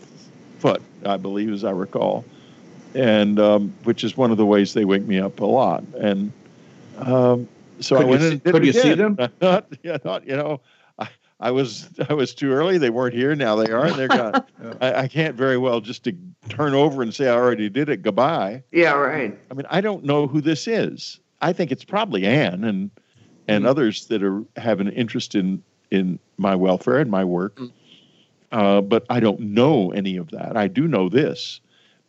foot, 0.60 0.82
I 1.06 1.18
believe, 1.18 1.52
as 1.52 1.64
I 1.64 1.72
recall, 1.72 2.24
and 2.96 3.40
um, 3.40 3.74
which 3.84 4.04
is 4.04 4.16
one 4.18 4.32
of 4.32 4.38
the 4.38 4.46
ways 4.46 4.74
they 4.74 4.86
wake 4.86 5.04
me 5.06 5.20
up 5.20 5.40
a 5.40 5.46
lot. 5.46 5.84
And 6.00 6.32
um, 7.00 7.48
so 7.80 7.98
Could 7.98 8.02
I 8.02 8.06
you 8.06 8.10
went 8.10 8.22
see- 8.22 8.30
and 8.32 8.44
did 8.44 8.52
could 8.54 8.64
it 8.64 8.66
you 8.68 8.74
see 8.74 8.94
them? 8.94 9.16
I 9.20 9.28
thought, 9.28 9.68
yeah, 9.84 9.94
I 9.94 9.98
thought, 9.98 10.28
you 10.28 10.36
know, 10.36 10.62
I, 11.00 11.10
I 11.40 11.52
was 11.52 11.90
I 12.10 12.14
was 12.14 12.34
too 12.34 12.52
early. 12.52 12.78
They 12.78 12.90
weren't 12.90 13.16
here. 13.16 13.36
Now 13.36 13.56
they 13.56 13.72
are, 13.72 13.86
and 13.86 13.96
they're 13.96 14.08
gone. 14.08 14.44
I, 14.82 14.94
I 14.94 15.08
can't 15.08 15.36
very 15.36 15.58
well 15.58 15.82
just 15.82 16.04
to 16.06 16.16
turn 16.50 16.74
over 16.74 17.02
and 17.02 17.14
say 17.14 17.28
I 17.28 17.34
already 17.34 17.70
did 17.70 17.90
it. 17.90 18.02
Goodbye. 18.02 18.64
yeah. 18.72 18.94
Right. 18.94 19.38
I 19.50 19.54
mean, 19.54 19.66
I 19.70 19.82
don't 19.82 20.04
know 20.04 20.28
who 20.28 20.40
this 20.42 20.68
is. 20.68 21.20
I 21.42 21.52
think 21.52 21.72
it's 21.72 21.84
probably 21.84 22.26
Anne 22.26 22.64
and 22.64 22.90
and 23.50 23.66
Mhm. 23.66 23.68
others 23.68 24.06
that 24.08 24.24
are 24.24 24.44
have 24.56 24.80
an 24.80 24.90
interest 24.92 25.36
in 25.36 25.62
in 25.94 26.20
my 26.38 26.56
welfare 26.56 27.00
and 27.00 27.10
my 27.10 27.24
work. 27.24 27.56
Mm. 27.58 27.72
Uh, 28.52 28.82
but 28.82 29.06
I 29.10 29.20
don't 29.20 29.40
know 29.40 29.92
any 29.92 30.18
of 30.18 30.30
that. 30.32 30.58
I 30.58 30.68
do 30.68 30.88
know 30.88 31.10
this 31.10 31.60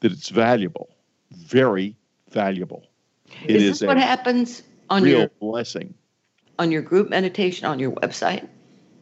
that 0.01 0.12
it's 0.12 0.28
valuable, 0.28 0.89
very 1.32 1.95
valuable. 2.30 2.87
It 3.47 3.57
is 3.57 3.62
is 3.62 3.80
this 3.80 3.87
what 3.87 3.97
happens 3.97 4.62
on 4.91 5.03
real 5.03 5.20
your 5.20 5.30
blessing. 5.41 5.95
on 6.59 6.70
your 6.70 6.82
group 6.82 7.09
meditation 7.09 7.66
on 7.66 7.78
your 7.78 7.93
website 7.93 8.47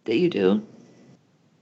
that 0.05 0.17
you 0.19 0.29
do? 0.31 0.63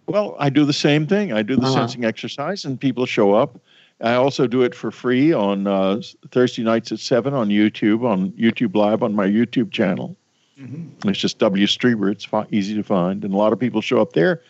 Well, 0.07 0.37
I 0.39 0.51
do 0.51 0.65
the 0.65 0.73
same 0.73 1.07
thing. 1.07 1.33
I 1.33 1.43
do 1.43 1.57
the 1.57 1.63
Uh-huh. 1.63 1.73
sensing 1.75 2.05
exercise, 2.05 2.65
and 2.65 2.79
people 2.79 3.07
show 3.07 3.33
up. 3.33 3.59
I 4.03 4.15
also 4.15 4.47
do 4.47 4.63
it 4.63 4.75
for 4.75 4.91
free 4.91 5.33
on 5.33 5.67
uh, 5.67 6.01
Thursday 6.31 6.63
nights 6.63 6.91
at 6.93 6.99
seven 7.01 7.33
on 7.35 7.49
YouTube, 7.49 8.05
on 8.05 8.33
YouTube 8.33 8.75
Live 8.75 9.03
on 9.03 9.15
my 9.15 9.27
YouTube 9.27 9.71
channel. 9.71 10.17
Mm-hmm. 10.61 11.09
It's 11.09 11.19
just 11.19 11.39
W 11.39 11.67
Streamer. 11.67 12.11
It's 12.11 12.25
fi- 12.25 12.47
easy 12.51 12.75
to 12.75 12.83
find, 12.83 13.25
and 13.25 13.33
a 13.33 13.37
lot 13.37 13.53
of 13.53 13.59
people 13.59 13.81
show 13.81 14.01
up 14.01 14.13
there 14.13 14.43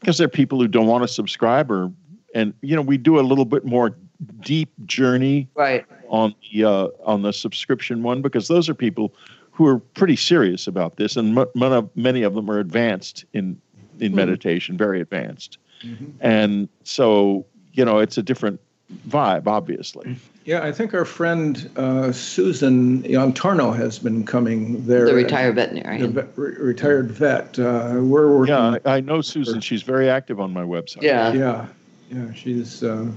because 0.00 0.18
they're 0.18 0.28
people 0.28 0.60
who 0.60 0.68
don't 0.68 0.86
want 0.86 1.02
to 1.02 1.08
subscribe 1.08 1.70
or, 1.70 1.90
and 2.34 2.52
you 2.60 2.76
know, 2.76 2.82
we 2.82 2.98
do 2.98 3.18
a 3.18 3.22
little 3.22 3.44
bit 3.44 3.64
more 3.64 3.96
deep 4.40 4.70
journey 4.86 5.48
right 5.54 5.84
on 6.08 6.34
the 6.52 6.64
uh, 6.64 6.88
on 7.04 7.22
the 7.22 7.32
subscription 7.32 8.02
one 8.02 8.22
because 8.22 8.48
those 8.48 8.68
are 8.68 8.74
people 8.74 9.14
who 9.50 9.66
are 9.66 9.78
pretty 9.78 10.16
serious 10.16 10.66
about 10.66 10.96
this, 10.96 11.16
and 11.16 11.38
m- 11.38 11.90
many 11.94 12.22
of 12.22 12.34
them 12.34 12.50
are 12.50 12.58
advanced 12.58 13.24
in 13.32 13.60
in 14.00 14.12
mm 14.12 14.16
meditation, 14.16 14.76
very 14.76 15.00
advanced, 15.00 15.58
mm-hmm. 15.84 16.06
and 16.20 16.68
so 16.82 17.46
you 17.72 17.84
know 17.84 17.98
it's 17.98 18.18
a 18.18 18.22
different 18.22 18.60
vibe, 19.08 19.46
obviously. 19.46 20.16
Yeah, 20.44 20.62
I 20.62 20.72
think 20.72 20.92
our 20.92 21.04
friend 21.04 21.70
uh, 21.76 22.12
Susan 22.12 23.02
Yantarno 23.04 23.74
has 23.74 23.98
been 23.98 24.24
coming 24.26 24.86
there. 24.86 25.06
The 25.06 25.14
retired 25.14 25.54
veterinarian. 25.54 26.12
The 26.12 26.24
re- 26.36 26.56
retired 26.56 27.10
vet. 27.10 27.58
Uh, 27.58 27.94
we're 27.96 28.36
working. 28.36 28.54
Yeah, 28.54 28.78
I, 28.84 28.96
I 28.96 29.00
know 29.00 29.20
Susan. 29.20 29.60
She's 29.60 29.82
very 29.82 30.10
active 30.10 30.40
on 30.40 30.52
my 30.52 30.62
website. 30.62 31.02
Yeah. 31.02 31.32
Yeah. 31.32 31.66
Yeah. 32.10 32.32
She's. 32.34 32.82
Uh, 32.82 33.10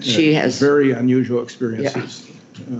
she 0.00 0.34
has 0.34 0.58
very 0.58 0.90
unusual 0.90 1.42
experiences. 1.42 2.30
Yeah. 2.68 2.78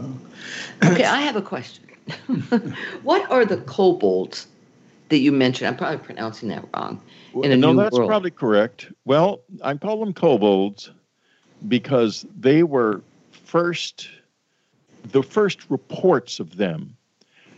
okay, 0.90 1.04
I 1.04 1.20
have 1.20 1.36
a 1.36 1.42
question. 1.42 1.84
what 3.02 3.30
are 3.30 3.44
the 3.44 3.58
kobolds 3.58 4.48
that 5.08 5.18
you 5.18 5.30
mentioned? 5.30 5.68
I'm 5.68 5.76
probably 5.76 5.98
pronouncing 5.98 6.48
that 6.48 6.64
wrong. 6.74 7.00
In 7.34 7.52
a 7.52 7.56
no, 7.56 7.74
that's 7.74 7.96
world. 7.96 8.08
probably 8.08 8.32
correct. 8.32 8.92
Well, 9.04 9.42
I 9.62 9.74
call 9.74 10.00
them 10.00 10.12
kobolds 10.12 10.90
because 11.68 12.26
they 12.38 12.62
were 12.62 13.02
first, 13.30 14.08
the 15.04 15.22
first 15.22 15.70
reports 15.70 16.40
of 16.40 16.56
them 16.56 16.96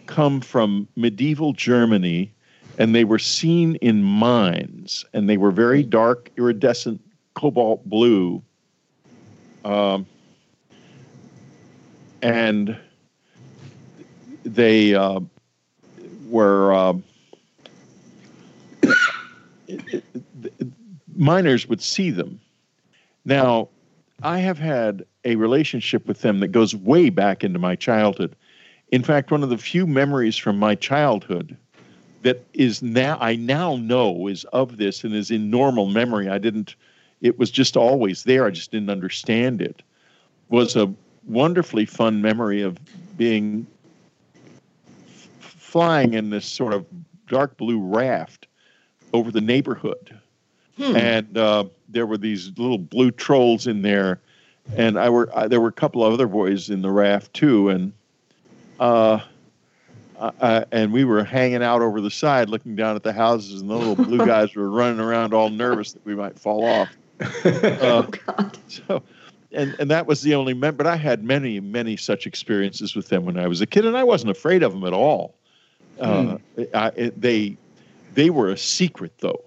come 0.07 0.41
from 0.41 0.89
medieval 0.97 1.53
Germany, 1.53 2.33
and 2.79 2.95
they 2.95 3.05
were 3.05 3.19
seen 3.19 3.77
in 3.77 4.03
mines, 4.03 5.05
and 5.13 5.29
they 5.29 5.37
were 5.37 5.51
very 5.51 5.83
dark, 5.83 6.31
iridescent 6.37 7.01
cobalt 7.35 7.85
blue. 7.89 8.43
Um, 9.65 10.07
and 12.23 12.77
they 14.45 14.95
uh, 14.95 15.21
were 16.29 16.73
uh, 16.75 16.95
miners 21.17 21.69
would 21.69 21.81
see 21.81 22.11
them. 22.11 22.41
Now, 23.25 23.69
I 24.25 24.39
have 24.39 24.59
had 24.59 25.05
a 25.27 25.37
relationship 25.37 26.07
with 26.07 26.23
them 26.23 26.41
that 26.41 26.49
goes 26.49 26.75
way 26.75 27.11
back 27.11 27.45
into 27.45 27.59
my 27.59 27.77
childhood. 27.77 28.35
In 28.91 29.03
fact, 29.03 29.31
one 29.31 29.43
of 29.43 29.51
the 29.51 29.59
few 29.59 29.87
memories 29.87 30.39
from 30.39 30.59
my 30.59 30.75
childhood 30.75 31.57
that 32.23 32.43
is 32.55 32.83
now 32.83 33.19
I 33.21 33.37
now 33.37 33.77
know 33.77 34.27
is 34.29 34.45
of 34.45 34.79
this 34.79 35.05
and 35.05 35.15
is 35.15 35.31
in 35.31 35.51
normal 35.51 35.87
memory. 35.87 36.31
I 36.31 36.39
didn't 36.39 36.75
it 37.21 37.39
was 37.39 37.51
just 37.51 37.77
always 37.77 38.25
there. 38.25 38.47
I 38.47 38.51
just 38.51 38.71
didn't 38.71 38.91
understand 38.91 39.61
it. 39.61 39.83
Was 40.49 40.75
a 40.75 40.93
wonderfully 41.27 41.85
fun 41.85 42.23
memory 42.23 42.63
of 42.63 42.79
being 43.17 43.67
f- 45.07 45.29
flying 45.39 46.15
in 46.15 46.31
this 46.31 46.47
sort 46.47 46.73
of 46.73 46.87
dark 47.29 47.57
blue 47.59 47.81
raft 47.81 48.47
over 49.13 49.31
the 49.31 49.41
neighborhood. 49.41 50.19
Hmm. 50.77 50.97
And 50.97 51.39
uh, 51.39 51.65
there 51.89 52.07
were 52.07 52.19
these 52.19 52.49
little 52.57 52.79
blue 52.79 53.11
trolls 53.11 53.67
in 53.67 53.83
there 53.83 54.21
and 54.77 54.99
I 54.99 55.09
were 55.11 55.31
I, 55.37 55.49
there 55.49 55.61
were 55.61 55.69
a 55.69 55.73
couple 55.73 56.05
of 56.05 56.13
other 56.13 56.27
boys 56.27 56.71
in 56.71 56.83
the 56.83 56.91
raft 56.91 57.33
too, 57.35 57.69
and 57.69 57.93
uh, 58.81 59.21
I, 60.19 60.65
and 60.73 60.93
we 60.93 61.05
were 61.05 61.23
hanging 61.23 61.63
out 61.63 61.83
over 61.83 62.01
the 62.01 62.11
side, 62.11 62.49
looking 62.49 62.75
down 62.75 62.97
at 62.97 63.03
the 63.03 63.13
houses, 63.13 63.61
and 63.61 63.69
the 63.71 63.75
little 63.75 63.97
blue 63.97 64.19
guys 64.27 64.55
were 64.55 64.71
running 64.71 65.01
around, 65.01 65.35
all 65.35 65.51
nervous 65.51 65.93
that 65.93 66.05
we 66.05 66.15
might 66.15 66.39
fall 66.39 66.65
off. 66.65 66.89
Uh, 67.45 67.79
oh 67.81 68.03
God! 68.27 68.59
So, 68.69 69.03
and 69.53 69.77
and 69.79 69.89
that 69.91 70.07
was 70.07 70.23
the 70.23 70.35
only. 70.35 70.53
Mem- 70.53 70.75
but 70.75 70.87
I 70.87 70.97
had 70.97 71.23
many 71.23 71.61
many 71.61 71.97
such 71.97 72.27
experiences 72.27 72.97
with 72.97 73.09
them 73.09 73.25
when 73.25 73.39
I 73.39 73.47
was 73.47 73.61
a 73.61 73.67
kid, 73.67 73.85
and 73.87 73.97
I 73.97 74.03
wasn't 74.03 74.33
afraid 74.33 74.65
of 74.65 74.73
them 74.73 74.85
at 74.85 74.93
all. 74.93 75.35
Uh, 76.01 76.39
hmm. 76.57 76.63
I, 76.75 76.89
it, 76.89 77.21
they 77.21 77.57
they 78.15 78.31
were 78.31 78.51
a 78.51 78.57
secret 78.57 79.13
though. 79.19 79.45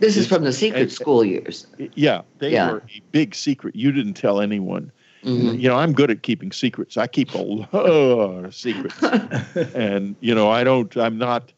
This 0.00 0.16
is 0.16 0.26
from 0.26 0.44
the 0.44 0.52
secret 0.52 0.90
school 0.90 1.24
years. 1.24 1.66
Yeah, 1.94 2.22
they 2.38 2.52
yeah. 2.52 2.72
were 2.72 2.78
a 2.78 3.02
big 3.12 3.34
secret. 3.34 3.76
You 3.76 3.92
didn't 3.92 4.14
tell 4.14 4.40
anyone. 4.40 4.90
Mm-hmm. 5.22 5.60
You 5.60 5.68
know, 5.68 5.76
I'm 5.76 5.92
good 5.92 6.10
at 6.10 6.22
keeping 6.22 6.50
secrets. 6.50 6.96
I 6.96 7.06
keep 7.06 7.34
a 7.34 7.38
lot 7.38 7.74
of 7.74 8.54
secrets, 8.54 9.00
and 9.74 10.16
you 10.20 10.34
know, 10.34 10.50
I 10.50 10.64
don't. 10.64 10.96
I'm 10.96 11.18
not 11.18 11.52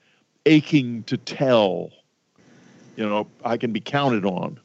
aching 0.44 1.04
to 1.04 1.16
tell. 1.16 1.90
You 2.96 3.08
know, 3.08 3.28
I 3.44 3.56
can 3.56 3.72
be 3.72 3.80
counted 3.80 4.26
on 4.26 4.58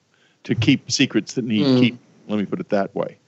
to 0.44 0.56
keep 0.56 0.92
secrets 0.92 1.36
that 1.36 1.46
need 1.46 1.68
mm. 1.68 1.80
keep. 1.80 2.00
Let 2.28 2.40
me 2.40 2.46
put 2.46 2.60
it 2.60 2.70
that 2.70 2.94
way. 2.96 3.20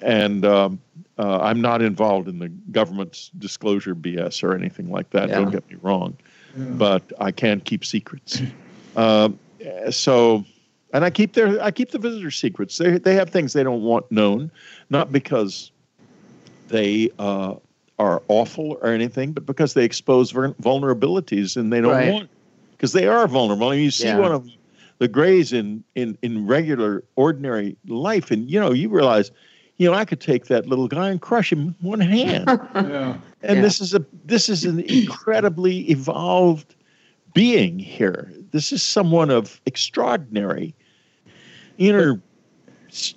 And 0.00 0.44
um, 0.44 0.80
uh, 1.18 1.40
I'm 1.40 1.60
not 1.60 1.82
involved 1.82 2.28
in 2.28 2.38
the 2.38 2.48
government's 2.70 3.30
disclosure 3.38 3.96
BS 3.96 4.44
or 4.44 4.54
anything 4.54 4.90
like 4.90 5.10
that. 5.10 5.28
Yeah. 5.28 5.40
Don't 5.40 5.50
get 5.50 5.68
me 5.68 5.76
wrong, 5.82 6.16
yeah. 6.56 6.64
but 6.66 7.12
I 7.18 7.32
can 7.32 7.60
keep 7.60 7.84
secrets. 7.84 8.40
Uh, 8.94 9.30
so 9.90 10.44
and 10.92 11.04
I 11.04 11.10
keep 11.10 11.32
their 11.32 11.62
I 11.62 11.70
keep 11.70 11.90
the 11.90 11.98
visitor 11.98 12.30
secrets. 12.30 12.78
They 12.78 12.98
they 12.98 13.14
have 13.14 13.30
things 13.30 13.52
they 13.52 13.62
don't 13.62 13.82
want 13.82 14.10
known, 14.10 14.50
not 14.90 15.10
because 15.10 15.70
they 16.68 17.10
uh, 17.18 17.54
are 17.98 18.22
awful 18.28 18.78
or 18.82 18.88
anything, 18.88 19.32
but 19.32 19.46
because 19.46 19.74
they 19.74 19.84
expose 19.84 20.32
vulnerabilities 20.32 21.56
and 21.56 21.72
they 21.72 21.80
don't 21.80 21.92
right. 21.92 22.12
want 22.12 22.30
because 22.72 22.92
they 22.92 23.06
are 23.06 23.26
vulnerable. 23.26 23.68
I 23.68 23.76
mean, 23.76 23.84
you 23.84 23.90
see 23.90 24.08
yeah. 24.08 24.18
one 24.18 24.32
of 24.32 24.48
the 24.98 25.08
Greys 25.08 25.52
in 25.52 25.82
in 25.94 26.18
in 26.22 26.46
regular 26.46 27.04
ordinary 27.16 27.76
life, 27.86 28.30
and 28.30 28.50
you 28.50 28.60
know 28.60 28.72
you 28.72 28.88
realize, 28.88 29.30
you 29.78 29.90
know, 29.90 29.96
I 29.96 30.04
could 30.04 30.20
take 30.20 30.46
that 30.46 30.66
little 30.66 30.88
guy 30.88 31.08
and 31.08 31.20
crush 31.20 31.50
him 31.50 31.74
one 31.80 32.00
hand. 32.00 32.44
yeah. 32.74 33.16
And 33.42 33.56
yeah. 33.56 33.62
this 33.62 33.80
is 33.80 33.94
a 33.94 34.04
this 34.24 34.48
is 34.48 34.64
an 34.64 34.80
incredibly 34.80 35.90
evolved 35.90 36.74
being 37.34 37.78
here. 37.78 38.32
This 38.50 38.72
is 38.72 38.82
someone 38.82 39.30
of 39.30 39.60
extraordinary 39.66 40.74
inner, 41.78 42.20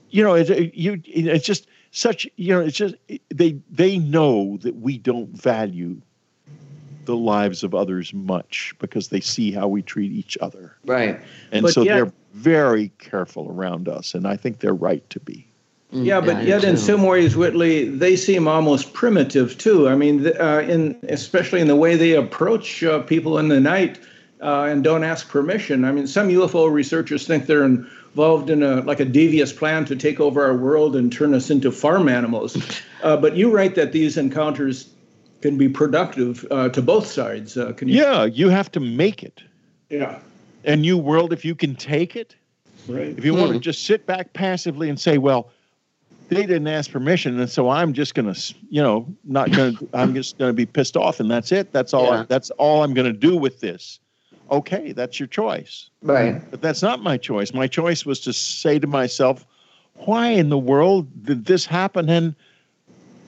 you 0.10 0.24
know, 0.24 0.36
it, 0.36 0.74
you, 0.74 1.02
it's 1.06 1.46
just 1.46 1.68
such, 1.92 2.28
you 2.36 2.54
know, 2.54 2.62
it's 2.62 2.78
just, 2.78 2.96
they, 3.30 3.60
they 3.70 3.98
know 3.98 4.58
that 4.58 4.76
we 4.78 4.98
don't 4.98 5.30
value 5.30 6.02
the 7.06 7.16
lives 7.16 7.64
of 7.64 7.76
others 7.76 8.14
much 8.14 8.74
because 8.80 9.10
they 9.10 9.20
see 9.20 9.52
how 9.52 9.68
we 9.68 9.82
treat 9.82 10.12
each 10.12 10.38
other. 10.42 10.76
Right. 10.86 11.22
And 11.52 11.64
but 11.64 11.74
so 11.74 11.84
yet, 11.84 11.96
they're 11.96 12.14
very 12.34 12.90
careful 12.98 13.50
around 13.50 13.88
us. 13.88 14.14
And 14.14 14.28
I 14.28 14.36
think 14.38 14.60
they're 14.60 14.74
right 14.74 15.08
to 15.12 15.20
be. 15.20 15.48
Mm, 15.94 16.06
yeah, 16.06 16.20
but 16.20 16.38
yeah, 16.38 16.56
yet 16.56 16.64
in 16.64 16.78
some 16.78 17.04
ways, 17.04 17.36
Whitley, 17.36 17.88
they 17.88 18.16
seem 18.16 18.48
almost 18.48 18.94
primitive 18.94 19.58
too. 19.58 19.88
I 19.88 19.96
mean, 19.96 20.28
uh, 20.40 20.66
in 20.68 20.98
especially 21.10 21.62
in 21.62 21.68
the 21.68 21.76
way 21.76 21.96
they 21.96 22.14
approach 22.14 22.84
uh, 22.84 23.00
people 23.02 23.38
in 23.38 23.50
the 23.50 23.60
night 23.60 24.00
uh, 24.42 24.64
and 24.64 24.84
don't 24.84 25.04
ask 25.04 25.30
permission. 25.30 25.86
I 25.86 25.92
mean, 25.92 26.08
some 26.08 26.30
UFO 26.30 26.72
researchers 26.72 27.28
think 27.28 27.46
they're 27.46 27.64
involved 27.64 28.50
in 28.50 28.64
a 28.64 28.82
like 28.82 29.00
a 29.00 29.06
devious 29.06 29.54
plan 29.54 29.86
to 29.86 29.96
take 29.96 30.20
over 30.20 30.44
our 30.44 30.58
world 30.58 30.96
and 30.96 31.12
turn 31.12 31.34
us 31.34 31.50
into 31.50 31.72
farm 31.72 32.10
animals. 32.10 32.58
Uh, 33.04 33.16
but 33.16 33.36
you 33.38 33.52
write 33.52 33.76
that 33.76 33.92
these 33.92 34.18
encounters 34.18 34.90
can 35.42 35.60
be 35.60 35.70
productive 35.70 36.44
uh, 36.50 36.70
to 36.70 36.82
both 36.82 37.06
sides. 37.06 37.56
Uh, 37.56 37.72
can 37.74 37.88
you? 37.88 38.02
Yeah, 38.02 38.26
you 38.26 38.50
have 38.50 38.72
to 38.72 38.80
make 38.80 39.22
it. 39.22 39.44
Yeah. 39.92 40.18
And 40.64 40.82
new 40.82 40.98
world, 40.98 41.32
if 41.32 41.46
you 41.46 41.54
can 41.54 41.76
take 41.76 42.16
it, 42.16 42.36
right. 42.88 43.16
If 43.16 43.24
you 43.24 43.34
mm. 43.34 43.40
want 43.40 43.54
to 43.54 43.60
just 43.60 43.86
sit 43.86 44.08
back 44.08 44.34
passively 44.34 44.90
and 44.90 45.00
say, 45.00 45.20
well, 45.20 45.52
they 46.30 46.42
didn't 46.46 46.68
ask 46.68 46.92
permission, 46.92 47.40
and 47.40 47.50
so 47.50 47.70
I'm 47.70 47.94
just 47.94 48.16
gonna, 48.16 48.36
you 48.70 48.82
know, 48.82 49.08
not 49.24 49.52
gonna. 49.52 49.74
I'm 49.94 50.14
just 50.14 50.38
gonna 50.38 50.54
be 50.54 50.66
pissed 50.66 50.98
off, 50.98 51.20
and 51.20 51.30
that's 51.30 51.52
it. 51.52 51.72
That's 51.72 51.94
all. 51.94 52.06
Yeah. 52.06 52.22
I, 52.22 52.24
that's 52.24 52.50
all 52.52 52.84
I'm 52.84 52.94
gonna 52.94 53.14
do 53.14 53.36
with 53.38 53.60
this 53.60 54.00
okay, 54.52 54.92
that's 54.92 55.20
your 55.20 55.28
choice. 55.28 55.90
Right. 56.02 56.42
But 56.52 56.62
that's 56.62 56.82
not 56.82 57.02
my 57.02 57.18
choice. 57.18 57.54
My 57.54 57.68
choice 57.68 58.06
was 58.06 58.20
to 58.22 58.34
say 58.34 58.80
to 58.80 58.88
myself, 58.88 59.46
why 60.06 60.30
in 60.30 60.50
the 60.50 60.58
world 60.58 61.08
did 61.24 61.46
this 61.46 61.66
happen? 61.66 62.10
And 62.10 62.36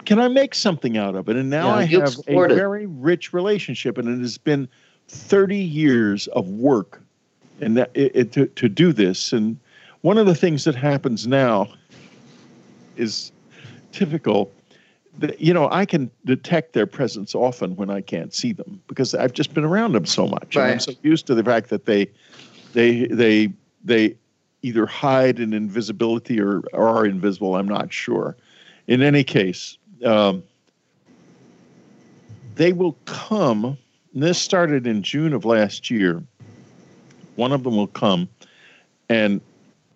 can 0.05 0.19
I 0.19 0.27
make 0.27 0.53
something 0.53 0.97
out 0.97 1.15
of 1.15 1.29
it? 1.29 1.35
And 1.35 1.49
now 1.49 1.67
yeah, 1.67 1.75
I 1.75 1.85
have 1.85 2.17
a 2.27 2.43
it. 2.43 2.55
very 2.55 2.85
rich 2.85 3.33
relationship, 3.33 3.97
and 3.97 4.07
it 4.07 4.19
has 4.19 4.37
been 4.37 4.67
30 5.07 5.57
years 5.57 6.27
of 6.27 6.49
work 6.49 7.01
and 7.61 7.77
that, 7.77 7.91
it, 7.93 8.11
it, 8.15 8.31
to, 8.33 8.47
to 8.47 8.69
do 8.69 8.93
this. 8.93 9.33
And 9.33 9.57
one 10.01 10.17
of 10.17 10.25
the 10.25 10.35
things 10.35 10.63
that 10.65 10.75
happens 10.75 11.25
now 11.25 11.69
is 12.97 13.31
typical 13.91 14.51
you 15.39 15.53
know, 15.53 15.69
I 15.71 15.85
can 15.85 16.11
detect 16.25 16.73
their 16.73 16.85
presence 16.85 17.33
often 17.33 17.75
when 17.75 17.89
I 17.89 18.01
can't 18.01 18.33
see 18.33 18.53
them 18.53 18.81
because 18.87 19.15
I've 19.15 19.33
just 19.33 19.53
been 19.53 19.63
around 19.63 19.93
them 19.93 20.05
so 20.05 20.27
much. 20.27 20.55
Right. 20.55 20.73
I'm 20.73 20.79
so 20.79 20.93
used 21.01 21.25
to 21.27 21.35
the 21.35 21.43
fact 21.43 21.69
that 21.69 21.85
they, 21.85 22.09
they, 22.73 23.07
they, 23.07 23.53
they 23.83 24.15
either 24.61 24.85
hide 24.85 25.39
in 25.39 25.53
invisibility 25.53 26.39
or, 26.39 26.61
or 26.73 26.87
are 26.87 27.05
invisible. 27.05 27.55
I'm 27.55 27.67
not 27.67 27.91
sure. 27.91 28.37
In 28.87 29.01
any 29.01 29.23
case, 29.23 29.77
um, 30.05 30.43
they 32.55 32.73
will 32.73 32.93
come. 33.05 33.77
this 34.13 34.37
started 34.37 34.85
in 34.87 35.03
June 35.03 35.33
of 35.33 35.45
last 35.45 35.89
year. 35.89 36.23
One 37.35 37.51
of 37.51 37.63
them 37.63 37.75
will 37.75 37.87
come 37.87 38.29
and 39.09 39.41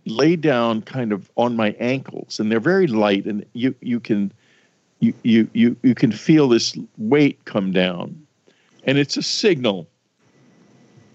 lay 0.06 0.36
down 0.36 0.82
kind 0.82 1.12
of 1.12 1.30
on 1.36 1.56
my 1.56 1.76
ankles, 1.80 2.40
and 2.40 2.52
they're 2.52 2.60
very 2.60 2.88
light, 2.88 3.26
and 3.26 3.46
you 3.54 3.76
you 3.82 4.00
can 4.00 4.32
you 5.00 5.14
you 5.24 5.50
you, 5.54 5.76
you 5.84 5.96
can 5.96 6.12
feel 6.12 6.48
this 6.48 6.78
weight 6.98 7.44
come 7.46 7.72
down, 7.72 8.26
and 8.84 8.98
it's 8.98 9.18
a 9.18 9.24
signal. 9.24 9.88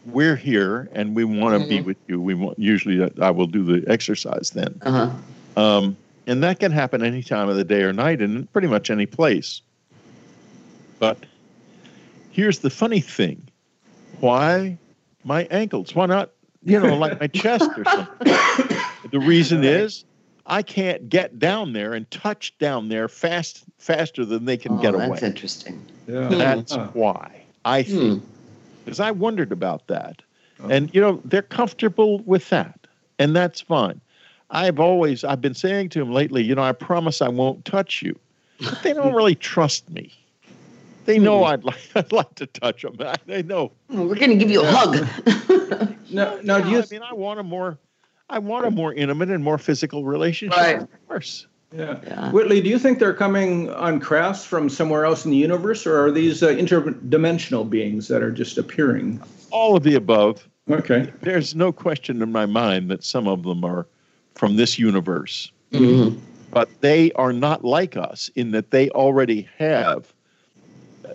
We're 0.04 0.36
here, 0.36 0.88
and 0.92 1.16
we 1.16 1.24
want 1.24 1.60
to 1.60 1.66
be 1.66 1.80
Mhm. 1.80 1.84
with 1.84 1.96
you. 2.06 2.20
We 2.20 2.34
want 2.34 2.58
usually 2.58 3.10
I 3.20 3.30
will 3.30 3.48
do 3.48 3.64
the 3.64 3.90
exercise 3.90 4.50
then. 4.50 4.80
Uh-huh. 4.82 5.10
Um, 5.60 5.96
and 6.28 6.42
that 6.42 6.60
can 6.60 6.70
happen 6.70 7.02
any 7.04 7.22
time 7.22 7.48
of 7.48 7.56
the 7.56 7.64
day 7.64 7.82
or 7.82 7.92
night 7.92 8.20
and 8.20 8.50
pretty 8.52 8.68
much 8.68 8.90
any 8.90 9.06
place. 9.06 9.62
But 10.98 11.18
here's 12.30 12.60
the 12.60 12.70
funny 12.70 13.00
thing 13.00 13.48
why 14.20 14.78
my 15.24 15.44
ankles? 15.50 15.94
Why 15.94 16.06
not, 16.06 16.30
you 16.64 16.78
know, 16.78 16.96
like 16.96 17.20
my 17.20 17.26
chest 17.26 17.68
or 17.76 17.84
something? 17.84 18.64
The 19.16 19.26
reason 19.26 19.64
is 19.64 20.04
I 20.44 20.60
can't 20.60 21.08
get 21.08 21.38
down 21.38 21.72
there 21.72 21.94
and 21.94 22.08
touch 22.10 22.52
down 22.58 22.90
there 22.90 23.08
fast 23.08 23.64
faster 23.78 24.26
than 24.26 24.44
they 24.44 24.58
can 24.58 24.72
Oh, 24.72 24.82
get 24.82 24.94
away. 24.94 25.08
that's 25.08 25.22
interesting. 25.22 25.82
Yeah. 26.06 26.28
That's 26.28 26.74
Huh. 26.74 26.88
why 26.92 27.40
I 27.64 27.82
Hmm. 27.82 27.98
think, 27.98 28.22
because 28.84 29.00
I 29.00 29.12
wondered 29.12 29.52
about 29.52 29.86
that. 29.86 30.20
Oh. 30.62 30.68
And, 30.68 30.94
you 30.94 31.00
know, 31.00 31.22
they're 31.24 31.40
comfortable 31.40 32.18
with 32.26 32.50
that, 32.50 32.78
and 33.18 33.34
that's 33.34 33.62
fine. 33.62 34.02
I've 34.50 34.78
always, 34.80 35.24
I've 35.24 35.40
been 35.40 35.54
saying 35.54 35.88
to 35.90 36.00
them 36.00 36.12
lately, 36.12 36.42
you 36.44 36.54
know, 36.54 36.62
I 36.62 36.72
promise 36.72 37.22
I 37.22 37.28
won't 37.28 37.64
touch 37.64 38.02
you. 38.02 38.18
But 38.60 38.82
they 38.82 38.92
don't 38.92 39.14
really 39.20 39.34
trust 39.34 39.88
me. 39.90 40.12
They 41.06 41.18
know 41.18 41.44
I'd 41.44 41.64
like, 41.64 41.80
I'd 41.94 42.12
like 42.12 42.34
to 42.34 42.46
touch 42.46 42.82
them. 42.82 42.98
They 43.24 43.42
know. 43.42 43.72
We're 43.88 44.14
going 44.14 44.30
to 44.30 44.36
give 44.36 44.50
you 44.50 44.60
a 44.62 44.66
hug. 44.66 45.06
no, 46.10 46.38
no. 46.42 46.60
do 46.62 46.68
you? 46.70 46.80
I 46.80 46.86
mean, 46.90 47.02
I 47.02 47.14
want 47.14 47.40
a 47.40 47.42
more, 47.42 47.78
I 48.28 48.38
want 48.38 48.66
a 48.66 48.70
more 48.70 48.92
intimate 48.92 49.30
and 49.30 49.42
more 49.42 49.58
physical 49.58 50.04
relationship. 50.04 50.58
Right. 50.58 50.82
Of 50.82 51.08
course. 51.08 51.46
Yeah. 51.74 51.98
Yeah. 52.04 52.30
Whitley, 52.32 52.60
do 52.60 52.68
you 52.68 52.78
think 52.78 52.98
they're 52.98 53.14
coming 53.14 53.70
on 53.70 54.00
crafts 54.00 54.44
from 54.44 54.68
somewhere 54.68 55.04
else 55.04 55.24
in 55.24 55.30
the 55.30 55.36
universe, 55.36 55.86
or 55.86 56.06
are 56.06 56.10
these 56.10 56.42
uh, 56.42 56.48
interdimensional 56.48 57.68
beings 57.68 58.08
that 58.08 58.22
are 58.22 58.30
just 58.30 58.58
appearing? 58.58 59.20
All 59.50 59.76
of 59.76 59.82
the 59.82 59.94
above. 59.94 60.48
Okay. 60.70 61.12
There's 61.22 61.54
no 61.54 61.72
question 61.72 62.22
in 62.22 62.32
my 62.32 62.46
mind 62.46 62.90
that 62.90 63.04
some 63.04 63.28
of 63.28 63.42
them 63.44 63.64
are 63.64 63.86
from 64.34 64.56
this 64.56 64.78
universe. 64.78 65.50
Mhm. 65.72 66.18
but 66.52 66.68
they 66.80 67.10
are 67.12 67.32
not 67.32 67.64
like 67.64 67.96
us 67.96 68.30
in 68.36 68.52
that 68.52 68.70
they 68.70 68.88
already 68.90 69.48
have 69.58 70.12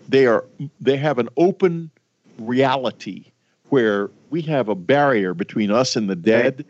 they 0.10 0.28
are 0.28 0.44
they 0.82 0.98
have 0.98 1.18
an 1.18 1.30
open 1.38 1.90
reality 2.38 3.24
where 3.70 4.12
we 4.30 4.42
have 4.42 4.68
a 4.68 4.76
barrier 4.76 5.34
between 5.34 5.72
us 5.72 5.96
and 5.96 6.10
the 6.10 6.18
dead 6.18 6.66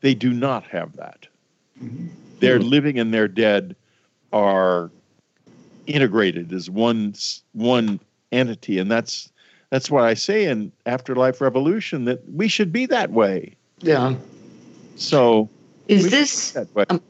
they 0.00 0.14
do 0.14 0.32
not 0.32 0.64
have 0.64 0.94
that 0.96 1.26
their 2.40 2.58
living 2.58 2.98
and 2.98 3.12
their 3.14 3.28
dead 3.28 3.74
are 4.32 4.90
integrated 5.86 6.52
as 6.52 6.68
one 6.68 7.14
one 7.52 7.98
entity 8.32 8.78
and 8.78 8.90
that's 8.90 9.30
that's 9.70 9.90
what 9.90 10.04
i 10.04 10.14
say 10.14 10.44
in 10.44 10.70
afterlife 10.86 11.40
revolution 11.40 12.04
that 12.04 12.20
we 12.32 12.48
should 12.48 12.72
be 12.72 12.84
that 12.86 13.10
way 13.10 13.54
Yeah. 13.80 14.14
so 14.96 15.48
Is 15.88 16.10
this 16.10 16.52
that 16.52 16.72
way. 16.74 16.84
um, 16.90 17.00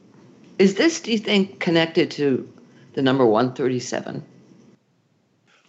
is 0.59 0.75
this 0.75 0.99
do 1.01 1.11
you 1.11 1.17
think 1.19 1.59
connected 1.59 2.11
to 2.11 2.47
the 2.93 3.01
number 3.01 3.25
137? 3.25 4.23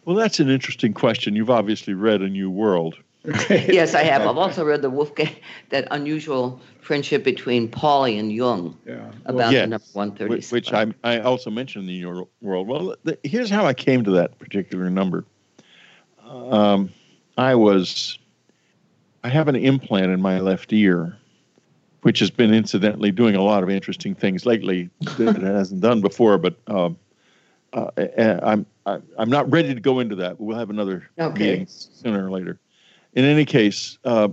Well, 0.04 0.16
that's 0.16 0.40
an 0.40 0.48
interesting 0.48 0.94
question. 0.94 1.36
You've 1.36 1.50
obviously 1.50 1.94
read 1.94 2.22
A 2.22 2.28
New 2.28 2.50
World. 2.50 2.96
Yes, 3.24 3.94
I 3.94 4.02
have. 4.02 4.22
I've 4.22 4.38
also 4.38 4.64
read 4.64 4.82
the 4.82 4.90
Wolfgang 4.90 5.34
that 5.70 5.86
unusual 5.90 6.60
friendship 6.80 7.22
between 7.22 7.68
Pauli 7.68 8.18
and 8.18 8.32
Jung 8.32 8.76
Yeah. 8.86 9.10
about 9.26 9.52
Yes, 9.52 9.68
the 9.68 10.00
number 10.00 10.26
Which, 10.26 10.50
which 10.50 10.72
I, 10.72 10.86
I 11.04 11.20
also 11.20 11.50
mentioned 11.50 11.88
in 11.88 11.96
Your 11.96 12.26
World. 12.40 12.66
Well, 12.66 12.96
the, 13.04 13.18
here's 13.22 13.50
how 13.50 13.66
I 13.66 13.74
came 13.74 14.04
to 14.04 14.10
that 14.12 14.38
particular 14.38 14.88
number. 14.88 15.24
Um, 16.24 16.90
I 17.36 17.54
was, 17.54 18.18
I 19.22 19.28
have 19.28 19.48
an 19.48 19.56
implant 19.56 20.06
in 20.06 20.22
my 20.22 20.40
left 20.40 20.72
ear, 20.72 21.16
which 22.02 22.20
has 22.20 22.30
been 22.30 22.54
incidentally 22.54 23.10
doing 23.10 23.36
a 23.36 23.42
lot 23.42 23.62
of 23.62 23.68
interesting 23.68 24.14
things 24.14 24.46
lately 24.46 24.88
that 25.18 25.36
it 25.36 25.42
hasn't 25.42 25.82
done 25.82 26.00
before. 26.00 26.38
But 26.38 26.56
um, 26.68 26.96
uh, 27.72 27.90
uh, 27.96 28.40
I'm 28.42 28.66
I, 28.86 28.98
I'm 29.18 29.28
not 29.28 29.50
ready 29.50 29.74
to 29.74 29.80
go 29.80 30.00
into 30.00 30.16
that. 30.16 30.40
We'll 30.40 30.58
have 30.58 30.70
another 30.70 31.08
Okay. 31.18 31.50
meeting 31.50 31.66
sooner 31.68 32.26
or 32.26 32.30
later. 32.30 32.58
In 33.14 33.24
any 33.24 33.44
case, 33.44 33.98
uh, 34.04 34.28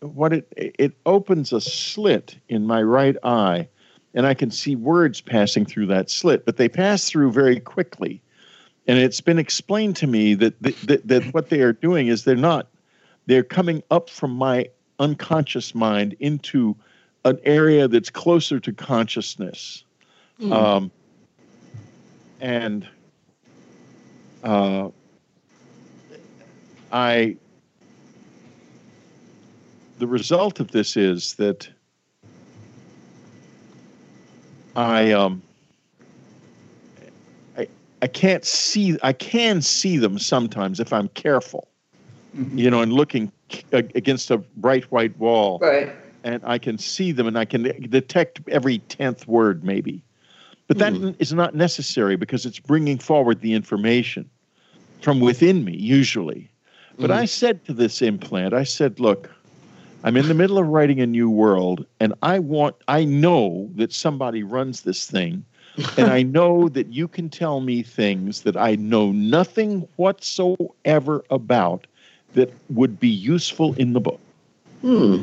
what 0.00 0.32
it 0.32 0.52
it 0.56 0.92
opens 1.06 1.52
a 1.52 1.60
slit 1.60 2.38
in 2.48 2.66
my 2.66 2.82
right 2.82 3.16
eye, 3.24 3.68
and 4.14 4.26
I 4.26 4.34
can 4.34 4.50
see 4.50 4.76
words 4.76 5.20
passing 5.20 5.66
through 5.66 5.86
that 5.86 6.10
slit, 6.10 6.44
but 6.44 6.56
they 6.56 6.68
pass 6.68 7.08
through 7.08 7.32
very 7.32 7.58
quickly. 7.58 8.20
And 8.86 8.98
it's 8.98 9.20
been 9.20 9.38
explained 9.38 9.96
to 9.96 10.06
me 10.06 10.34
that 10.34 10.60
that, 10.62 10.76
that, 10.82 11.08
that 11.08 11.34
what 11.34 11.48
they 11.48 11.60
are 11.60 11.72
doing 11.72 12.08
is 12.08 12.24
they're 12.24 12.36
not 12.36 12.68
they're 13.26 13.42
coming 13.42 13.82
up 13.90 14.10
from 14.10 14.32
my 14.32 14.68
unconscious 14.98 15.74
mind 15.74 16.14
into 16.20 16.76
an 17.24 17.38
area 17.44 17.88
that's 17.88 18.10
closer 18.10 18.60
to 18.60 18.72
consciousness. 18.72 19.84
Hmm. 20.38 20.52
Um, 20.52 20.90
and 22.40 22.88
uh, 24.42 24.88
I, 26.90 27.36
the 30.02 30.08
result 30.08 30.58
of 30.58 30.72
this 30.72 30.96
is 30.96 31.34
that 31.34 31.68
I, 34.74 35.12
um, 35.12 35.40
I, 37.56 37.68
I 38.02 38.08
can't 38.08 38.44
see, 38.44 38.98
I 39.04 39.12
can 39.12 39.62
see 39.62 39.98
them 39.98 40.18
sometimes 40.18 40.80
if 40.80 40.92
I'm 40.92 41.06
careful, 41.10 41.68
Mhm. 42.36 42.58
you 42.58 42.68
know, 42.68 42.80
and 42.80 42.92
looking 42.92 43.30
against 43.70 44.32
a 44.32 44.38
bright 44.38 44.90
white 44.90 45.16
wall 45.18 45.60
right. 45.60 45.94
and 46.24 46.42
I 46.44 46.58
can 46.58 46.78
see 46.78 47.12
them 47.12 47.28
and 47.28 47.38
I 47.38 47.44
can 47.44 47.62
detect 47.88 48.40
every 48.48 48.78
tenth 48.78 49.28
word 49.28 49.62
maybe. 49.62 50.02
But 50.66 50.78
that 50.78 50.94
Hmm. 50.94 51.10
is 51.20 51.32
not 51.32 51.54
necessary 51.54 52.16
because 52.16 52.44
it's 52.44 52.58
bringing 52.58 52.98
forward 52.98 53.40
the 53.40 53.54
information 53.54 54.28
from 55.00 55.20
within 55.20 55.64
me, 55.64 55.76
usually. 55.76 56.50
But 56.98 57.10
Mhm. 57.10 57.14
I 57.14 57.24
said 57.24 57.64
to 57.66 57.72
this 57.72 58.02
implant, 58.02 58.52
I 58.52 58.64
said, 58.64 58.98
look, 58.98 59.30
I'm 60.04 60.16
in 60.16 60.28
the 60.28 60.34
middle 60.34 60.58
of 60.58 60.66
writing 60.68 61.00
a 61.00 61.06
new 61.06 61.30
world, 61.30 61.86
and 62.00 62.12
I 62.22 62.38
want, 62.38 62.76
I 62.88 63.04
know 63.04 63.70
that 63.76 63.92
somebody 63.92 64.42
runs 64.42 64.82
this 64.82 65.06
thing, 65.06 65.44
and 65.96 66.10
I 66.10 66.22
know 66.36 66.68
that 66.70 66.88
you 66.88 67.06
can 67.06 67.28
tell 67.28 67.60
me 67.60 67.82
things 67.82 68.42
that 68.42 68.56
I 68.56 68.74
know 68.76 69.12
nothing 69.12 69.86
whatsoever 69.96 71.24
about 71.30 71.86
that 72.34 72.52
would 72.70 72.98
be 72.98 73.08
useful 73.08 73.74
in 73.74 73.92
the 73.92 74.00
book. 74.00 74.20
Hmm. 74.80 75.22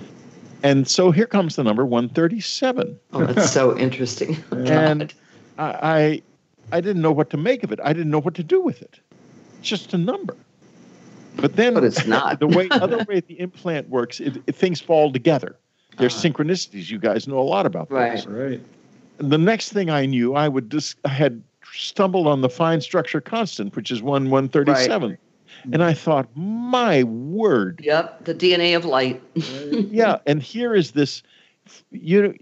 And 0.64 0.88
so 0.88 1.12
here 1.12 1.26
comes 1.26 1.56
the 1.56 1.64
number 1.64 1.86
137. 1.86 3.00
Oh, 3.14 3.26
that's 3.26 3.52
so 3.52 3.78
interesting. 3.78 4.38
And 4.52 5.14
I, 5.58 5.66
I 5.82 6.22
I 6.72 6.82
didn't 6.82 7.02
know 7.02 7.12
what 7.12 7.30
to 7.32 7.38
make 7.38 7.64
of 7.64 7.72
it. 7.72 7.80
I 7.84 7.94
didn't 7.94 8.12
know 8.12 8.22
what 8.22 8.36
to 8.36 8.44
do 8.44 8.62
with 8.62 8.82
it. 8.82 9.00
It's 9.60 9.68
just 9.68 9.94
a 9.94 9.98
number. 9.98 10.36
But 11.42 11.56
then 11.56 11.74
But 11.74 11.84
it's 11.84 12.06
not. 12.06 12.40
the 12.40 12.48
way 12.48 12.70
other 12.72 13.04
way 13.08 13.20
the 13.22 13.40
implant 13.40 13.90
works, 13.90 14.20
it, 14.20 14.38
it- 14.48 14.56
things 14.56 14.80
fall 14.82 15.12
together. 15.12 15.56
There's 15.98 16.14
Uh-huh. 16.14 16.30
synchronicities. 16.30 16.90
You 16.90 17.00
guys 17.00 17.28
know 17.28 17.40
a 17.40 17.42
lot 17.42 17.66
about 17.66 17.90
Right. 17.92 18.12
those. 18.16 18.28
Right. 18.28 18.62
And 19.20 19.32
the 19.32 19.38
next 19.38 19.72
thing 19.74 19.90
I 19.90 20.06
knew, 20.06 20.36
I 20.36 20.48
would 20.48 20.70
just 20.70 20.98
I 21.06 21.10
had 21.10 21.42
stumbled 21.74 22.26
on 22.28 22.42
the 22.42 22.50
fine 22.50 22.82
structure 22.82 23.22
constant, 23.22 23.76
which 23.76 23.92
is 23.92 24.02
one 24.02 24.30
137. 24.30 25.18
And 25.74 25.84
I 25.84 25.94
thought, 25.94 26.28
my 26.36 27.04
word, 27.04 27.82
Yep, 27.84 28.24
the 28.26 28.34
DNA 28.34 28.76
of 28.76 28.86
light. 28.86 29.22
yeah 29.36 30.18
and 30.26 30.42
here 30.42 30.74
is 30.74 30.92
this 30.92 31.22
you 31.92 32.22
know 32.22 32.34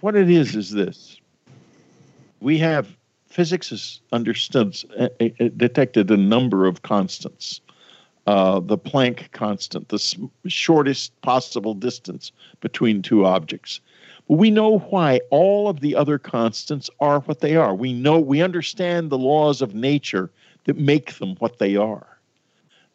what 0.00 0.14
it 0.14 0.28
is 0.30 0.54
is 0.54 0.70
this 0.72 1.18
we 2.40 2.58
have 2.58 2.96
physics 3.28 3.70
has 3.70 4.00
understood 4.12 4.76
uh, 4.98 5.08
uh, 5.20 5.48
detected 5.56 6.10
a 6.10 6.16
number 6.16 6.66
of 6.66 6.82
constants 6.82 7.60
uh, 8.26 8.60
the 8.60 8.78
Planck 8.78 9.30
constant, 9.32 9.88
the 9.88 9.96
s- 9.96 10.16
shortest 10.46 11.18
possible 11.22 11.74
distance 11.74 12.32
between 12.60 13.02
two 13.02 13.24
objects. 13.24 13.80
But 14.28 14.38
we 14.38 14.50
know 14.50 14.78
why 14.78 15.20
all 15.30 15.68
of 15.68 15.80
the 15.80 15.94
other 15.94 16.18
constants 16.18 16.90
are 17.00 17.20
what 17.20 17.40
they 17.40 17.54
are. 17.56 17.74
We 17.74 17.92
know 17.92 18.18
we 18.18 18.42
understand 18.42 19.10
the 19.10 19.18
laws 19.18 19.62
of 19.62 19.74
nature 19.74 20.30
that 20.64 20.76
make 20.76 21.14
them 21.18 21.36
what 21.38 21.58
they 21.58 21.76
are. 21.76 22.06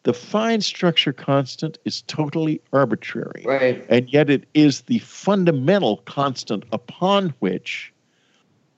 The 0.02 0.12
fine 0.12 0.60
structure 0.60 1.12
constant 1.12 1.78
is 1.84 2.02
totally 2.02 2.60
arbitrary 2.72 3.44
Right. 3.46 3.86
and 3.88 4.12
yet 4.12 4.28
it 4.28 4.44
is 4.52 4.82
the 4.82 4.98
fundamental 4.98 5.98
constant 5.98 6.64
upon 6.72 7.32
which 7.38 7.92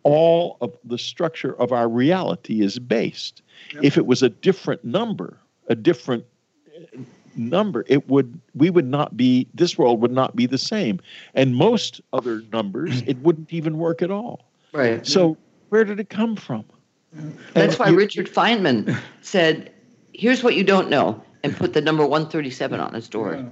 all 0.03 0.59
of 0.61 0.77
the 0.85 0.99
structure 0.99 1.59
of 1.59 1.73
our 1.73 1.89
reality 1.89 2.61
is 2.61 2.79
based. 2.79 3.41
Yep. 3.73 3.85
If 3.85 3.97
it 3.97 4.07
was 4.07 4.23
a 4.23 4.29
different 4.29 4.85
number, 4.85 5.39
a 5.69 5.75
different 5.75 6.25
number, 7.37 7.85
it 7.89 8.09
would 8.09 8.39
we 8.55 8.71
would 8.71 8.87
not 8.87 9.17
be 9.17 9.47
this 9.55 9.77
world 9.77 10.01
would 10.01 10.13
not 10.13 10.37
be 10.37 10.47
the 10.47 10.59
same, 10.59 11.01
and 11.35 11.57
most 11.57 12.01
other 12.13 12.43
numbers 12.53 13.03
it 13.07 13.19
wouldn't 13.19 13.53
even 13.53 13.79
work 13.79 14.03
at 14.03 14.11
all. 14.11 14.45
Right. 14.73 15.07
So 15.07 15.37
where 15.71 15.85
did 15.85 16.01
it 16.01 16.11
come 16.11 16.37
from? 16.37 16.65
That's 17.55 17.75
And 17.75 17.79
why 17.79 17.89
you- 17.91 17.97
Richard 17.97 18.27
Feynman 18.29 18.97
said, 19.23 19.71
"Here's 20.13 20.43
what 20.43 20.55
you 20.55 20.65
don't 20.65 20.91
know," 20.91 21.21
and 21.43 21.57
put 21.57 21.73
the 21.73 21.81
number 21.81 22.05
137 22.07 22.81
on 22.81 22.95
his 22.95 23.09
door. 23.09 23.35
Yeah. 23.35 23.49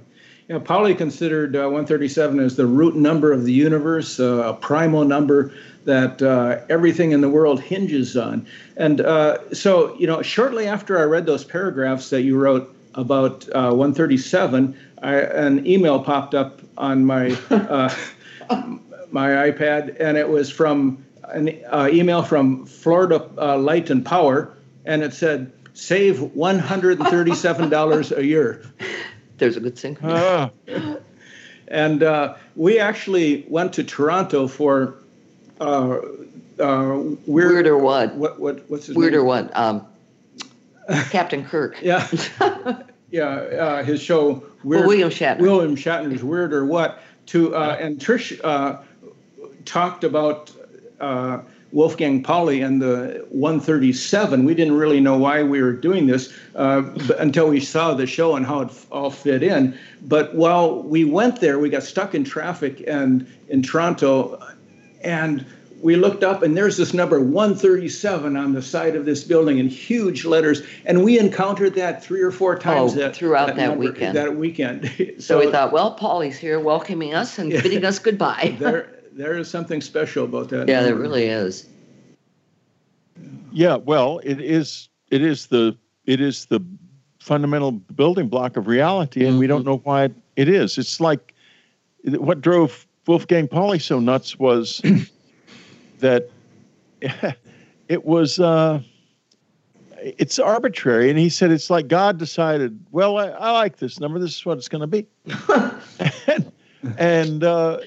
Yeah, 0.49 0.59
Pauli 0.59 0.93
considered 0.93 1.55
uh, 1.55 1.61
137 1.69 2.41
as 2.41 2.57
the 2.57 2.65
root 2.65 2.97
number 2.97 3.31
of 3.31 3.45
the 3.45 3.53
universe, 3.53 4.19
uh, 4.19 4.43
a 4.43 4.53
primal 4.53 5.05
number 5.05 5.53
that 5.85 6.21
uh, 6.21 6.59
everything 6.69 7.11
in 7.13 7.21
the 7.21 7.29
world 7.29 7.61
hinges 7.61 8.17
on. 8.17 8.45
And 8.75 8.99
uh, 8.99 9.37
so, 9.53 9.95
you 9.97 10.05
know, 10.05 10.21
shortly 10.21 10.67
after 10.67 10.99
I 10.99 11.03
read 11.03 11.25
those 11.25 11.45
paragraphs 11.45 12.09
that 12.09 12.23
you 12.23 12.37
wrote 12.37 12.75
about 12.95 13.47
uh, 13.49 13.71
137, 13.73 14.77
I, 15.01 15.15
an 15.15 15.65
email 15.67 16.01
popped 16.03 16.33
up 16.35 16.61
on 16.77 17.05
my 17.05 17.37
uh, 17.49 17.93
my 19.11 19.29
iPad, 19.29 19.95
and 19.99 20.17
it 20.17 20.29
was 20.29 20.49
from 20.49 21.03
an 21.29 21.49
uh, 21.71 21.89
email 21.91 22.23
from 22.23 22.65
Florida 22.65 23.29
uh, 23.37 23.57
Light 23.57 23.89
and 23.89 24.05
Power, 24.05 24.53
and 24.85 25.03
it 25.03 25.13
said, 25.13 25.51
"Save 25.73 26.17
$137 26.17 28.17
a 28.17 28.25
year." 28.25 28.61
There's 29.37 29.57
a 29.57 29.59
good 29.59 29.77
thing. 29.77 29.97
Ah, 30.03 30.49
And 31.69 32.03
uh, 32.03 32.35
we 32.55 32.77
actually 32.77 33.45
went 33.47 33.73
to 33.73 33.83
Toronto 33.83 34.47
for 34.47 34.95
uh, 35.59 35.97
uh, 36.59 36.99
weird, 37.25 37.25
Weird 37.25 37.67
or 37.67 37.77
what? 37.79 38.13
What 38.15 38.39
what 38.39 38.69
what's 38.69 38.85
his 38.87 38.95
Weird 38.95 39.13
name? 39.13 39.21
or 39.21 39.25
what? 39.25 39.57
Um, 39.57 39.83
Captain 41.09 41.45
Kirk. 41.45 41.77
Yeah, 41.81 42.07
yeah. 43.11 43.27
Uh, 43.27 43.83
his 43.83 44.01
show 44.01 44.43
Weird. 44.63 44.81
Well, 44.81 44.87
William 44.87 45.09
Shatner. 45.09 45.39
William 45.39 45.75
Shatner's 45.75 46.23
Weird 46.23 46.53
or 46.53 46.65
What? 46.65 46.99
To 47.27 47.55
uh, 47.55 47.77
and 47.79 47.99
Trish 47.99 48.39
uh, 48.43 48.81
talked 49.65 50.03
about 50.03 50.51
uh, 50.99 51.39
Wolfgang 51.71 52.21
Pauli 52.21 52.61
and 52.61 52.81
the 52.81 53.25
137. 53.29 54.45
We 54.45 54.53
didn't 54.53 54.75
really 54.75 54.99
know 54.99 55.17
why 55.17 55.41
we 55.41 55.61
were 55.61 55.73
doing 55.73 56.05
this 56.05 56.33
uh, 56.55 56.83
until 57.17 57.47
we 57.49 57.59
saw 57.59 57.93
the 57.93 58.05
show 58.05 58.35
and 58.35 58.45
how 58.45 58.61
it 58.61 58.69
f- 58.69 58.85
all 58.91 59.09
fit 59.09 59.41
in. 59.41 59.77
But 60.01 60.35
while 60.35 60.83
we 60.83 61.03
went 61.03 61.39
there, 61.41 61.59
we 61.59 61.69
got 61.69 61.83
stuck 61.83 62.13
in 62.13 62.23
traffic 62.23 62.83
and 62.87 63.25
in 63.49 63.63
Toronto, 63.63 64.39
and 65.01 65.45
we 65.83 65.97
looked 65.97 66.23
up 66.23 66.41
and 66.41 66.55
there's 66.55 66.77
this 66.77 66.93
number 66.93 67.19
137 67.19 68.37
on 68.37 68.53
the 68.53 68.61
side 68.61 68.95
of 68.95 69.05
this 69.05 69.23
building 69.23 69.59
in 69.59 69.67
huge 69.67 70.23
letters 70.23 70.63
and 70.85 71.03
we 71.03 71.19
encountered 71.19 71.75
that 71.75 72.03
three 72.03 72.21
or 72.21 72.31
four 72.31 72.55
oh, 72.55 72.59
times 72.59 72.93
Oh, 72.93 72.95
that, 72.95 73.15
throughout 73.15 73.47
that 73.47 73.57
number- 73.57 73.91
weekend. 73.91 74.15
that 74.15 74.35
weekend 74.35 74.89
So 75.19 75.39
we 75.39 75.51
thought, 75.51 75.71
well, 75.71 75.93
Pauli's 75.95 76.37
here 76.37 76.59
welcoming 76.59 77.13
us 77.13 77.37
and 77.37 77.51
bidding 77.51 77.85
us 77.85 77.99
goodbye. 77.99 78.55
there 78.59 78.89
there 79.11 79.37
is 79.37 79.49
something 79.49 79.81
special 79.81 80.25
about 80.25 80.49
that 80.49 80.67
yeah, 80.67 80.81
there 80.81 80.95
really 80.95 81.25
is. 81.25 81.67
yeah. 83.51 83.75
Well, 83.75 84.19
it 84.23 84.41
is. 84.41 84.89
It 85.11 85.21
is 85.21 85.47
the. 85.47 85.77
It 86.05 86.19
is 86.19 86.47
the 86.47 86.65
fundamental 87.19 87.71
building 87.71 88.27
block 88.27 88.57
of 88.57 88.65
reality, 88.65 89.25
and 89.25 89.37
we 89.37 89.45
don't 89.45 89.61
mm-hmm. 89.61 89.69
know 89.69 89.81
why 89.83 90.05
it, 90.05 90.15
it 90.35 90.49
is. 90.49 90.79
It's 90.79 90.99
like 90.99 91.35
what 92.03 92.41
drove 92.41 92.87
Wolfgang 93.05 93.47
Pauli 93.47 93.79
so 93.79 93.99
nuts 93.99 94.39
was 94.39 94.81
that 96.03 96.29
it 97.87 98.05
was. 98.05 98.39
Uh, 98.39 98.81
it's 100.05 100.37
arbitrary, 100.37 101.09
and 101.09 101.17
he 101.17 101.29
said 101.29 101.49
it's 101.51 101.69
like 101.69 101.87
God 101.87 102.17
decided. 102.17 102.77
Well, 102.91 103.17
I, 103.17 103.27
I 103.29 103.51
like 103.51 103.77
this 103.77 103.99
number. 104.01 104.19
This 104.19 104.35
is 104.35 104.45
what 104.45 104.57
it's 104.57 104.67
going 104.67 104.81
to 104.81 104.87
be, 104.87 105.07
and, 106.27 106.51
and 106.97 107.43
uh, 107.43 107.79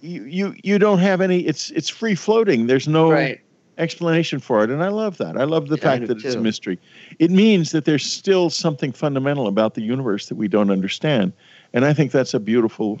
you, 0.00 0.24
you 0.24 0.54
you 0.62 0.78
don't 0.78 1.00
have 1.00 1.20
any. 1.20 1.40
It's 1.40 1.70
it's 1.70 1.88
free 1.88 2.14
floating. 2.14 2.68
There's 2.68 2.86
no 2.86 3.10
Right. 3.10 3.40
explanation 3.76 4.38
for 4.38 4.62
it, 4.62 4.70
and 4.70 4.84
I 4.84 4.88
love 4.88 5.18
that. 5.18 5.36
I 5.36 5.44
love 5.44 5.68
the 5.68 5.76
Yeah, 5.76 5.82
fact 5.82 6.06
that 6.06 6.18
it's 6.18 6.36
a 6.36 6.40
mystery. 6.40 6.78
It 7.18 7.30
means 7.32 7.72
that 7.72 7.84
there's 7.84 8.06
still 8.06 8.50
something 8.50 8.92
fundamental 8.92 9.48
about 9.48 9.74
the 9.74 9.82
universe 9.82 10.28
that 10.28 10.36
we 10.36 10.46
don't 10.46 10.70
understand, 10.70 11.32
and 11.72 11.84
I 11.84 11.92
think 11.92 12.12
that's 12.12 12.34
a 12.34 12.40
beautiful 12.40 13.00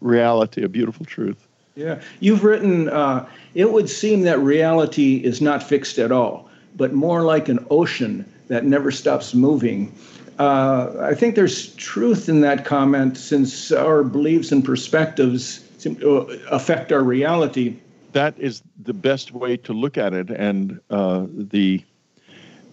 reality, 0.00 0.62
a 0.62 0.68
beautiful 0.68 1.06
truth. 1.06 1.47
Yeah, 1.78 2.00
you've 2.18 2.42
written. 2.42 2.88
Uh, 2.88 3.28
it 3.54 3.72
would 3.72 3.88
seem 3.88 4.22
that 4.22 4.40
reality 4.40 5.18
is 5.18 5.40
not 5.40 5.62
fixed 5.62 5.96
at 6.00 6.10
all, 6.10 6.50
but 6.76 6.92
more 6.92 7.22
like 7.22 7.48
an 7.48 7.64
ocean 7.70 8.24
that 8.48 8.64
never 8.64 8.90
stops 8.90 9.32
moving. 9.32 9.94
Uh, 10.40 10.92
I 11.00 11.14
think 11.14 11.36
there's 11.36 11.72
truth 11.76 12.28
in 12.28 12.40
that 12.40 12.64
comment, 12.64 13.16
since 13.16 13.70
our 13.70 14.02
beliefs 14.02 14.50
and 14.50 14.64
perspectives 14.64 15.64
seem 15.78 15.94
to 15.96 16.40
affect 16.50 16.90
our 16.90 17.04
reality. 17.04 17.76
That 18.12 18.36
is 18.38 18.60
the 18.82 18.92
best 18.92 19.30
way 19.30 19.56
to 19.58 19.72
look 19.72 19.96
at 19.96 20.12
it, 20.12 20.30
and 20.30 20.80
uh, 20.90 21.26
the 21.30 21.84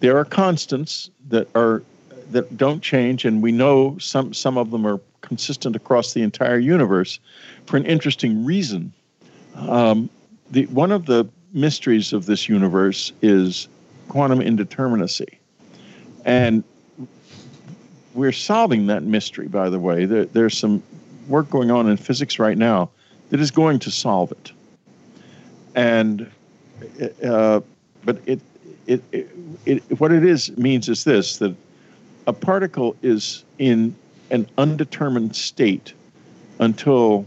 there 0.00 0.18
are 0.18 0.24
constants 0.24 1.10
that 1.28 1.46
are 1.54 1.84
that 2.32 2.56
don't 2.56 2.82
change, 2.82 3.24
and 3.24 3.40
we 3.40 3.52
know 3.52 3.98
some 3.98 4.34
some 4.34 4.58
of 4.58 4.72
them 4.72 4.84
are 4.84 5.00
consistent 5.20 5.76
across 5.76 6.12
the 6.12 6.22
entire 6.22 6.58
universe 6.58 7.20
for 7.66 7.76
an 7.76 7.84
interesting 7.84 8.44
reason. 8.44 8.92
Um, 9.54 10.10
the 10.50 10.66
one 10.66 10.92
of 10.92 11.06
the 11.06 11.28
mysteries 11.52 12.12
of 12.12 12.26
this 12.26 12.48
universe 12.48 13.12
is 13.22 13.68
quantum 14.08 14.40
indeterminacy, 14.40 15.38
and 16.24 16.62
we're 18.14 18.32
solving 18.32 18.86
that 18.86 19.02
mystery. 19.02 19.48
By 19.48 19.68
the 19.68 19.78
way, 19.78 20.04
there, 20.04 20.26
there's 20.26 20.56
some 20.56 20.82
work 21.28 21.50
going 21.50 21.70
on 21.70 21.88
in 21.88 21.96
physics 21.96 22.38
right 22.38 22.56
now 22.56 22.90
that 23.30 23.40
is 23.40 23.50
going 23.50 23.78
to 23.80 23.90
solve 23.90 24.32
it, 24.32 24.52
and 25.74 26.30
uh, 27.24 27.60
but 28.04 28.20
it, 28.26 28.40
it 28.86 29.02
it 29.12 29.30
it 29.64 30.00
what 30.00 30.12
it 30.12 30.24
is 30.24 30.56
means 30.56 30.88
is 30.88 31.04
this 31.04 31.38
that 31.38 31.54
a 32.26 32.32
particle 32.32 32.96
is 33.02 33.44
in 33.58 33.94
an 34.30 34.48
undetermined 34.58 35.34
state 35.34 35.92
until 36.58 37.26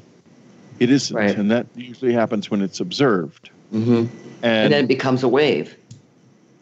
it 0.79 0.89
isn't, 0.89 1.15
Right. 1.15 1.35
and 1.35 1.51
that 1.51 1.67
usually 1.75 2.13
happens 2.13 2.49
when 2.49 2.61
it's 2.61 2.79
observed. 2.79 3.49
hmm 3.71 3.79
And, 3.95 4.09
And, 4.43 4.73
then 4.73 4.83
it 4.85 4.87
becomes 4.87 5.23
a 5.23 5.27
wave. 5.27 5.75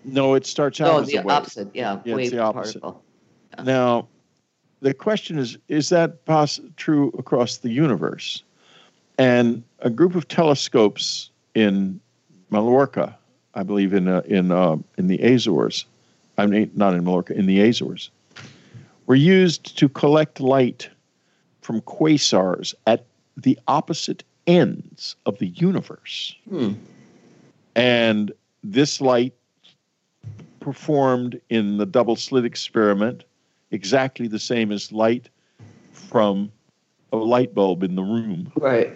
no, 0.03 0.33
it 0.35 0.45
starts 0.45 0.81
out 0.81 1.01
as 1.03 1.07
the 1.09 1.17
a 1.17 1.21
wave. 1.21 1.27
opposite. 1.37 1.69
Yeah, 1.73 1.93
Yeah, 2.05 2.13
it's 2.13 2.17
wave 2.17 2.31
the 2.31 2.39
opposite. 2.39 2.81
particle. 2.81 3.03
Now, 3.63 4.07
the 4.81 4.93
question 4.93 5.37
is: 5.39 5.57
Is 5.67 5.89
that 5.89 6.25
poss- 6.25 6.59
true 6.75 7.11
across 7.17 7.57
the 7.57 7.69
universe? 7.69 8.43
And 9.17 9.63
a 9.79 9.89
group 9.89 10.13
of 10.15 10.27
telescopes 10.27 11.31
in 11.55 11.99
Mallorca, 12.51 13.17
I 13.55 13.63
believe 13.63 13.93
in 13.93 14.07
uh, 14.07 14.21
in 14.27 14.51
uh, 14.51 14.77
in 14.97 15.07
the 15.07 15.19
Azores, 15.23 15.85
I 16.37 16.45
mean 16.45 16.69
not 16.75 16.93
in 16.93 17.03
Mallorca, 17.03 17.33
in 17.33 17.47
the 17.47 17.59
Azores, 17.61 18.09
were 19.07 19.15
used 19.15 19.75
to 19.79 19.89
collect 19.89 20.39
light 20.39 20.89
from 21.61 21.81
quasars 21.81 22.75
at 22.85 23.05
the 23.37 23.57
opposite 23.67 24.23
ends 24.47 25.15
of 25.25 25.37
the 25.37 25.47
universe. 25.47 26.35
Hmm. 26.49 26.73
And 27.75 28.31
this 28.63 28.99
light 28.99 29.33
performed 30.59 31.39
in 31.49 31.77
the 31.77 31.85
double 31.85 32.15
slit 32.15 32.43
experiment 32.43 33.23
exactly 33.71 34.27
the 34.27 34.39
same 34.39 34.71
as 34.71 34.91
light 34.91 35.29
from 35.91 36.51
a 37.13 37.17
light 37.17 37.53
bulb 37.53 37.83
in 37.83 37.95
the 37.95 38.01
room, 38.03 38.51
Right. 38.55 38.91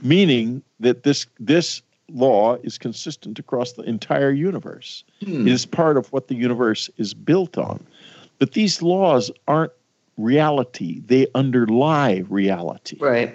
meaning 0.00 0.62
that 0.80 1.02
this 1.02 1.26
this 1.40 1.82
law 2.08 2.56
is 2.62 2.78
consistent 2.78 3.38
across 3.38 3.72
the 3.72 3.82
entire 3.82 4.30
universe. 4.30 5.02
Hmm. 5.24 5.46
It 5.46 5.52
is 5.52 5.66
part 5.66 5.96
of 5.96 6.12
what 6.12 6.28
the 6.28 6.36
universe 6.36 6.88
is 6.98 7.14
built 7.14 7.58
on. 7.58 7.84
But 8.38 8.52
these 8.52 8.80
laws 8.80 9.30
aren't 9.48 9.72
reality, 10.16 11.00
they 11.06 11.26
underlie 11.34 12.22
reality. 12.28 12.96
Right. 13.00 13.34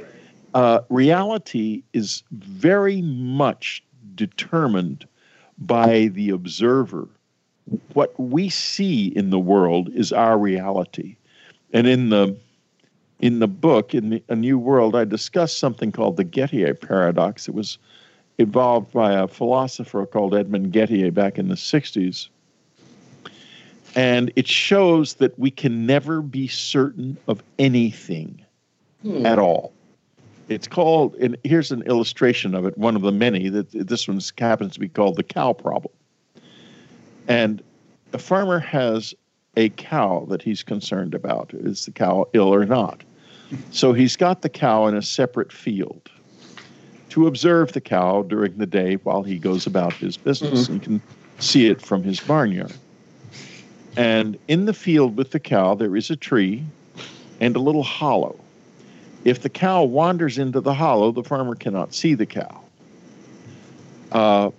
Uh, 0.53 0.81
reality 0.89 1.83
is 1.93 2.23
very 2.31 3.01
much 3.01 3.83
determined 4.15 5.07
by 5.57 6.07
the 6.07 6.29
observer. 6.29 7.07
What 7.93 8.19
we 8.19 8.49
see 8.49 9.07
in 9.07 9.29
the 9.29 9.39
world 9.39 9.89
is 9.93 10.11
our 10.11 10.37
reality. 10.37 11.15
And 11.73 11.87
in 11.87 12.09
the 12.09 12.35
in 13.19 13.37
the 13.39 13.47
book, 13.47 13.93
in 13.93 14.09
the, 14.09 14.23
A 14.29 14.35
New 14.35 14.57
World, 14.57 14.95
I 14.95 15.05
discussed 15.05 15.59
something 15.59 15.91
called 15.91 16.17
the 16.17 16.25
Gettier 16.25 16.73
paradox. 16.73 17.47
It 17.47 17.53
was 17.53 17.77
evolved 18.39 18.91
by 18.91 19.13
a 19.13 19.27
philosopher 19.27 20.07
called 20.07 20.33
Edmund 20.33 20.73
Gettier 20.73 21.13
back 21.13 21.37
in 21.37 21.47
the 21.47 21.55
60s. 21.55 22.29
And 23.95 24.31
it 24.35 24.47
shows 24.47 25.15
that 25.15 25.37
we 25.37 25.51
can 25.51 25.85
never 25.85 26.23
be 26.23 26.47
certain 26.47 27.15
of 27.27 27.43
anything 27.59 28.43
Hmm. 29.03 29.25
at 29.25 29.39
all. 29.39 29.73
It's 30.51 30.67
called, 30.67 31.15
and 31.15 31.37
here's 31.45 31.71
an 31.71 31.81
illustration 31.83 32.53
of 32.53 32.65
it, 32.65 32.77
one 32.77 32.97
of 32.97 33.03
the 33.03 33.11
many 33.13 33.47
that 33.47 33.71
this 33.71 34.05
one 34.05 34.19
happens 34.37 34.73
to 34.73 34.81
be 34.81 34.89
called 34.89 35.15
the 35.15 35.23
cow 35.23 35.53
problem. 35.53 35.93
And 37.29 37.63
a 38.11 38.17
farmer 38.17 38.59
has 38.59 39.15
a 39.55 39.69
cow 39.69 40.25
that 40.29 40.41
he's 40.41 40.61
concerned 40.61 41.13
about. 41.13 41.53
Is 41.53 41.85
the 41.85 41.91
cow 41.91 42.27
ill 42.33 42.53
or 42.53 42.65
not? 42.65 43.01
So 43.71 43.93
he's 43.93 44.17
got 44.17 44.41
the 44.41 44.49
cow 44.49 44.87
in 44.87 44.95
a 44.95 45.01
separate 45.01 45.53
field 45.53 46.09
to 47.09 47.27
observe 47.27 47.71
the 47.71 47.81
cow 47.81 48.23
during 48.23 48.57
the 48.57 48.65
day 48.65 48.95
while 49.03 49.23
he 49.23 49.37
goes 49.37 49.65
about 49.65 49.93
his 49.93 50.17
business. 50.17 50.67
Mhm. 50.67 50.73
You 50.73 50.79
can 50.81 51.01
see 51.39 51.67
it 51.67 51.81
from 51.81 52.03
his 52.03 52.19
barnyard. 52.19 52.73
And 53.95 54.37
in 54.49 54.65
the 54.65 54.73
field 54.73 55.15
with 55.15 55.31
the 55.31 55.39
cow, 55.39 55.75
there 55.75 55.95
is 55.95 56.09
a 56.09 56.17
tree 56.17 56.63
and 57.39 57.55
a 57.55 57.59
little 57.59 57.83
hollow. 57.83 58.35
If 59.23 59.41
the 59.41 59.49
cow 59.49 59.83
wanders 59.83 60.37
into 60.37 60.61
the 60.61 60.73
hollow, 60.73 61.11
the 61.11 61.23
farmer 61.23 61.55
cannot 61.55 61.93
see 61.93 62.13
the 62.13 62.25
cow. 62.25 62.61
Uh, 64.11 64.51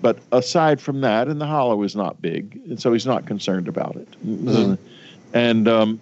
but 0.00 0.18
aside 0.32 0.80
from 0.80 1.02
that, 1.02 1.28
and 1.28 1.40
the 1.40 1.46
hollow 1.46 1.82
is 1.82 1.94
not 1.94 2.20
big, 2.22 2.58
and 2.68 2.80
so 2.80 2.92
he's 2.92 3.06
not 3.06 3.26
concerned 3.26 3.68
about 3.68 3.96
it. 3.96 4.08
Mhm. 4.26 4.78
And 5.34 5.68
um, 5.68 6.00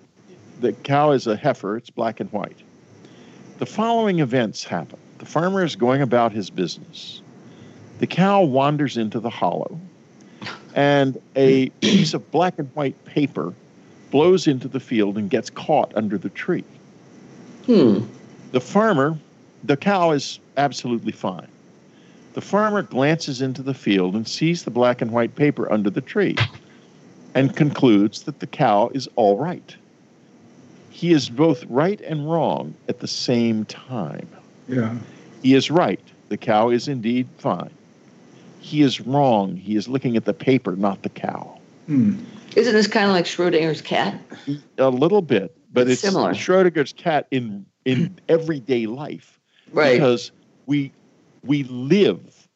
the 0.60 0.72
cow 0.72 1.10
is 1.10 1.26
a 1.26 1.36
heifer, 1.36 1.76
it's 1.76 1.90
black 1.90 2.20
and 2.20 2.32
white. 2.32 2.58
The 3.58 3.66
following 3.66 4.20
events 4.20 4.64
happen 4.64 4.98
the 5.18 5.26
farmer 5.26 5.62
is 5.62 5.76
going 5.76 6.00
about 6.00 6.32
his 6.32 6.48
business. 6.48 7.20
The 7.98 8.06
cow 8.06 8.42
wanders 8.42 8.96
into 8.96 9.20
the 9.20 9.28
hollow, 9.28 9.78
and 10.74 11.20
a 11.36 11.68
piece 11.80 12.14
of 12.14 12.30
black 12.30 12.58
and 12.58 12.70
white 12.74 13.04
paper 13.04 13.52
blows 14.10 14.46
into 14.46 14.66
the 14.66 14.80
field 14.80 15.18
and 15.18 15.28
gets 15.28 15.50
caught 15.50 15.92
under 15.94 16.16
the 16.16 16.30
tree. 16.30 16.64
Hmm. 17.70 18.00
The 18.50 18.60
farmer, 18.60 19.16
the 19.62 19.76
cow 19.76 20.10
is 20.10 20.40
absolutely 20.56 21.12
fine. 21.12 21.46
The 22.32 22.40
farmer 22.40 22.82
glances 22.82 23.40
into 23.40 23.62
the 23.62 23.74
field 23.74 24.16
and 24.16 24.26
sees 24.26 24.64
the 24.64 24.72
black 24.72 25.00
and 25.00 25.12
white 25.12 25.36
paper 25.36 25.70
under 25.70 25.88
the 25.88 26.00
tree 26.00 26.34
and 27.32 27.54
concludes 27.54 28.22
that 28.22 28.40
the 28.40 28.48
cow 28.48 28.90
is 28.92 29.08
all 29.14 29.38
right. 29.38 29.76
He 30.90 31.12
is 31.12 31.28
both 31.28 31.64
right 31.66 32.00
and 32.00 32.28
wrong 32.28 32.74
at 32.88 32.98
the 32.98 33.06
same 33.06 33.64
time. 33.66 34.28
Yeah. 34.66 34.96
He 35.44 35.54
is 35.54 35.70
right. 35.70 36.00
The 36.28 36.36
cow 36.36 36.70
is 36.70 36.88
indeed 36.88 37.28
fine. 37.38 37.70
He 38.58 38.82
is 38.82 39.00
wrong. 39.00 39.54
He 39.54 39.76
is 39.76 39.86
looking 39.86 40.16
at 40.16 40.24
the 40.24 40.34
paper, 40.34 40.74
not 40.74 41.02
the 41.04 41.08
cow. 41.08 41.56
Hmm. 41.86 42.16
Isn't 42.56 42.74
this 42.74 42.88
kind 42.88 43.06
of 43.06 43.12
like 43.12 43.26
Schrodinger's 43.26 43.80
cat? 43.80 44.20
A 44.78 44.90
little 44.90 45.22
bit, 45.22 45.56
but 45.72 45.82
It's 45.82 45.92
it's, 45.92 46.00
similar. 46.02 46.32
Schrodinger's 46.32 46.92
cat 46.92 47.26
in 47.30 47.66
in 47.84 48.18
everyday 48.28 48.86
life. 48.86 49.38
Right. 49.72 49.92
because 49.92 50.32
we 50.66 50.92
we 51.44 51.62
live 51.64 52.48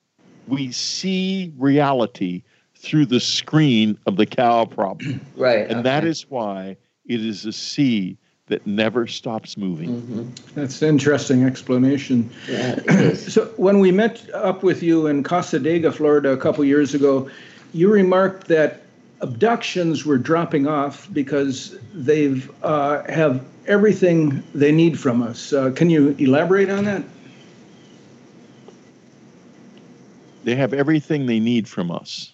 we 0.49 0.73
see 0.73 1.53
reality 1.57 2.43
through 2.75 3.07
the 3.07 3.21
screen 3.21 3.97
of 4.07 4.17
the 4.17 4.27
cow 4.27 4.65
problem 4.65 5.21
right. 5.37 5.71
and 5.71 5.87
that 5.87 6.05
is 6.05 6.29
why 6.29 6.77
it 7.07 7.25
is 7.25 7.47
a 7.47 7.53
sea 7.53 8.19
that 8.47 8.67
never 8.67 9.07
stops 9.07 9.57
moving 9.57 10.01
hmm 10.01 10.25
That's 10.55 10.83
an 10.83 10.89
interesting 10.89 11.45
explanation. 11.45 12.31
Yeah. 12.49 12.81
So 13.15 13.47
when 13.57 13.79
we 13.79 13.93
met 13.93 14.29
up 14.35 14.63
with 14.65 14.83
you 14.83 15.07
in 15.07 15.23
Cassadaga, 15.23 15.95
Florida, 15.95 16.31
a 16.31 16.37
couple 16.37 16.65
years 16.65 16.95
ago, 16.95 17.31
you 17.73 17.91
remarked 17.91 18.49
that 18.49 18.83
abductions 19.29 20.05
were 20.05 20.19
dropping 20.19 20.67
off 20.67 21.09
because 21.13 21.77
they've 21.95 22.51
uh, 22.63 23.03
have 23.11 23.43
everything 23.67 24.43
they 24.55 24.71
need 24.71 24.99
from 25.01 25.23
us. 25.23 25.53
Uh, 25.53 25.71
can 25.71 25.89
you 25.91 26.15
elaborate 26.19 26.71
on 26.71 26.85
that? 26.85 27.03
they 30.45 30.55
have 30.55 30.75
everything 30.75 31.25
they 31.25 31.41
need 31.41 31.67
from 31.67 31.91
us 31.91 32.33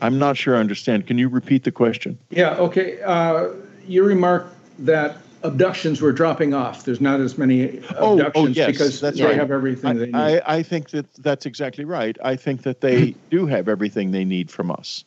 i'm 0.00 0.18
not 0.18 0.38
sure 0.38 0.56
i 0.56 0.58
understand 0.58 1.06
can 1.06 1.18
you 1.18 1.28
repeat 1.28 1.64
the 1.64 1.70
question 1.70 2.18
Yeah. 2.30 2.54
Okay. 2.56 2.98
Uh, 3.02 3.48
you 3.86 4.02
remarked 4.04 4.54
that 4.78 5.18
abductions 5.42 6.00
were 6.00 6.12
dropping 6.12 6.54
off. 6.54 6.84
There's 6.84 7.00
not 7.00 7.20
as 7.20 7.36
many 7.36 7.80
Oh, 7.90 7.94
oh, 7.98 8.12
abductions 8.14 8.56
yes, 8.56 8.70
because 8.70 9.00
that's 9.00 9.18
they 9.18 9.24
right. 9.24 9.34
have 9.36 9.50
everything 9.50 9.98
they 9.98 10.06
need. 10.06 10.14
I, 10.14 10.36
I, 10.38 10.56
I 10.58 10.62
think 10.62 10.90
that 10.90 11.12
that's 11.18 11.44
exactly 11.46 11.84
right. 11.84 12.16
I 12.24 12.36
think 12.36 12.62
that 12.62 12.80
they 12.80 13.14
do 13.30 13.44
have 13.46 13.68
everything 13.68 14.12
they 14.12 14.24
need 14.24 14.50
from 14.50 14.70
us. 14.70 15.04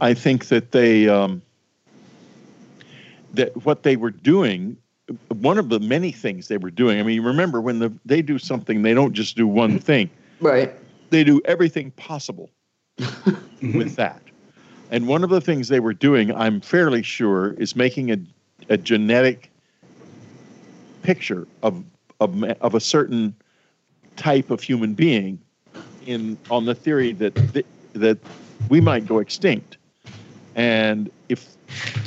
I 0.00 0.14
think 0.14 0.46
that 0.46 0.72
they 0.72 1.08
um, 1.08 1.42
that 3.34 3.64
what 3.64 3.82
they 3.82 3.96
were 3.96 4.10
doing, 4.10 4.76
one 5.28 5.58
of 5.58 5.68
the 5.68 5.78
many 5.78 6.12
things 6.12 6.48
they 6.48 6.56
were 6.56 6.70
doing. 6.70 6.98
I 6.98 7.02
mean, 7.02 7.22
remember 7.22 7.60
when 7.60 7.78
the, 7.78 7.92
they 8.04 8.22
do 8.22 8.38
something, 8.38 8.82
they 8.82 8.94
don't 8.94 9.12
just 9.12 9.36
do 9.36 9.46
one 9.46 9.78
thing. 9.78 10.10
Right. 10.40 10.72
They 11.10 11.24
do 11.24 11.40
everything 11.44 11.90
possible 11.92 12.50
with 13.62 13.96
that. 13.96 14.22
And 14.90 15.06
one 15.06 15.22
of 15.22 15.30
the 15.30 15.40
things 15.40 15.68
they 15.68 15.80
were 15.80 15.94
doing, 15.94 16.34
I'm 16.34 16.60
fairly 16.60 17.02
sure, 17.02 17.52
is 17.54 17.76
making 17.76 18.10
a, 18.10 18.18
a 18.68 18.76
genetic 18.76 19.50
picture 21.02 21.46
of, 21.62 21.84
of 22.20 22.42
of 22.60 22.74
a 22.74 22.80
certain 22.80 23.34
type 24.16 24.50
of 24.50 24.62
human 24.62 24.94
being, 24.94 25.38
in 26.06 26.36
on 26.50 26.64
the 26.64 26.74
theory 26.74 27.12
that 27.12 27.34
th- 27.52 27.66
that 27.92 28.18
we 28.68 28.80
might 28.80 29.06
go 29.06 29.18
extinct, 29.18 29.78
and 30.54 31.10
if 31.28 31.56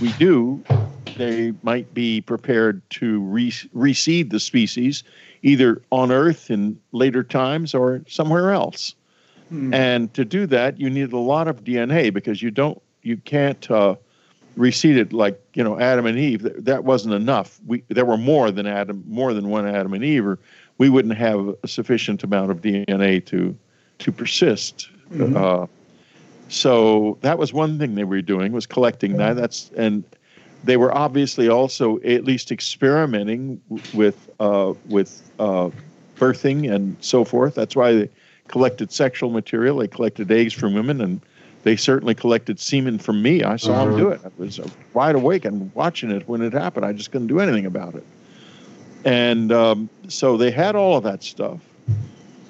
we 0.02 0.12
do, 0.14 0.64
they 1.18 1.54
might 1.64 1.94
be 1.94 2.22
prepared 2.22 2.82
to 2.92 3.22
re- 3.22 3.52
reseed 3.76 4.32
the 4.32 4.40
species, 4.40 5.04
either 5.42 5.82
on 5.92 6.12
Earth 6.12 6.50
in 6.50 6.80
later 6.92 7.24
times 7.24 7.74
or 7.74 8.02
somewhere 8.08 8.52
else. 8.52 8.96
Hmm. 9.50 9.74
And 9.74 10.14
to 10.14 10.26
do 10.26 10.46
that, 10.48 10.80
you 10.80 10.90
need 10.90 11.14
a 11.14 11.18
lot 11.18 11.48
of 11.48 11.64
DNA 11.64 12.14
because 12.14 12.42
you 12.42 12.52
don't, 12.52 12.82
you 13.02 13.18
can't 13.18 13.70
uh, 13.70 13.96
reseed 14.58 14.98
it 14.98 15.14
like 15.14 15.40
you 15.54 15.64
know 15.64 15.80
Adam 15.80 16.06
and 16.06 16.18
Eve. 16.18 16.44
That, 16.44 16.66
that 16.66 16.84
wasn't 16.84 17.14
enough. 17.14 17.60
We 17.66 17.84
there 17.90 18.06
were 18.06 18.18
more 18.18 18.52
than 18.52 18.66
Adam, 18.66 19.04
more 19.08 19.34
than 19.34 19.50
one 19.50 19.68
Adam 19.68 19.94
and 19.94 20.04
Eve, 20.04 20.26
or 20.26 20.40
we 20.78 20.90
wouldn't 20.90 21.18
have 21.18 21.56
a 21.64 21.68
sufficient 21.68 22.24
amount 22.24 22.52
of 22.52 22.62
DNA 22.62 23.24
to 23.26 23.56
to 24.00 24.12
persist. 24.12 24.90
Mhm. 25.12 25.36
Uh, 25.36 25.68
so 26.54 27.18
that 27.22 27.40
was 27.40 27.52
one 27.52 27.80
thing 27.80 27.96
they 27.96 28.04
were 28.04 28.22
doing 28.22 28.52
was 28.52 28.68
collecting 28.68 29.18
that. 29.18 29.36
That's 29.36 29.72
and 29.76 30.04
they 30.64 30.78
were 30.78 30.96
obviously 30.96 31.50
also 31.50 32.00
at 32.02 32.26
least 32.26 32.52
experimenting 32.52 33.60
with 33.94 34.30
uh, 34.40 34.74
with 34.88 35.32
uh, 35.40 35.72
birthing 36.16 36.72
and 36.72 36.96
so 37.02 37.26
forth. 37.26 37.56
That's 37.56 37.76
why 37.76 37.94
they 37.94 38.10
collected 38.50 38.92
sexual 38.92 39.32
material. 39.32 39.78
They 39.78 39.88
collected 39.88 40.32
eggs 40.32 40.54
from 40.54 40.76
women, 40.76 41.02
and 41.02 41.22
they 41.64 41.76
certainly 41.76 42.14
collected 42.14 42.60
semen 42.60 43.00
from 43.00 43.24
me. 43.24 43.42
I 43.42 43.56
saw 43.56 43.86
them 43.86 43.98
do 43.98 44.10
it. 44.10 44.22
I 44.24 44.30
was 44.38 44.60
wide 44.94 45.16
awake 45.16 45.46
and 45.46 45.74
watching 45.74 46.12
it 46.12 46.28
when 46.28 46.44
it 46.44 46.54
happened. 46.54 46.86
I 46.86 46.94
just 46.94 47.12
couldn't 47.12 47.28
do 47.28 47.40
anything 47.40 47.66
about 47.66 47.96
it. 47.96 48.06
And 49.06 49.52
um, 49.52 49.90
so 50.08 50.38
they 50.38 50.52
had 50.52 50.76
all 50.76 50.98
of 50.98 51.04
that 51.04 51.24
stuff. 51.24 51.62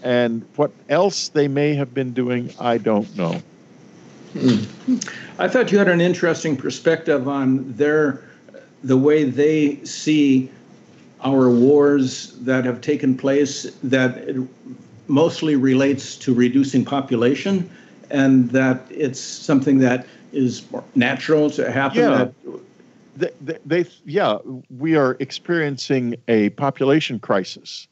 And 0.03 0.45
what 0.57 0.71
else 0.89 1.29
they 1.29 1.47
may 1.47 1.73
have 1.75 1.93
been 1.93 2.11
doing, 2.11 2.53
I 2.59 2.77
don't 2.77 3.15
know. 3.15 3.41
I 5.39 5.47
thought 5.47 5.71
you 5.71 5.77
had 5.77 5.87
an 5.87 6.01
interesting 6.01 6.57
perspective 6.57 7.27
on 7.27 7.71
their 7.73 8.23
the 8.83 8.97
way 8.97 9.23
they 9.23 9.83
see 9.85 10.49
our 11.23 11.49
wars 11.49 12.33
that 12.41 12.65
have 12.65 12.81
taken 12.81 13.15
place 13.17 13.63
that 13.83 14.17
it 14.17 14.35
mostly 15.07 15.55
relates 15.55 16.15
to 16.17 16.33
reducing 16.33 16.83
population 16.83 17.69
and 18.09 18.49
that 18.51 18.81
it's 18.89 19.19
something 19.19 19.79
that 19.79 20.05
is 20.33 20.63
natural 20.95 21.49
to 21.51 21.71
happen 21.71 21.99
Yeah. 21.99 22.27
that 23.17 23.33
they, 23.43 23.57
they, 23.65 23.83
they 23.83 23.89
yeah 24.05 24.37
we 24.77 24.95
are 24.95 25.15
experiencing 25.19 26.15
a 26.27 26.49
population 26.51 27.19
crisis 27.19 27.87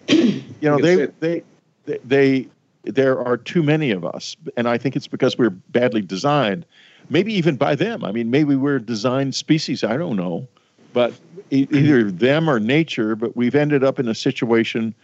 you 0.61 0.69
know 0.71 0.79
they, 0.79 1.07
they 1.21 1.43
they 1.87 1.99
they 2.05 2.49
there 2.85 3.19
are 3.19 3.37
too 3.37 3.63
many 3.63 3.91
of 3.91 4.05
us 4.05 4.37
and 4.57 4.69
i 4.69 4.77
think 4.79 4.95
it's 4.97 5.09
because 5.09 5.37
we're 5.39 5.51
badly 5.51 6.03
designed. 6.03 6.65
Maybe 7.11 7.35
even 7.35 7.57
by 7.57 7.75
them. 7.75 8.03
I 8.05 8.13
mean 8.13 8.31
maybe 8.31 8.57
we're 8.57 8.77
a 8.77 8.81
designed 8.83 9.35
species 9.35 9.85
i 9.85 9.97
don't 9.97 10.17
know. 10.17 10.47
But 10.93 11.13
e- 11.51 11.67
either 11.73 12.11
them 12.11 12.49
or 12.49 12.61
nature 12.61 13.17
but 13.17 13.37
we've 13.37 13.55
ended 13.55 13.85
up 13.85 13.99
in 13.99 14.09
a 14.09 14.15
situation 14.15 14.95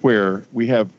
where 0.00 0.44
we 0.52 0.66
have 0.68 0.90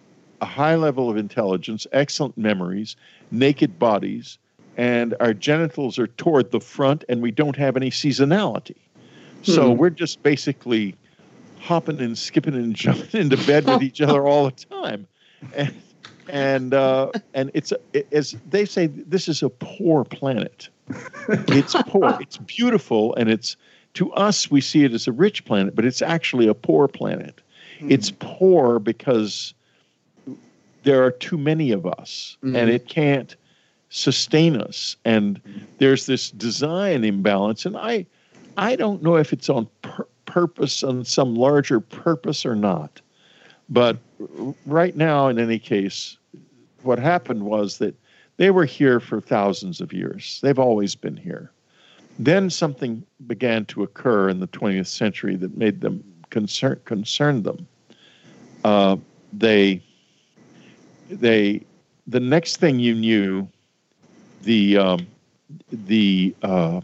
a 0.41 0.45
high 0.45 0.75
level 0.75 1.09
of 1.09 1.17
intelligence 1.17 1.87
excellent 1.91 2.37
memories 2.37 2.95
naked 3.31 3.79
bodies 3.79 4.37
and 4.77 5.15
our 5.19 5.33
genitals 5.33 5.97
are 5.97 6.07
toward 6.07 6.51
the 6.51 6.59
front 6.59 7.03
and 7.07 7.21
we 7.21 7.31
don't 7.31 7.55
have 7.55 7.77
any 7.77 7.89
seasonality. 7.89 8.75
So 9.41 9.71
Hmm. 9.71 9.77
we're 9.77 9.89
just 9.91 10.21
basically 10.23 10.95
hopping 11.59 11.99
and 12.01 12.17
skipping 12.17 12.55
and 12.55 12.75
jumping 12.83 13.21
into 13.21 13.37
bed 13.47 13.65
with 13.67 13.81
each 13.81 14.01
other 14.01 14.27
all 14.27 14.45
the 14.45 14.65
time. 14.81 15.07
And 15.55 15.73
and 16.29 16.73
uh, 16.73 17.11
and 17.33 17.51
it's 17.53 17.71
it- 17.93 18.07
as 18.11 18.35
they 18.49 18.65
say 18.65 18.87
this 18.87 19.27
is 19.27 19.43
a 19.43 19.49
poor 19.49 20.03
planet 20.03 20.69
it's 21.47 21.73
poor 21.87 22.15
it's 22.21 22.37
beautiful 22.37 23.13
and 23.15 23.29
it's 23.29 23.55
to 23.93 24.11
us 24.13 24.49
we 24.51 24.61
see 24.61 24.83
it 24.83 24.93
as 24.93 25.07
a 25.07 25.11
rich 25.11 25.45
planet 25.45 25.75
but 25.75 25.85
it's 25.85 26.01
actually 26.01 26.47
a 26.47 26.53
poor 26.53 26.87
planet 26.87 27.41
it's 27.89 28.11
poor 28.19 28.79
because 28.79 29.53
there 30.83 31.03
are 31.03 31.11
too 31.11 31.37
many 31.37 31.71
of 31.71 31.85
us 31.85 32.37
Mhm. 32.43 32.55
and 32.57 32.69
it 32.69 32.87
can't 32.87 33.35
sustain 33.89 34.55
us. 34.57 34.97
And 35.05 35.39
there's 35.77 36.05
this 36.05 36.31
design 36.31 37.03
imbalance, 37.03 37.65
and 37.65 37.77
I, 37.77 38.05
I 38.57 38.75
don't 38.75 39.01
know 39.01 39.15
if 39.15 39.31
it's 39.31 39.49
on 39.49 39.67
pur- 39.83 40.07
purpose, 40.25 40.83
on 40.83 41.05
some 41.05 41.35
larger 41.35 41.79
purpose 41.79 42.45
or 42.45 42.55
not. 42.55 42.99
But 43.69 43.97
right 44.65 44.95
now, 44.95 45.27
in 45.27 45.39
any 45.39 45.59
case, 45.59 46.17
what 46.83 46.99
happened 46.99 47.43
was 47.43 47.77
that 47.79 47.95
they 48.37 48.51
were 48.51 48.65
here 48.65 48.99
for 48.99 49.21
thousands 49.21 49.81
of 49.81 49.93
years. 49.93 50.39
They've 50.43 50.59
always 50.59 50.93
been 50.95 51.17
here. 51.17 51.51
Then 52.19 52.49
something 52.49 53.03
began 53.27 53.65
to 53.65 53.83
occur 53.83 54.29
in 54.29 54.39
the 54.39 54.47
20th 54.47 54.87
century 54.87 55.35
that 55.37 55.57
made 55.57 55.81
them 55.81 56.03
concern 56.29 56.79
concerned 56.85 57.43
them. 57.43 57.67
Uh, 58.63 58.97
they 59.33 59.81
they 61.09 61.61
the 62.07 62.19
next 62.19 62.57
thing 62.57 62.79
you 62.79 62.95
knew, 62.95 63.47
the 64.43 64.77
um, 64.77 65.07
the 65.71 66.35
uh, 66.41 66.81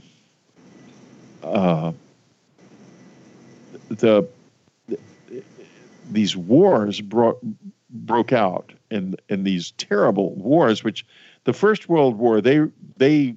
uh, 1.44 1.92
the, 3.90 3.96
the 3.96 4.28
these 6.12 6.36
wars 6.38 7.02
brought 7.02 7.40
broke 7.90 8.32
out 8.34 8.74
and 8.92 9.20
and 9.30 9.46
these 9.46 9.72
terrible 9.72 10.36
wars 10.36 10.84
which 10.84 11.06
the 11.44 11.54
first 11.54 11.90
world 11.90 12.18
war 12.18 12.42
they 12.42 12.62
they 12.98 13.36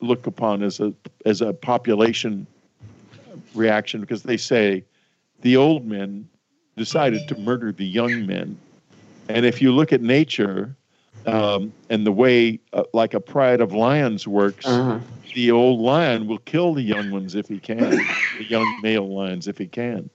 look 0.00 0.26
upon 0.26 0.62
as 0.62 0.80
a 0.80 0.92
as 1.24 1.40
a 1.40 1.52
population 1.52 2.46
reaction 3.54 4.00
because 4.00 4.22
they 4.22 4.36
say 4.36 4.84
the 5.42 5.56
old 5.56 5.86
men 5.86 6.28
decided 6.76 7.26
to 7.28 7.38
murder 7.38 7.72
the 7.72 7.86
young 7.86 8.26
men. 8.26 8.58
And 9.28 9.46
if 9.46 9.62
you 9.62 9.72
look 9.72 9.92
at 9.92 10.02
nature 10.02 10.76
um, 11.26 11.72
and 11.90 12.06
the 12.06 12.12
way 12.12 12.60
uh, 12.72 12.84
like 12.92 13.14
a 13.14 13.20
pride 13.20 13.60
of 13.60 13.72
lions 13.72 14.28
works 14.28 14.66
Uh-huh. 14.66 15.00
the 15.34 15.50
old 15.50 15.80
lion 15.80 16.26
will 16.26 16.38
kill 16.38 16.74
the 16.74 16.82
young 16.82 17.10
ones 17.10 17.34
if 17.34 17.48
he 17.48 17.58
can 17.58 17.78
the 18.38 18.44
young 18.48 18.66
male 18.82 19.08
lions 19.08 19.48
if 19.48 19.58
he 19.58 19.66
can. 19.66 20.08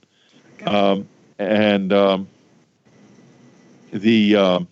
Um, 0.65 1.07
and 1.41 1.91
um, 1.91 2.27
the 3.91 4.35
um 4.35 4.67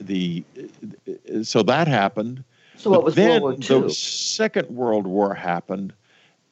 the 0.00 0.42
so 1.42 1.62
that 1.62 1.88
happened 1.88 2.42
So 2.76 2.90
what 2.90 3.04
was 3.04 3.14
then 3.14 3.42
World 3.42 3.64
War 3.70 3.76
II? 3.78 3.82
the 3.88 3.90
Second 3.90 4.68
World 4.70 5.06
War 5.06 5.34
happened, 5.34 5.92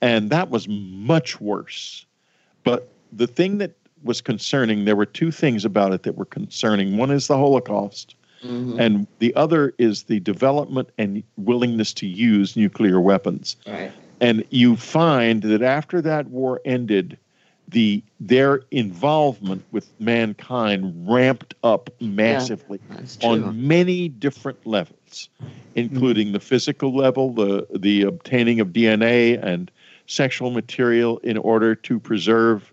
and 0.00 0.30
that 0.30 0.50
was 0.50 0.68
much 0.68 1.40
worse. 1.40 2.06
But 2.64 2.88
the 3.12 3.26
thing 3.26 3.58
that 3.58 3.72
was 4.02 4.20
concerning, 4.20 4.84
there 4.84 4.96
were 4.96 5.06
two 5.06 5.30
things 5.30 5.64
about 5.64 5.92
it 5.92 6.02
that 6.04 6.16
were 6.16 6.24
concerning. 6.24 6.96
One 6.96 7.10
is 7.10 7.26
the 7.28 7.36
Holocaust, 7.36 8.14
Mhm. 8.44 8.78
and 8.80 9.06
the 9.18 9.34
other 9.34 9.72
is 9.78 10.04
the 10.04 10.20
development 10.20 10.88
and 10.98 11.22
willingness 11.36 11.92
to 11.94 12.06
use 12.06 12.56
nuclear 12.56 13.00
weapons. 13.00 13.56
Right. 13.66 13.90
And 14.20 14.44
you 14.50 14.76
find 14.76 15.42
that 15.42 15.62
after 15.62 16.00
that 16.02 16.28
war 16.28 16.60
ended, 16.64 17.16
the 17.68 18.02
their 18.20 18.62
involvement 18.70 19.64
with 19.72 19.88
mankind 19.98 20.94
ramped 21.08 21.54
up 21.64 21.90
massively 22.00 22.80
true. 22.90 23.28
on 23.28 23.66
many 23.66 24.08
different 24.08 24.64
levels, 24.66 25.28
including 25.74 26.28
mm-hmm. 26.28 26.34
the 26.34 26.40
physical 26.40 26.94
level, 26.94 27.32
the 27.32 27.66
the 27.74 28.02
obtaining 28.02 28.60
of 28.60 28.68
DNA 28.68 29.42
and 29.42 29.70
sexual 30.06 30.50
material 30.50 31.18
in 31.18 31.36
order 31.36 31.74
to 31.74 31.98
preserve 31.98 32.72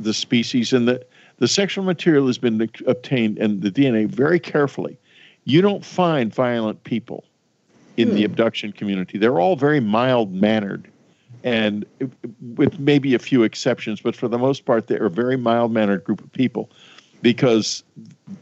the 0.00 0.14
species, 0.14 0.72
and 0.72 0.88
the 0.88 1.04
the 1.38 1.48
sexual 1.48 1.84
material 1.84 2.26
has 2.26 2.38
been 2.38 2.68
obtained 2.86 3.38
and 3.38 3.60
the 3.60 3.70
DNA 3.70 4.06
very 4.06 4.40
carefully. 4.40 4.98
You 5.44 5.60
don't 5.60 5.84
find 5.84 6.34
violent 6.34 6.82
people 6.84 7.24
in 7.96 8.14
the 8.14 8.22
hmm. 8.22 8.30
abduction 8.30 8.72
community. 8.72 9.18
They're 9.18 9.40
all 9.40 9.56
very 9.56 9.80
mild 9.80 10.32
mannered. 10.32 10.90
And 11.44 11.84
with 12.56 12.78
maybe 12.78 13.14
a 13.14 13.18
few 13.18 13.42
exceptions, 13.42 14.00
but 14.00 14.16
for 14.16 14.28
the 14.28 14.38
most 14.38 14.64
part, 14.64 14.86
they're 14.86 15.06
a 15.06 15.10
very 15.10 15.36
mild 15.36 15.72
mannered 15.72 16.04
group 16.04 16.22
of 16.22 16.32
people 16.32 16.70
because 17.22 17.84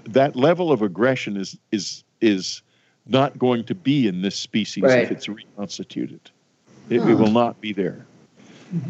that 0.04 0.36
level 0.36 0.72
of 0.72 0.82
aggression 0.82 1.36
is 1.36 1.56
is 1.72 2.04
is 2.20 2.62
not 3.06 3.38
going 3.38 3.64
to 3.64 3.74
be 3.74 4.08
in 4.08 4.22
this 4.22 4.36
species 4.36 4.84
Right. 4.84 5.02
if 5.02 5.10
it's 5.10 5.28
reconstituted. 5.28 6.30
It, 6.88 7.00
it 7.00 7.14
will 7.14 7.30
not 7.30 7.60
be 7.60 7.72
there 7.72 8.06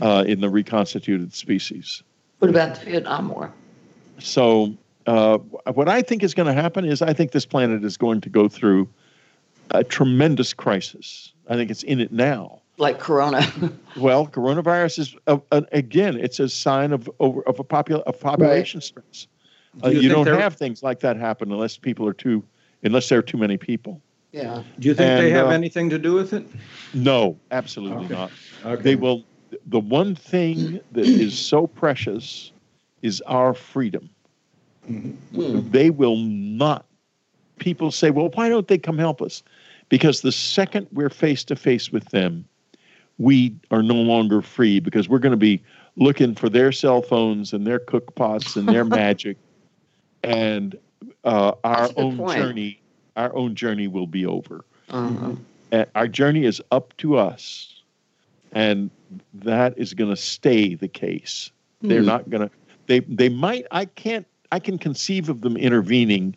uh, 0.01 0.25
in 0.27 0.41
the 0.41 0.49
reconstituted 0.49 1.33
species. 1.35 2.03
What 2.39 2.51
about 2.51 2.77
the 2.79 2.85
Vietnam 2.87 3.29
War? 3.29 3.53
So, 4.19 4.75
uh, 5.07 5.39
what 5.73 5.89
I 5.89 6.03
think 6.03 6.23
is 6.23 6.35
going 6.35 6.47
to 6.47 6.61
happen 6.61 6.85
is 6.85 7.03
I 7.03 7.13
think 7.13 7.33
this 7.33 7.47
planet 7.47 7.85
is 7.85 7.97
going 7.97 8.21
to 8.23 8.29
go 8.29 8.49
through 8.49 8.89
a 9.71 9.85
tremendous 9.85 10.53
crisis. 10.53 11.33
I 11.49 11.55
think 11.55 11.71
it's 11.71 11.83
in 11.83 12.01
it 12.01 12.13
now. 12.13 12.61
Like 12.77 12.99
Corona. 12.99 13.43
Well, 13.97 14.27
coronavirus 14.27 14.99
is 14.99 15.17
uh, 15.29 15.39
uh, 15.53 15.61
again, 15.71 16.19
it's 16.19 16.41
a 16.41 16.49
sign 16.49 16.93
of 16.93 17.09
over 17.21 17.43
of 17.43 17.61
a 17.61 17.65
popul 17.65 18.03
of 18.03 18.19
population 18.19 18.81
stress. 18.81 19.29
Uh, 19.83 19.91
Do 19.91 19.95
you 19.95 20.01
you 20.03 20.09
don't 20.09 20.25
they're- 20.25 20.41
have 20.41 20.57
things 20.57 20.83
like 20.83 20.99
that 21.01 21.17
happen 21.17 21.53
unless 21.53 21.77
people 21.79 22.05
are 22.09 22.13
too, 22.13 22.43
unless 22.83 23.09
there 23.09 23.21
are 23.21 23.23
too 23.23 23.39
many 23.39 23.57
people. 23.57 24.01
yeah. 24.33 24.65
Do 24.81 24.89
you 24.89 24.95
think 24.95 25.21
they 25.21 25.31
have 25.31 25.47
uh, 25.47 25.51
anything 25.51 25.89
to 25.91 25.99
do 25.99 26.13
with 26.15 26.33
it? 26.33 26.45
No, 26.93 27.39
absolutely 27.53 28.07
Okay. 28.07 28.15
not. 28.15 28.31
Okay. 28.65 28.83
They 28.83 28.97
will. 28.97 29.23
The 29.67 29.79
one 29.79 30.17
thing 30.17 30.81
that 30.91 31.07
is 31.07 31.39
so 31.39 31.69
precious 31.69 32.51
is 33.03 33.21
our 33.29 33.55
freedom. 33.55 34.11
Mm. 34.91 35.71
They 35.71 35.91
will 35.91 36.17
not. 36.17 36.85
People 37.61 37.93
say, 37.93 38.11
"Well, 38.11 38.31
why 38.35 38.49
don't 38.49 38.67
they 38.67 38.79
come 38.79 38.99
help 38.99 39.23
us?" 39.23 39.45
Because 39.89 40.23
the 40.23 40.33
second 40.33 40.89
we're 40.93 41.11
face 41.11 41.45
to 41.45 41.55
face 41.55 41.93
with 41.93 42.07
them, 42.11 42.45
we 43.19 43.57
are 43.71 43.83
no 43.83 43.95
longer 43.95 44.43
free 44.43 44.81
because 44.81 45.09
we're 45.09 45.19
going 45.19 45.33
to 45.33 45.37
be 45.37 45.63
looking 45.97 46.35
for 46.35 46.49
their 46.49 46.73
cell 46.73 47.03
phones 47.03 47.53
and 47.53 47.67
their 47.67 47.79
cookpots 47.81 48.57
and 48.57 48.71
their 48.71 48.85
magic, 48.85 49.39
and 50.23 50.77
uh, 51.25 51.53
our 51.65 51.77
That's 51.77 51.91
a 51.91 51.95
good 51.95 52.07
own 52.07 52.17
point. 52.17 52.39
journey. 52.39 52.83
Our 53.17 53.35
own 53.37 53.55
journey 53.55 53.89
will 53.89 54.07
be 54.07 54.27
over 54.27 54.65
Uh-huh. 54.91 55.35
our 55.95 56.09
journey 56.09 56.45
is 56.45 56.63
up 56.71 56.97
to 56.99 57.17
us 57.17 57.83
and 58.53 58.91
that 59.33 59.77
is 59.79 59.95
going 59.95 60.11
to 60.11 60.17
stay 60.17 60.75
the 60.75 60.89
case 60.89 61.51
they're 61.89 62.03
Hmm. 62.03 62.09
not 62.09 62.29
going 62.31 62.49
to 62.49 62.51
they 62.87 63.01
they 63.01 63.29
might 63.29 63.67
i 63.73 63.85
can't 63.85 64.27
i 64.53 64.59
can 64.61 64.79
conceive 64.79 65.29
of 65.29 65.43
them 65.43 65.57
intervening 65.57 66.37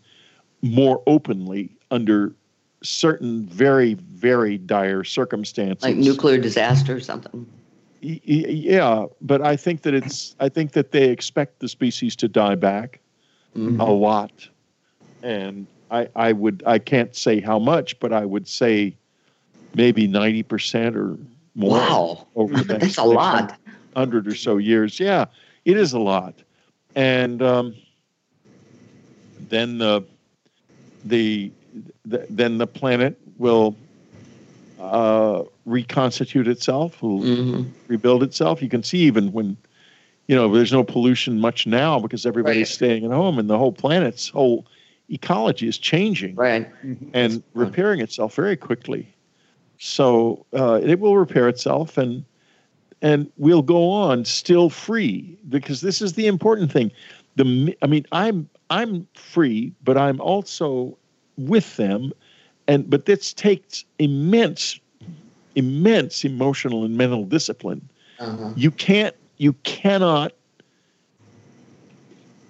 more 0.61 1.03
openly 1.07 1.77
under 1.91 2.35
certain 2.83 3.45
very 3.47 3.95
very 3.95 4.57
dire 4.57 5.03
circumstances 5.03 5.83
Like 5.83 5.95
nuclear 5.97 6.37
disaster 6.37 6.95
or 6.95 6.99
something. 6.99 7.45
Yeah 8.01 9.05
but 9.21 9.41
i 9.41 9.55
think 9.55 9.81
that 9.81 9.93
it's 9.95 10.35
i 10.39 10.47
think 10.47 10.73
that 10.73 10.91
they 10.91 11.09
expect 11.09 11.59
the 11.59 11.67
species 11.67 12.15
to 12.17 12.27
die 12.27 12.55
back 12.55 12.99
Mhm. 13.55 13.79
a 13.79 13.91
lot 13.91 14.47
and 15.23 15.65
i 15.89 16.07
i 16.15 16.31
would 16.31 16.61
i 16.67 16.77
can't 16.77 17.15
say 17.15 17.39
how 17.41 17.57
much 17.57 17.99
but 17.99 18.13
i 18.13 18.23
would 18.23 18.47
say 18.47 18.95
maybe 19.73 20.07
90% 20.07 20.95
or 20.95 21.17
more 21.55 21.71
Wow. 21.77 22.27
over 22.35 22.53
the 22.55 22.65
next 22.73 22.95
That's 22.95 22.97
a 22.97 23.03
lot. 23.03 23.57
hundred 23.95 24.27
or 24.27 24.35
so 24.35 24.57
years. 24.57 24.99
Yeah, 24.99 25.25
it 25.65 25.75
is 25.77 25.93
a 25.93 25.99
lot. 25.99 26.35
And 26.95 27.41
um, 27.41 27.75
then 29.49 29.77
the, 29.77 30.03
the 31.03 31.51
the 32.05 32.25
then 32.29 32.57
the 32.57 32.67
planet 32.67 33.17
will 33.37 33.75
uh, 34.79 35.43
reconstitute 35.65 36.47
itself, 36.47 37.01
will 37.01 37.21
hmm 37.21 37.61
rebuild 37.87 38.21
itself. 38.23 38.61
You 38.61 38.69
can 38.69 38.83
see 38.83 38.99
even 38.99 39.31
when 39.31 39.57
you 40.27 40.35
know 40.35 40.51
there's 40.53 40.73
no 40.73 40.83
pollution 40.83 41.39
much 41.39 41.65
now 41.65 41.99
because 41.99 42.25
everybody's 42.25 42.67
Right. 42.69 42.75
staying 42.75 43.05
at 43.05 43.11
home 43.11 43.39
and 43.39 43.49
the 43.49 43.57
whole 43.57 43.71
planet's 43.71 44.29
whole 44.29 44.65
ecology 45.09 45.67
is 45.67 45.77
changing 45.77 46.35
Right. 46.35 46.67
and 47.13 47.43
repairing 47.53 48.01
itself 48.01 48.35
very 48.35 48.57
quickly. 48.57 49.07
So 49.77 50.45
uh, 50.53 50.79
it 50.83 50.99
will 50.99 51.17
repair 51.17 51.47
itself, 51.47 51.97
and 51.97 52.25
and 53.01 53.31
we'll 53.37 53.61
go 53.61 53.89
on 53.89 54.25
still 54.25 54.69
free 54.69 55.37
because 55.49 55.81
this 55.81 56.01
is 56.01 56.13
the 56.13 56.27
important 56.27 56.71
thing. 56.71 56.91
The 57.35 57.75
I 57.81 57.87
mean, 57.87 58.05
I'm 58.11 58.49
I'm 58.69 59.07
free, 59.13 59.73
but 59.83 59.97
I'm 59.97 60.19
also 60.19 60.97
with 61.37 61.75
them, 61.77 62.11
and 62.67 62.89
but 62.89 63.05
this 63.05 63.33
takes 63.33 63.85
immense, 63.99 64.79
immense 65.55 66.23
emotional 66.25 66.83
and 66.83 66.97
mental 66.97 67.23
discipline. 67.25 67.87
Uh-huh. 68.19 68.51
You 68.55 68.71
can't, 68.71 69.15
you 69.37 69.53
cannot, 69.63 70.33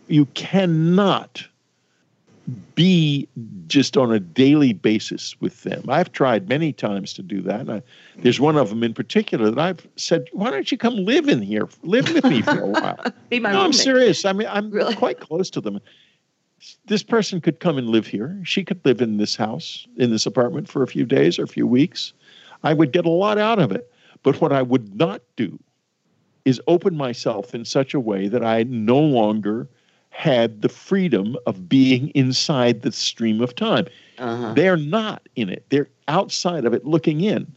you 0.07 0.25
cannot 0.27 1.45
be 2.75 3.27
just 3.67 3.97
on 3.97 4.13
a 4.13 4.19
daily 4.21 4.71
basis 4.71 5.35
with 5.41 5.63
them. 5.63 5.83
I've 5.89 6.13
tried 6.13 6.47
many 6.47 6.71
times 6.71 7.11
to 7.13 7.21
do 7.21 7.41
that. 7.41 7.61
And 7.61 7.71
I, 7.71 7.81
there's 8.19 8.39
one 8.39 8.55
of 8.55 8.69
them 8.69 8.83
in 8.83 8.93
particular 8.93 9.51
that 9.51 9.59
I've 9.59 9.85
said, 9.97 10.27
"Why 10.31 10.49
don't 10.49 10.71
you 10.71 10.77
come 10.77 10.95
live 10.95 11.27
in 11.27 11.41
here? 11.41 11.67
Live 11.83 12.13
with 12.13 12.23
me 12.23 12.41
for 12.41 12.61
a 12.61 12.67
while." 12.67 13.03
Be 13.29 13.39
my 13.39 13.51
no, 13.51 13.61
I'm 13.61 13.73
serious. 13.73 14.23
I 14.23 14.31
mean, 14.31 14.47
I'm 14.49 14.71
Really? 14.71 14.95
quite 14.95 15.19
close 15.19 15.49
to 15.51 15.61
them. 15.61 15.81
This 16.85 17.03
person 17.03 17.41
could 17.41 17.59
come 17.59 17.77
and 17.77 17.89
live 17.89 18.07
here. 18.07 18.39
She 18.43 18.63
could 18.63 18.83
live 18.85 19.01
in 19.01 19.17
this 19.17 19.35
house, 19.35 19.87
in 19.97 20.11
this 20.11 20.25
apartment 20.25 20.67
for 20.67 20.83
a 20.83 20.87
few 20.87 21.05
days 21.05 21.37
or 21.37 21.43
a 21.43 21.47
few 21.47 21.67
weeks. 21.67 22.13
I 22.63 22.73
would 22.73 22.91
get 22.91 23.05
a 23.05 23.09
lot 23.09 23.37
out 23.37 23.59
of 23.59 23.71
it. 23.71 23.91
But 24.23 24.41
what 24.41 24.51
I 24.51 24.61
would 24.61 24.95
not 24.95 25.21
do 25.35 25.59
is 26.45 26.61
open 26.67 26.97
myself 26.97 27.53
in 27.53 27.65
such 27.65 27.93
a 27.93 27.99
way 27.99 28.27
that 28.27 28.43
I 28.43 28.63
no 28.63 28.99
longer 28.99 29.67
had 30.09 30.61
the 30.61 30.69
freedom 30.69 31.35
of 31.45 31.69
being 31.69 32.09
inside 32.09 32.81
the 32.81 32.91
stream 32.91 33.41
of 33.41 33.53
time. 33.53 33.85
Uh-huh. 34.17 34.53
They're 34.53 34.77
not 34.77 35.27
in 35.35 35.49
it. 35.49 35.65
They're 35.69 35.89
outside 36.07 36.65
of 36.65 36.73
it 36.73 36.85
looking 36.85 37.21
in 37.21 37.53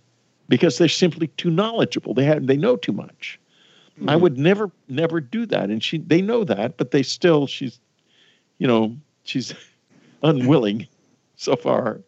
because 0.49 0.77
they're 0.77 0.89
simply 0.89 1.29
too 1.29 1.51
knowledgeable. 1.51 2.13
They 2.13 2.25
have 2.25 2.47
they 2.47 2.57
know 2.57 2.77
too 2.77 2.93
much. 2.93 3.41
I 4.09 4.17
would 4.17 4.39
never 4.39 4.71
never 4.89 5.21
do 5.21 5.47
that. 5.47 5.71
And 5.71 5.83
she 5.83 5.99
they 5.99 6.23
know 6.23 6.43
that, 6.45 6.77
but 6.77 6.91
they 6.91 7.03
still 7.03 7.47
she's 7.47 7.81
you 8.61 8.69
know, 8.69 8.95
she's 9.25 9.53
unwilling 10.23 10.87
so 11.37 11.57
far. 11.57 12.01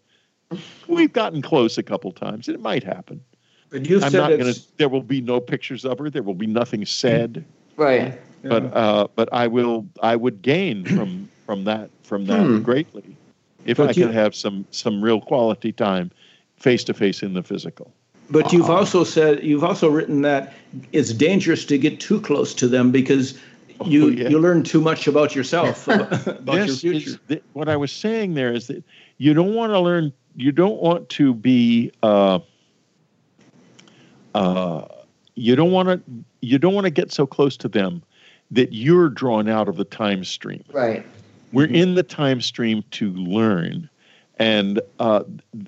We've 0.86 1.12
gotten 1.12 1.42
close 1.42 1.78
a 1.78 1.82
couple 1.82 2.12
times. 2.12 2.46
It 2.46 2.60
might 2.60 2.84
happen. 2.84 3.24
But 3.70 3.86
you've 3.86 4.04
I'm 4.04 4.12
said 4.12 4.18
not 4.18 4.28
going 4.38 4.52
to. 4.52 4.60
There 4.76 4.90
will 4.90 5.02
be 5.02 5.22
no 5.22 5.40
pictures 5.40 5.84
of 5.86 5.98
her. 5.98 6.10
There 6.10 6.22
will 6.22 6.34
be 6.34 6.46
nothing 6.46 6.84
said. 6.84 7.42
Right. 7.76 8.20
But 8.42 8.64
uh, 8.76 9.08
but 9.16 9.32
I 9.32 9.46
will. 9.46 9.86
I 10.02 10.14
would 10.14 10.42
gain 10.42 10.84
from 10.96 11.28
from 11.46 11.64
that 11.64 11.88
from 12.02 12.26
that 12.26 12.44
Hmm. 12.44 12.60
greatly 12.60 13.16
if 13.64 13.78
But 13.78 13.88
I 13.88 13.92
you- 13.92 14.06
could 14.06 14.14
have 14.14 14.34
some 14.34 14.66
some 14.72 15.02
real 15.02 15.22
quality 15.22 15.72
time, 15.72 16.10
face 16.56 16.84
to 16.84 16.92
face 16.94 17.22
in 17.22 17.32
the 17.32 17.42
physical. 17.42 17.90
But 18.30 18.52
you've 18.52 18.70
also 18.70 19.04
said 19.04 19.42
you've 19.42 19.64
also 19.64 19.88
written 19.88 20.20
that 20.22 20.52
it's 20.92 21.12
dangerous 21.14 21.64
to 21.66 21.78
get 21.78 21.98
too 21.98 22.20
close 22.20 22.52
to 22.54 22.68
them 22.68 22.90
because 22.90 23.38
you 23.88 24.04
Oh, 24.04 24.08
yeah. 24.08 24.28
you 24.28 24.38
learn 24.38 24.62
too 24.62 24.80
much 24.80 25.06
about 25.06 25.34
yourself 25.34 25.88
about 25.88 26.66
your 26.66 26.76
future. 26.76 27.10
is 27.10 27.18
the, 27.28 27.42
what 27.52 27.68
I 27.68 27.76
was 27.76 27.92
saying 27.92 28.34
there 28.34 28.52
is 28.52 28.66
that 28.68 28.82
you 29.18 29.34
don't 29.34 29.54
want 29.54 29.72
to 29.72 29.78
learn. 29.80 30.12
You 30.36 30.52
don't 30.52 30.80
want 30.80 31.08
to 31.10 31.34
be. 31.34 31.92
Uh, 32.02 32.40
uh, 34.34 34.86
you 35.34 35.56
don't 35.56 35.72
want 35.72 35.88
to. 35.88 36.00
You 36.40 36.58
don't 36.58 36.74
want 36.74 36.84
to 36.86 36.90
get 36.90 37.12
so 37.12 37.26
close 37.26 37.56
to 37.58 37.68
them 37.68 38.02
that 38.50 38.72
you're 38.72 39.08
drawn 39.08 39.48
out 39.48 39.68
of 39.68 39.76
the 39.76 39.84
time 39.84 40.24
stream. 40.24 40.64
Right. 40.72 41.04
We're 41.52 41.66
in 41.66 41.94
the 41.94 42.02
time 42.02 42.40
stream 42.40 42.84
to 42.92 43.10
learn. 43.12 43.88
And 44.38 44.80
uh, 44.98 45.24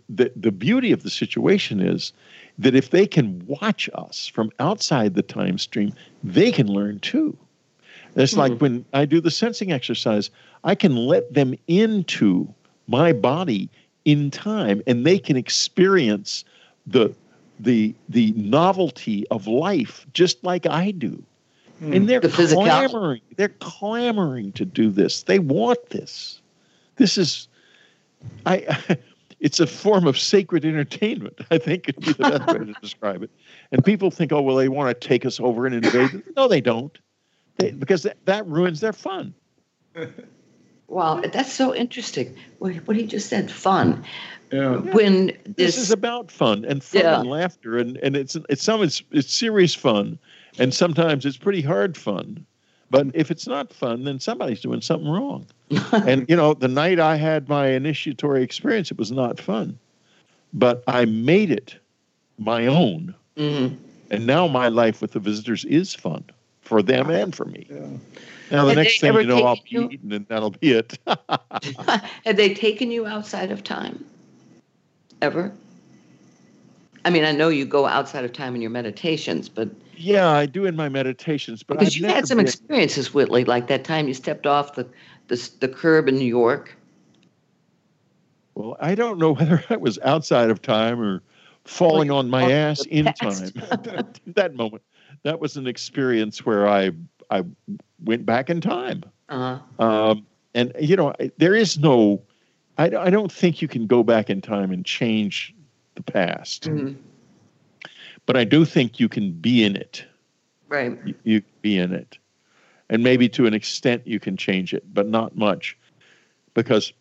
the, 0.09 0.33
the 0.35 0.51
beauty 0.51 0.91
of 0.93 1.03
the 1.03 1.11
situation 1.11 1.81
is 1.81 2.13
that 2.59 2.75
if 2.75 2.91
they 2.91 3.07
can 3.07 3.45
watch 3.47 3.89
us 3.95 4.27
from 4.27 4.51
outside 4.59 5.15
the 5.15 5.23
time 5.23 5.59
stream, 5.59 5.93
they 6.23 6.51
can 6.51 6.67
learn 6.67 7.01
too. 7.01 7.37
It's 8.17 8.37
like 8.37 8.53
hmm. 8.53 8.59
when 8.59 8.85
I 8.93 9.05
do 9.05 9.21
the 9.21 9.31
sensing 9.31 9.73
exercise, 9.73 10.31
I 10.63 10.75
can 10.75 10.97
let 10.97 11.33
them 11.35 11.55
into 11.67 12.53
my 12.87 13.13
body 13.13 13.71
in 14.05 14.31
time 14.31 14.83
and 14.87 15.07
they 15.07 15.19
can 15.19 15.37
experience 15.37 16.45
the 16.87 17.15
the 17.61 17.95
the 18.09 18.33
novelty 18.37 19.27
of 19.29 19.47
life 19.47 20.07
just 20.13 20.43
like 20.45 20.67
I 20.67 20.91
do. 20.91 21.23
Hmm. 21.79 21.93
And 21.93 22.09
they're 22.09 22.21
The 22.21 22.29
clamoring. 22.29 23.21
They're 23.37 23.49
clamoring 23.61 24.53
to 24.53 24.65
do 24.65 24.91
this. 24.91 25.23
They 25.25 25.39
want 25.39 25.91
this. 25.91 26.41
This 26.97 27.19
is 27.19 27.49
I 28.47 28.99
it's 29.41 29.61
a 29.61 29.67
form 29.67 30.07
of 30.07 30.19
sacred 30.19 30.65
entertainment, 30.65 31.41
I 31.51 31.59
think 31.59 31.87
would 31.87 32.01
be 32.01 32.13
the 32.13 32.39
best 32.39 32.47
way 32.47 32.65
to 32.67 32.73
describe 32.81 33.23
it. 33.23 33.31
And 33.73 33.85
people 33.85 34.11
think, 34.11 34.33
oh 34.33 34.41
well, 34.41 34.57
they 34.57 34.69
want 34.69 34.89
to 34.89 35.09
take 35.09 35.27
us 35.27 35.41
over 35.41 35.67
and 35.67 35.75
invade. 35.75 36.23
No, 36.37 36.49
they 36.49 36.61
don't. 36.61 36.97
They, 37.57 37.71
because 37.73 38.03
that, 38.03 38.17
that 38.27 38.47
ruins 38.47 38.81
their 38.81 38.93
fun. 38.93 39.35
Wow, 40.89 41.23
that's 41.33 41.53
so 41.53 41.75
interesting. 41.75 42.37
What, 42.59 42.75
what 42.87 42.97
he 42.97 43.07
just 43.07 43.29
said, 43.29 43.51
fun. 43.51 44.05
yeah. 44.53 44.77
When 44.77 45.27
This 45.45 45.75
this, 45.75 45.77
is 45.79 45.91
about 45.91 46.31
fun 46.31 46.65
and 46.67 46.85
fun 46.85 47.01
Yeah. 47.03 47.21
and 47.21 47.29
laughter, 47.31 47.79
and, 47.79 47.97
and 47.99 48.15
it's 48.15 48.37
it's 48.51 48.63
some 48.63 48.83
it's 48.83 49.03
it's 49.11 49.33
serious 49.33 49.75
fun, 49.75 50.19
and 50.59 50.75
sometimes 50.75 51.25
it's 51.25 51.39
pretty 51.39 51.63
hard 51.63 51.97
fun. 51.97 52.45
But 52.91 53.07
if 53.15 53.31
it's 53.31 53.47
not 53.47 53.73
fun, 53.73 54.05
then 54.05 54.21
somebody's 54.21 54.61
doing 54.61 54.83
something 54.83 55.09
wrong. 55.09 55.47
and 55.93 56.27
you 56.29 56.37
know, 56.37 56.53
the 56.53 56.69
night 56.69 57.01
I 57.01 57.17
had 57.17 57.49
my 57.49 57.69
initiatory 57.69 58.43
experience, 58.43 58.91
it 58.91 58.99
was 58.99 59.11
not 59.11 59.41
fun, 59.41 59.79
but 60.53 60.85
I 60.87 61.07
made 61.07 61.51
it 61.51 61.77
my 62.39 62.67
own, 62.67 63.15
Mhm. 63.39 63.79
and 64.11 64.27
now 64.27 64.47
my 64.47 64.69
life 64.69 65.01
with 65.01 65.13
the 65.13 65.19
visitors 65.19 65.65
is 65.65 65.95
fun 65.95 66.25
for 66.65 66.83
them 66.83 67.11
and 67.11 67.35
for 67.35 67.45
me. 67.45 67.67
Yeah. 67.71 67.87
Now 68.51 68.65
the 68.65 68.71
Had 68.71 68.77
next 68.79 69.01
thing 69.01 69.15
you 69.15 69.25
know, 69.25 69.43
I'll 69.45 69.55
be 69.57 69.61
taken 69.63 69.83
you- 69.83 69.89
eaten, 69.91 70.13
and 70.13 70.29
that'll 70.29 70.51
be 70.51 70.73
it. 70.73 70.99
have 71.07 72.37
they 72.37 72.53
taken 72.55 72.91
you 72.91 73.07
outside 73.07 73.51
of 73.51 73.63
time? 73.65 74.05
Ever? 75.23 75.53
I 77.05 77.11
mean, 77.11 77.25
I 77.25 77.33
know 77.33 77.49
you 77.49 77.65
go 77.67 77.87
outside 77.87 78.25
of 78.25 78.33
time 78.33 78.55
in 78.55 78.63
your 78.63 78.71
meditations, 78.71 79.49
but 79.49 79.69
yeah, 79.97 80.31
I 80.31 80.47
do 80.47 80.65
in 80.65 80.75
my 80.75 80.89
meditations, 80.89 81.63
but 81.63 81.79
because 81.79 81.95
I've 81.95 82.01
you 82.01 82.07
had 82.07 82.27
some 82.27 82.39
been- 82.39 82.47
experiences, 82.47 83.13
Whitley, 83.15 83.45
like 83.45 83.69
that 83.69 83.85
time 83.85 84.09
you 84.09 84.15
stepped 84.15 84.47
off 84.47 84.75
the, 84.75 84.87
the 85.29 85.51
the 85.61 85.69
curb 85.69 86.09
in 86.09 86.17
New 86.17 86.25
York. 86.27 86.75
Well, 88.55 88.77
I 88.81 88.95
don't 88.95 89.19
know 89.19 89.33
whether 89.35 89.63
I 89.71 89.77
was 89.77 89.99
outside 90.03 90.51
of 90.51 90.63
time 90.63 91.01
or 91.01 91.23
falling 91.65 92.11
on 92.11 92.29
my 92.31 92.51
ass 92.51 92.83
the 92.85 92.91
in 92.91 93.05
past. 93.07 93.55
time. 93.55 94.05
that 94.27 94.55
moment, 94.55 94.83
that 95.25 95.41
was 95.41 95.57
an 95.57 95.67
experience 95.67 96.47
where 96.47 96.69
I 96.69 96.93
I 97.31 97.43
went 98.05 98.25
back 98.25 98.49
in 98.51 98.61
time. 98.61 99.03
Uh, 99.29 99.59
Um, 99.79 100.27
and 100.55 100.73
you 100.81 100.95
know, 100.97 101.13
I- 101.19 101.33
there 101.39 101.55
is 101.55 101.79
no. 101.79 102.23
I, 102.79 102.85
I 102.97 103.11
don't 103.11 103.31
think 103.33 103.61
you 103.63 103.69
can 103.69 103.87
go 103.87 104.03
back 104.03 104.31
in 104.31 104.41
time 104.41 104.73
and 104.73 104.85
change 104.85 105.55
the 105.95 106.03
past, 106.03 106.65
mhm, 106.65 106.97
but 108.27 108.37
I 108.37 108.45
do 108.45 108.65
think 108.65 108.99
you 109.01 109.09
can 109.09 109.33
be 109.33 109.63
in 109.65 109.77
it. 109.77 110.05
right. 110.69 110.99
You, 111.05 111.15
you 111.25 111.41
can 111.41 111.51
be 111.63 111.79
in 111.79 111.93
it, 111.93 112.19
and 112.91 113.03
maybe 113.03 113.29
to 113.31 113.47
an 113.47 113.55
extent 113.55 114.07
you 114.07 114.19
can 114.21 114.37
change 114.37 114.75
it, 114.75 114.83
but 114.93 115.07
not 115.09 115.37
much, 115.37 115.79
because 116.53 116.93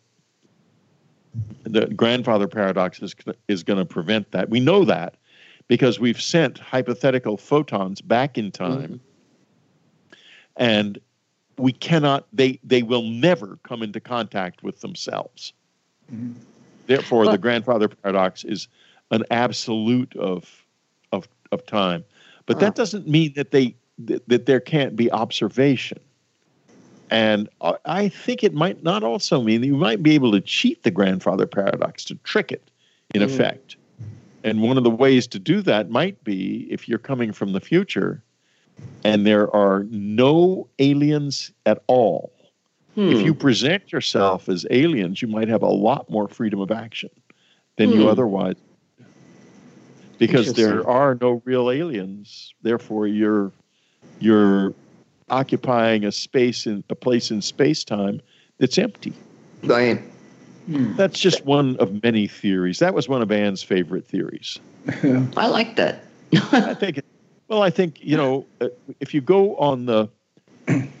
the 1.64 1.86
grandfather 1.86 2.46
paradox 2.46 3.02
is 3.02 3.14
is 3.48 3.62
going 3.64 3.78
to 3.78 3.84
prevent 3.84 4.30
that. 4.30 4.48
We 4.48 4.60
know 4.60 4.84
that 4.84 5.16
because 5.68 5.98
we've 5.98 6.20
sent 6.20 6.58
hypothetical 6.58 7.36
photons 7.36 8.00
back 8.00 8.36
in 8.38 8.50
time, 8.50 9.00
and 10.56 10.98
we 11.58 11.72
cannot. 11.72 12.26
They 12.32 12.58
they 12.62 12.82
will 12.82 13.02
never 13.02 13.58
come 13.62 13.82
into 13.82 14.00
contact 14.00 14.62
with 14.62 14.80
themselves. 14.80 15.52
Mhm. 16.12 16.34
Therefore, 16.86 17.26
the 17.26 17.38
grandfather 17.38 17.88
paradox 17.88 18.44
is 18.44 18.68
an 19.10 19.24
absolute 19.30 20.14
of 20.16 20.64
of 21.12 21.28
of 21.52 21.64
time. 21.66 22.04
But 22.46 22.60
that 22.60 22.74
doesn't 22.74 23.08
mean 23.08 23.32
that 23.36 23.50
they 23.52 23.74
that, 23.98 24.28
that 24.28 24.46
there 24.46 24.60
can't 24.60 24.96
be 24.96 25.10
observation. 25.10 25.98
And 27.10 27.48
I- 27.60 28.08
think 28.08 28.42
it 28.42 28.54
might 28.54 28.82
not 28.82 29.04
also 29.04 29.40
mean 29.40 29.60
that 29.60 29.66
you 29.68 29.76
might 29.76 30.02
be 30.02 30.14
able 30.14 30.32
to 30.32 30.40
cheat 30.40 30.82
the 30.82 30.90
grandfather 30.90 31.46
paradox 31.46 32.04
to 32.06 32.16
trick 32.16 32.50
it, 32.50 32.70
in 33.14 33.22
Mm. 33.22 33.26
effect. 33.26 33.76
And 34.44 34.60
one 34.62 34.76
of 34.76 34.84
the 34.84 34.90
ways 34.90 35.26
to 35.28 35.38
do 35.38 35.62
that 35.62 35.88
might 35.90 36.22
be 36.22 36.68
if 36.70 36.86
you're 36.86 36.98
coming 36.98 37.32
from 37.32 37.52
the 37.52 37.60
future 37.60 38.22
and 39.02 39.26
there 39.26 39.54
are 39.54 39.84
no 39.90 40.68
aliens 40.78 41.50
at 41.66 41.82
all. 41.86 42.32
If 42.96 43.20
Hmm. 43.20 43.26
you 43.26 43.34
present 43.34 43.90
yourself 43.90 44.48
as 44.48 44.66
aliens, 44.70 45.20
you 45.20 45.28
might 45.28 45.48
have 45.48 45.62
a 45.62 45.68
lot 45.68 46.08
more 46.10 46.28
freedom 46.28 46.60
of 46.60 46.70
action 46.70 47.10
than 47.76 47.90
you 47.90 48.02
Hmm. 48.02 48.08
otherwise. 48.08 48.56
Because 50.18 50.52
there 50.52 50.86
are 50.86 51.18
no 51.20 51.42
real 51.44 51.70
aliens, 51.70 52.54
therefore 52.62 53.06
you're 53.08 53.50
you're 54.20 54.72
occupying 55.28 56.04
a 56.04 56.12
space 56.12 56.66
in 56.66 56.84
a 56.88 56.94
place 56.94 57.30
in 57.30 57.42
space 57.42 57.82
time 57.82 58.20
that's 58.58 58.78
empty. 58.78 59.12
Right. 59.64 60.00
Hmm. 60.66 60.96
That's 60.96 61.20
just 61.20 61.44
one 61.44 61.76
of 61.76 62.02
many 62.02 62.26
theories. 62.26 62.78
That 62.78 62.94
was 62.94 63.08
one 63.08 63.22
of 63.22 63.30
Anne's 63.30 63.62
favorite 63.62 64.06
theories. 64.06 64.58
I 65.36 65.46
like 65.46 65.76
that. 65.76 66.04
I 66.52 66.74
think, 66.74 66.98
it, 66.98 67.04
well, 67.48 67.62
I 67.62 67.70
think, 67.70 68.02
you 68.02 68.16
know, 68.16 68.46
uh, 68.60 68.68
if 69.00 69.12
you 69.12 69.20
go 69.20 69.56
on 69.56 69.86
the 69.86 70.08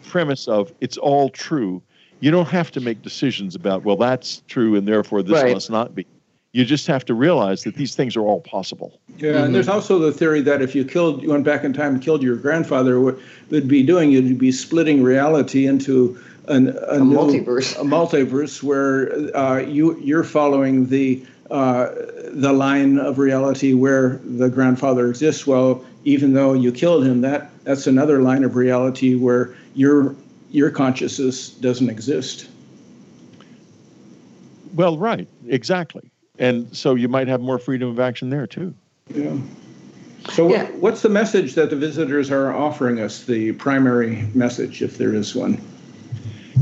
premise 0.06 0.46
of 0.48 0.72
it's 0.80 0.96
all 0.98 1.30
true, 1.30 1.82
you 2.20 2.30
don't 2.30 2.48
have 2.48 2.70
to 2.72 2.80
make 2.80 3.02
decisions 3.02 3.54
about, 3.54 3.84
well, 3.84 3.96
that's 3.96 4.42
true 4.48 4.76
and 4.76 4.86
therefore 4.86 5.22
this 5.22 5.42
Right. 5.42 5.52
must 5.52 5.70
not 5.70 5.94
be. 5.94 6.06
You 6.52 6.64
just 6.64 6.86
have 6.86 7.04
to 7.06 7.14
realize 7.14 7.64
that 7.64 7.74
these 7.74 7.96
things 7.96 8.16
are 8.16 8.20
all 8.20 8.40
possible. 8.40 9.00
Yeah, 9.18 9.44
and 9.44 9.52
there's 9.52 9.66
also 9.68 9.98
the 9.98 10.12
theory 10.12 10.40
that 10.42 10.62
if 10.62 10.72
you 10.72 10.84
killed, 10.84 11.20
you 11.20 11.30
went 11.30 11.44
back 11.44 11.64
in 11.64 11.72
time 11.72 11.94
and 11.94 12.02
killed 12.02 12.22
your 12.22 12.36
grandfather, 12.36 13.00
what 13.00 13.18
you'd 13.50 13.66
be 13.66 13.82
doing, 13.82 14.12
you'd 14.12 14.38
be 14.38 14.52
splitting 14.52 15.02
reality 15.02 15.66
into 15.66 16.16
an, 16.48 16.68
a, 16.68 16.94
A 16.94 16.98
new- 16.98 17.16
multiverse. 17.16 17.78
a 17.80 17.84
multiverse 17.84 18.62
where 18.62 19.34
uh, 19.36 19.58
you 19.58 19.98
you're 20.00 20.24
following 20.24 20.86
the 20.86 21.22
uh, 21.50 21.90
the 22.30 22.52
line 22.52 22.98
of 22.98 23.18
reality 23.18 23.74
where 23.74 24.20
the 24.24 24.48
grandfather 24.48 25.08
exists. 25.08 25.46
Well, 25.46 25.84
even 26.04 26.32
though 26.34 26.52
you 26.54 26.72
killed 26.72 27.04
him, 27.06 27.20
that 27.22 27.50
that's 27.64 27.86
another 27.86 28.20
line 28.22 28.44
of 28.44 28.56
reality 28.56 29.14
where 29.14 29.54
your 29.74 30.14
your 30.50 30.70
consciousness 30.70 31.48
doesn't 31.50 31.88
exist. 31.90 32.48
Well, 34.74 34.98
right, 34.98 35.28
exactly. 35.48 36.10
And 36.38 36.74
so 36.76 36.94
you 36.96 37.08
might 37.08 37.28
have 37.28 37.40
more 37.40 37.58
freedom 37.58 37.88
of 37.88 38.00
action 38.00 38.30
there 38.30 38.46
too. 38.46 38.74
Yeah. 39.14 39.36
So, 40.30 40.48
Yeah. 40.50 40.64
what, 40.64 40.74
what's 40.76 41.02
the 41.02 41.08
message 41.10 41.54
that 41.54 41.70
the 41.70 41.76
visitors 41.76 42.30
are 42.30 42.52
offering 42.52 42.98
us? 42.98 43.24
The 43.24 43.52
primary 43.52 44.26
message, 44.34 44.82
if 44.82 44.98
there 44.98 45.14
is 45.14 45.34
one. 45.34 45.60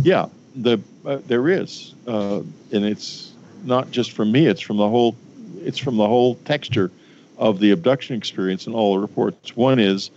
Yeah, 0.02 0.26
the 0.56 0.78
uh, 1.04 1.18
there 1.26 1.48
is, 1.48 1.94
uh, 2.06 2.38
and 2.72 2.84
it's 2.84 3.32
not 3.64 3.90
just 3.90 4.12
from 4.12 4.32
me. 4.32 4.46
It's 4.46 4.60
from 4.60 4.76
the 4.76 4.88
whole. 4.88 5.16
It's 5.64 5.78
from 5.78 5.96
the 5.96 6.06
whole 6.06 6.34
texture 6.44 6.90
of 7.38 7.60
the 7.60 7.70
abduction 7.70 8.16
experience 8.16 8.66
and 8.66 8.74
all 8.74 8.94
the 8.94 9.00
reports. 9.00 9.56
One 9.56 9.78
is 9.78 10.10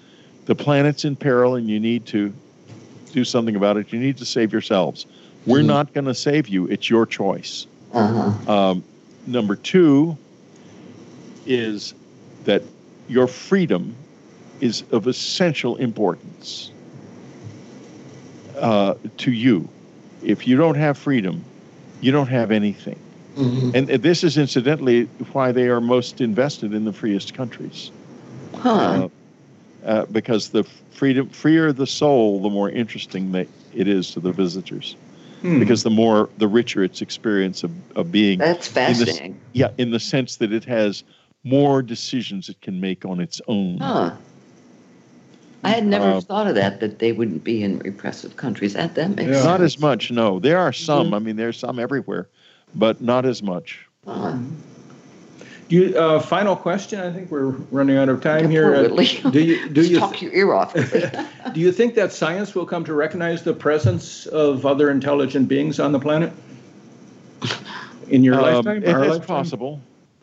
the 0.45 0.55
planet's 0.55 1.05
in 1.05 1.15
peril, 1.15 1.55
and 1.55 1.67
you 1.69 1.79
need 1.79 2.05
to 2.07 2.33
do 3.11 3.23
something 3.23 3.55
about 3.55 3.77
it. 3.77 3.91
You 3.93 3.99
need 3.99 4.17
to 4.17 4.25
save 4.25 4.51
yourselves. 4.51 5.05
We're 5.45 5.61
Mhm. 5.61 5.65
not 5.67 5.93
going 5.93 6.05
to 6.05 6.15
save 6.15 6.47
you. 6.47 6.67
It's 6.67 6.89
your 6.89 7.05
choice. 7.05 7.67
Uh-huh. 7.93 8.51
Um, 8.51 8.83
number 9.27 9.55
two 9.55 10.17
is 11.45 11.93
that 12.45 12.63
your 13.07 13.27
freedom 13.27 13.95
is 14.61 14.83
of 14.91 15.07
essential 15.07 15.75
importance 15.77 16.71
uh, 18.57 18.95
to 19.17 19.31
you. 19.31 19.67
If 20.23 20.47
you 20.47 20.57
don't 20.57 20.75
have 20.75 20.97
freedom, 20.97 21.43
you 22.01 22.11
don't 22.11 22.27
have 22.27 22.51
anything. 22.51 22.99
Mhm. 23.37 23.75
And 23.75 23.87
this 24.01 24.23
is 24.23 24.37
incidentally 24.37 25.05
why 25.33 25.51
they 25.51 25.67
are 25.67 25.81
most 25.81 26.21
invested 26.21 26.73
in 26.73 26.85
the 26.85 26.93
freest 26.93 27.33
countries. 27.33 27.91
Huh. 28.55 28.69
Uh, 28.71 29.07
uh, 29.85 30.05
because 30.05 30.49
the 30.49 30.63
freedom, 30.91 31.29
freer 31.29 31.71
the 31.71 31.85
soul, 31.85 32.41
the 32.41 32.49
more 32.49 32.69
interesting 32.69 33.31
they, 33.31 33.47
it 33.73 33.87
is 33.87 34.11
to 34.11 34.19
the 34.19 34.31
visitors. 34.31 34.95
Hmm. 35.41 35.59
Because 35.59 35.83
the 35.83 35.89
more, 35.89 36.29
the 36.37 36.47
richer 36.47 36.83
its 36.83 37.01
experience 37.01 37.63
of, 37.63 37.71
of 37.95 38.11
being 38.11 38.39
That's 38.39 38.67
fascinating. 38.67 39.37
yeah, 39.53 39.69
in 39.77 39.91
the 39.91 39.99
sense 39.99 40.37
that 40.37 40.51
it 40.51 40.63
has 40.63 41.03
more 41.43 41.83
decisions 41.83 42.49
it 42.49 42.59
can 42.61 42.79
make 42.79 43.05
on 43.05 43.19
its 43.19 43.41
own. 43.47 43.77
Huh. 43.79 44.11
I 45.65 45.69
had 45.69 45.85
never 45.87 46.05
Uh, 46.05 46.21
thought 46.21 46.47
of 46.47 46.55
that, 46.55 46.79
that 46.79 46.99
they 46.99 47.11
wouldn't 47.11 47.43
be 47.43 47.63
in 47.63 47.79
repressive 47.79 48.35
countries. 48.37 48.73
That, 48.73 48.93
that 48.95 49.09
makes 49.15 49.29
Yeah. 49.29 49.33
sense. 49.35 49.45
Not 49.45 49.61
as 49.61 49.79
much, 49.79 50.11
no. 50.11 50.39
There 50.39 50.59
are 50.59 50.71
some. 50.71 51.07
Mm-hmm. 51.07 51.13
I 51.15 51.19
mean, 51.19 51.35
there's 51.35 51.57
some 51.57 51.79
everywhere, 51.79 52.27
but 52.75 53.01
not 53.01 53.25
as 53.25 53.41
much. 53.41 53.79
Huh. 54.07 54.37
Do 55.67 55.75
you, 55.75 55.97
uh, 55.97 56.19
final 56.19 56.55
question. 56.55 56.99
I 56.99 57.11
think 57.11 57.31
we're 57.31 57.47
running 57.71 57.97
out 57.97 58.07
of 58.09 58.21
time 58.21 58.51
here. 58.51 58.85
Poor 58.87 58.99
Uh, 59.01 59.31
do 59.31 59.41
you 59.41 59.67
do 59.69 59.81
you 59.91 59.97
talk 59.97 60.21
your 60.21 60.31
ear 60.33 60.53
off. 60.53 60.73
Do 61.53 61.59
you 61.61 61.71
think 61.71 61.95
that 61.95 62.11
science 62.11 62.53
will 62.53 62.65
come 62.67 62.83
to 62.85 62.93
recognize 62.93 63.41
the 63.43 63.53
presence 63.53 64.25
of 64.27 64.65
other 64.65 64.91
intelligent 64.91 65.47
beings 65.47 65.79
on 65.79 65.91
the 65.91 65.99
planet 65.99 66.31
in 68.09 68.23
your 68.23 68.35
Um, 68.35 68.41
lifetime? 68.41 68.77
it- 68.83 68.89
it's 68.89 68.97
lifetime? 69.09 69.21
possible. 69.27 69.79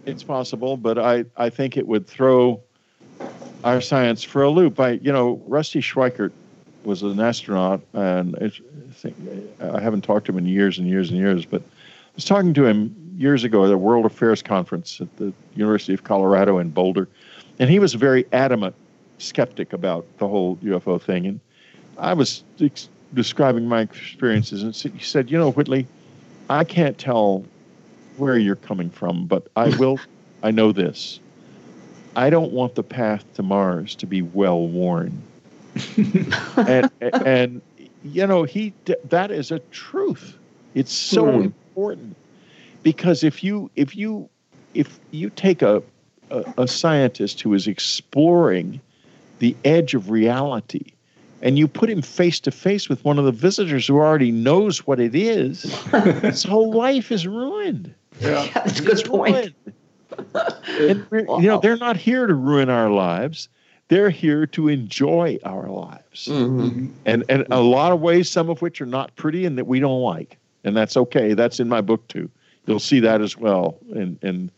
It's 0.07 0.23
possible, 0.23 0.77
but 0.77 0.99
I, 0.99 1.25
I 1.37 1.49
think 1.51 1.77
it 1.77 1.87
would 1.87 2.07
throw 2.07 2.61
our 3.65 3.81
science 3.81 4.23
for 4.23 4.43
a 4.43 4.51
loop. 4.51 4.79
I, 4.81 4.93
you 4.93 5.13
know, 5.13 5.41
Rusty 5.47 5.81
Schweickart 5.81 6.33
was 6.85 7.03
an 7.03 7.21
astronaut, 7.21 7.81
and 7.93 8.37
I, 8.37 8.51
think, 8.93 9.17
I 9.61 9.81
haven't 9.81 10.03
talked 10.03 10.27
to 10.27 10.33
him 10.33 10.39
in 10.39 10.47
years 10.47 10.79
and 10.79 10.89
years 10.89 11.11
and 11.11 11.19
years, 11.19 11.45
but 11.45 11.63
I 11.63 12.15
was 12.17 12.25
talking 12.25 12.55
to 12.55 12.67
him 12.67 12.95
years 13.17 13.45
ago 13.45 13.65
at 13.65 13.73
a 13.73 13.79
World 13.79 14.05
Affairs 14.05 14.43
conference 14.43 15.01
at 15.01 15.17
the 15.17 15.33
University 15.55 15.95
of 15.95 16.05
Colorado 16.05 16.59
in 16.59 16.71
Boulder, 16.71 17.09
and 17.59 17.71
he 17.71 17.79
was 17.79 17.95
a 17.95 17.99
very 17.99 18.27
adamant 18.33 18.75
skeptic 19.19 19.73
about 19.73 20.07
the 20.19 20.27
whole 20.27 20.57
UFO 20.57 21.01
thing. 21.01 21.27
And 21.27 21.41
I 21.99 22.15
was 22.15 22.43
ex- 22.61 22.89
describing 23.15 23.69
my 23.69 23.83
experiences, 23.83 24.63
and 24.63 24.75
he 24.75 25.05
said, 25.05 25.31
"You 25.31 25.39
know, 25.39 25.53
Whitley, 25.53 25.87
I 26.51 26.65
can't 26.65 26.99
tell 26.99 27.45
where 28.17 28.37
you're 28.37 28.57
coming 28.57 28.91
from, 28.91 29.27
but 29.27 29.47
I 29.57 29.69
will. 29.77 29.99
I 30.43 30.51
know 30.51 30.73
this. 30.73 31.21
I 32.17 32.31
don't 32.31 32.53
want 32.53 32.75
the 32.75 32.83
path 32.83 33.25
to 33.35 33.43
Mars 33.43 33.95
to 33.97 34.07
be 34.07 34.23
well 34.23 34.67
worn." 34.69 35.23
and 36.69 36.91
and 37.25 37.63
you 38.03 38.27
know 38.27 38.43
he 38.45 38.73
that 39.05 39.31
is 39.31 39.51
a 39.51 39.59
truth. 39.71 40.37
It's 40.75 40.93
so 40.93 41.27
Hmm. 41.27 41.41
important 41.41 42.17
because 42.83 43.23
if 43.25 43.43
you 43.43 43.71
if 43.77 43.97
you 43.97 44.29
if 44.75 44.99
you 45.11 45.31
take 45.31 45.63
a, 45.63 45.83
a 46.31 46.45
a 46.59 46.69
scientist 46.69 47.41
who 47.41 47.55
is 47.55 47.67
exploring 47.67 48.81
the 49.39 49.57
edge 49.65 49.95
of 49.95 50.11
reality 50.11 50.85
and 51.43 51.59
you 51.59 51.67
put 51.67 51.91
him 51.91 52.03
face 52.03 52.39
to 52.41 52.51
face 52.51 52.89
with 52.89 53.05
one 53.05 53.19
of 53.19 53.25
the 53.25 53.33
visitors 53.33 53.87
who 53.87 53.97
already 53.97 54.31
knows 54.31 54.87
what 54.87 55.01
it 55.01 55.15
is, 55.15 55.63
his 56.23 56.45
whole 56.45 56.73
life 56.73 57.11
is 57.11 57.27
ruined. 57.27 57.95
Yeah. 58.21 58.45
Yeah, 58.45 58.53
that's 58.55 58.79
a 58.79 58.83
good 58.83 58.93
It's 58.93 59.09
point. 59.09 59.55
Ruined. 60.35 60.91
And 60.91 61.07
we're- 61.11 61.27
you 61.43 61.49
know, 61.49 61.59
they're 61.61 61.77
not 61.77 61.97
here 61.97 62.27
to 62.27 62.35
ruin 62.35 62.69
our 62.71 62.91
lives. 62.91 63.49
They're 63.89 64.11
here 64.11 64.47
to 64.47 64.69
enjoy 64.69 65.39
our 65.45 65.69
lives. 65.69 66.27
Mhm. 66.31 66.91
And 67.05 67.25
and 67.29 67.45
a 67.51 67.61
lot 67.61 67.93
of 67.93 68.01
ways, 68.01 68.31
some 68.31 68.49
of 68.49 68.63
which 68.63 68.81
are 68.81 68.87
not 68.87 69.15
pretty 69.17 69.45
and 69.45 69.59
that 69.59 69.67
we 69.67 69.81
don't 69.81 70.01
like. 70.01 70.39
And 70.65 70.75
that's 70.77 70.97
okay. 70.97 71.35
That's 71.35 71.61
in 71.61 71.69
my 71.69 71.81
book 71.83 72.07
too. 72.09 72.31
You'll 72.67 72.79
see 72.81 73.01
that 73.01 73.21
as 73.21 73.37
well. 73.37 73.77
And 73.95 74.19
and 74.23 74.51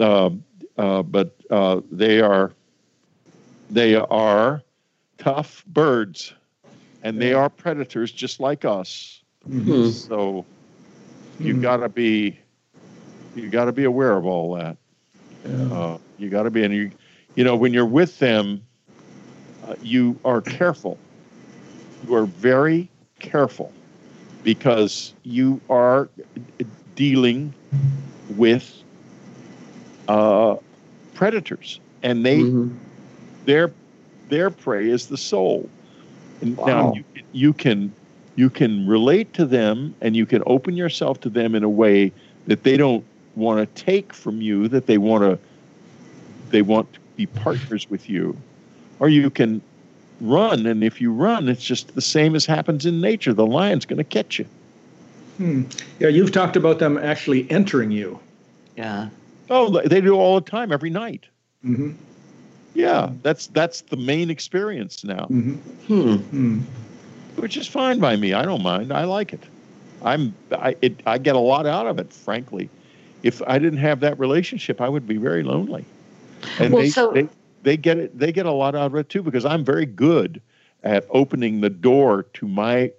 um, 0.00 0.44
uh, 0.76 1.02
but 1.02 1.34
uh, 1.50 1.80
they 1.90 2.20
are 2.20 2.52
they 3.70 3.96
are 3.96 4.62
tough 5.16 5.64
birds, 5.66 6.32
and 7.02 7.20
they 7.20 7.32
are 7.32 7.48
predators 7.50 8.12
just 8.12 8.38
like 8.38 8.64
us. 8.64 9.22
Hmm. 9.46 9.88
So 9.90 10.44
you 11.40 11.54
Mhm. 11.54 11.62
got 11.62 11.76
to 11.78 11.88
be 11.88 12.38
you 13.34 13.48
got 13.48 13.64
to 13.64 13.72
be 13.72 13.84
aware 13.84 14.16
of 14.16 14.24
all 14.24 14.54
that. 14.54 14.76
Yeah. 15.48 15.56
Uh, 15.56 15.98
you 16.18 16.28
got 16.28 16.44
to 16.44 16.50
be, 16.50 16.64
and 16.64 16.74
you, 16.74 16.90
you 17.34 17.44
know, 17.44 17.56
when 17.56 17.72
you're 17.72 17.86
with 17.86 18.18
them, 18.18 18.62
uh, 19.66 19.74
you 19.82 20.18
are 20.24 20.40
careful. 20.40 20.98
You 22.06 22.14
are 22.14 22.26
very 22.26 22.88
careful 23.18 23.72
because 24.44 25.14
you 25.24 25.60
are 25.68 26.08
dealing 26.94 27.54
with 28.36 28.82
uh, 30.08 30.56
predators, 31.14 31.80
and 32.02 32.24
they 32.24 32.42
Mhm. 32.42 32.70
their 33.44 33.72
their 34.28 34.50
prey 34.50 34.88
is 34.88 35.06
the 35.06 35.16
soul. 35.16 35.68
And 36.40 36.56
Wow. 36.56 36.66
Now 36.66 36.94
you, 36.94 37.04
you 37.32 37.52
can 37.52 37.92
you 38.36 38.50
can 38.50 38.86
relate 38.86 39.32
to 39.34 39.46
them, 39.46 39.94
and 40.00 40.16
you 40.16 40.26
can 40.26 40.42
open 40.46 40.76
yourself 40.76 41.20
to 41.20 41.30
them 41.30 41.54
in 41.54 41.64
a 41.64 41.68
way 41.68 42.12
that 42.46 42.64
they 42.64 42.76
don't 42.76 43.04
want 43.38 43.58
to 43.74 43.82
take 43.82 44.12
from 44.12 44.42
you, 44.42 44.68
that 44.68 44.86
they 44.86 44.98
want 44.98 45.22
to 45.24 45.38
they 46.50 46.62
want 46.62 46.92
to 46.94 47.00
be 47.16 47.26
partners 47.26 47.88
with 47.90 48.08
you, 48.08 48.36
or 49.00 49.08
you 49.08 49.30
can 49.30 49.60
run, 50.20 50.66
and 50.66 50.82
if 50.82 51.00
you 51.00 51.12
run, 51.12 51.48
it's 51.48 51.62
just 51.64 51.94
the 51.94 52.00
same 52.00 52.34
as 52.34 52.44
happens 52.46 52.84
in 52.86 53.00
nature. 53.00 53.32
The 53.32 53.46
lion's 53.46 53.86
going 53.86 53.98
to 53.98 54.04
catch 54.04 54.38
you. 54.38 54.46
Hmm. 55.36 55.62
Yeah, 56.00 56.08
you've 56.08 56.32
talked 56.32 56.56
about 56.56 56.78
them 56.80 56.98
actually 56.98 57.48
entering 57.50 57.90
you. 57.92 58.18
Yeah. 58.76 59.08
Oh, 59.50 59.70
they- 59.70 59.88
they 59.88 60.00
do 60.00 60.14
all 60.14 60.40
the 60.40 60.50
time, 60.50 60.72
every 60.72 60.90
night. 60.90 61.24
mm-hmm. 61.64 61.92
Yeah, 62.74 63.10
that's 63.22 63.46
that's 63.48 63.80
the 63.82 63.96
main 63.96 64.30
experience 64.30 65.02
now. 65.04 65.24
hmm 65.26 65.54
Hmm. 65.88 66.14
Hmm. 66.16 66.58
which 67.36 67.56
is 67.56 67.66
fine 67.66 67.98
by 67.98 68.14
me. 68.16 68.34
I 68.34 68.44
don't 68.44 68.62
mind. 68.62 68.92
I 68.92 69.04
like 69.04 69.32
it. 69.32 69.42
I'm 70.02 70.34
I 70.52 70.76
it, 70.82 71.00
I 71.06 71.18
get 71.18 71.34
a 71.34 71.40
lot 71.40 71.66
out 71.66 71.86
of 71.86 71.98
it, 71.98 72.12
frankly. 72.12 72.68
If 73.22 73.42
I 73.46 73.58
didn't 73.58 73.80
have 73.80 74.00
that 74.00 74.18
relationship, 74.18 74.80
I 74.80 74.88
would 74.88 75.06
be 75.06 75.16
very 75.16 75.42
lonely. 75.42 75.84
And 76.58 76.72
Well, 76.72 76.82
they, 76.82 76.90
so- 76.90 77.12
they 77.12 77.28
they 77.62 77.76
get 77.76 77.98
it 77.98 78.18
they 78.18 78.32
get 78.32 78.46
a 78.46 78.52
lot 78.52 78.74
out 78.74 78.86
of 78.86 78.94
it 78.94 79.08
too 79.08 79.22
because 79.22 79.44
I'm 79.44 79.64
very 79.64 79.86
good 79.86 80.40
at 80.84 81.04
opening 81.10 81.60
the 81.60 81.70
door 81.70 82.24
to 82.34 82.46
my 82.46 82.92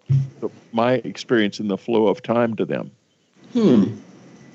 my 0.74 0.94
experience 0.94 1.60
in 1.60 1.68
the 1.68 1.78
flow 1.78 2.08
of 2.08 2.22
time 2.22 2.56
to 2.58 2.66
them. 2.66 2.92
Hmm. 3.54 3.96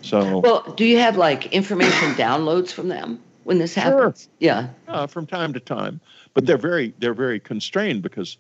So 0.03 0.41
Well, 0.41 0.75
do 0.77 0.85
you 0.85 0.99
have 0.99 1.17
like 1.17 1.53
information 1.53 2.13
downloads 2.15 2.71
from 2.71 2.89
them 2.89 3.21
when 3.45 3.59
this 3.59 3.75
happens? 3.75 3.93
Sure. 3.95 4.03
happens? 4.03 4.29
Yeah. 4.39 4.69
uh, 4.89 5.07
from 5.07 5.27
time 5.27 5.55
to 5.55 5.61
time, 5.61 6.01
but 6.35 6.45
they're 6.47 6.59
very 6.59 6.93
they're 6.99 7.15
very 7.15 7.41
constrained 7.41 8.03
because 8.03 8.37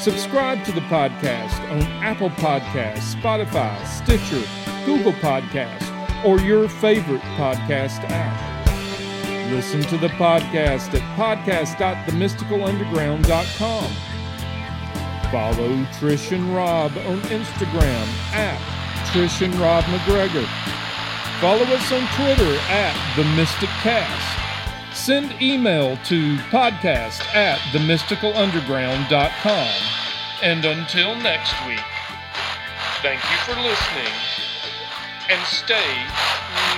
Subscribe 0.00 0.64
to 0.64 0.72
the 0.72 0.80
podcast 0.82 1.58
on 1.70 1.80
Apple 2.02 2.28
Podcasts, 2.30 3.14
Spotify, 3.14 3.86
Stitcher, 3.86 4.42
Google 4.84 5.12
Podcasts, 5.14 5.88
or 6.24 6.38
your 6.40 6.68
favorite 6.68 7.22
podcast 7.36 8.02
app. 8.10 8.56
Listen 9.52 9.80
to 9.82 9.96
the 9.96 10.08
podcast 10.08 10.92
at 10.94 11.02
podcast.themysticalunderground.com. 11.16 13.92
Follow 15.30 15.68
Trish 15.98 16.32
and 16.32 16.54
Rob 16.54 16.92
on 16.98 17.20
Instagram 17.22 18.06
at 18.32 18.58
Trish 19.12 19.42
and 19.42 19.54
Rob 19.56 19.84
MacGregor. 19.88 20.46
Follow 21.40 21.64
us 21.64 21.92
on 21.92 22.00
Twitter 22.16 22.58
at 22.70 22.96
The 23.14 23.24
Mystic 23.36 23.68
Cast. 23.84 24.96
Send 24.96 25.42
email 25.42 25.98
to 25.98 26.36
podcast 26.48 27.20
at 27.34 27.58
themysticalunderground.com. 27.72 29.68
And 30.42 30.64
until 30.64 31.14
next 31.16 31.52
week, 31.66 31.84
thank 33.02 33.20
you 33.22 33.36
for 33.44 33.60
listening 33.60 34.12
and 35.28 35.46
stay 35.46 36.06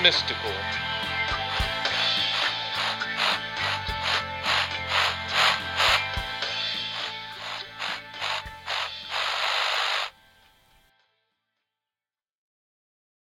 mystical. 0.03 0.51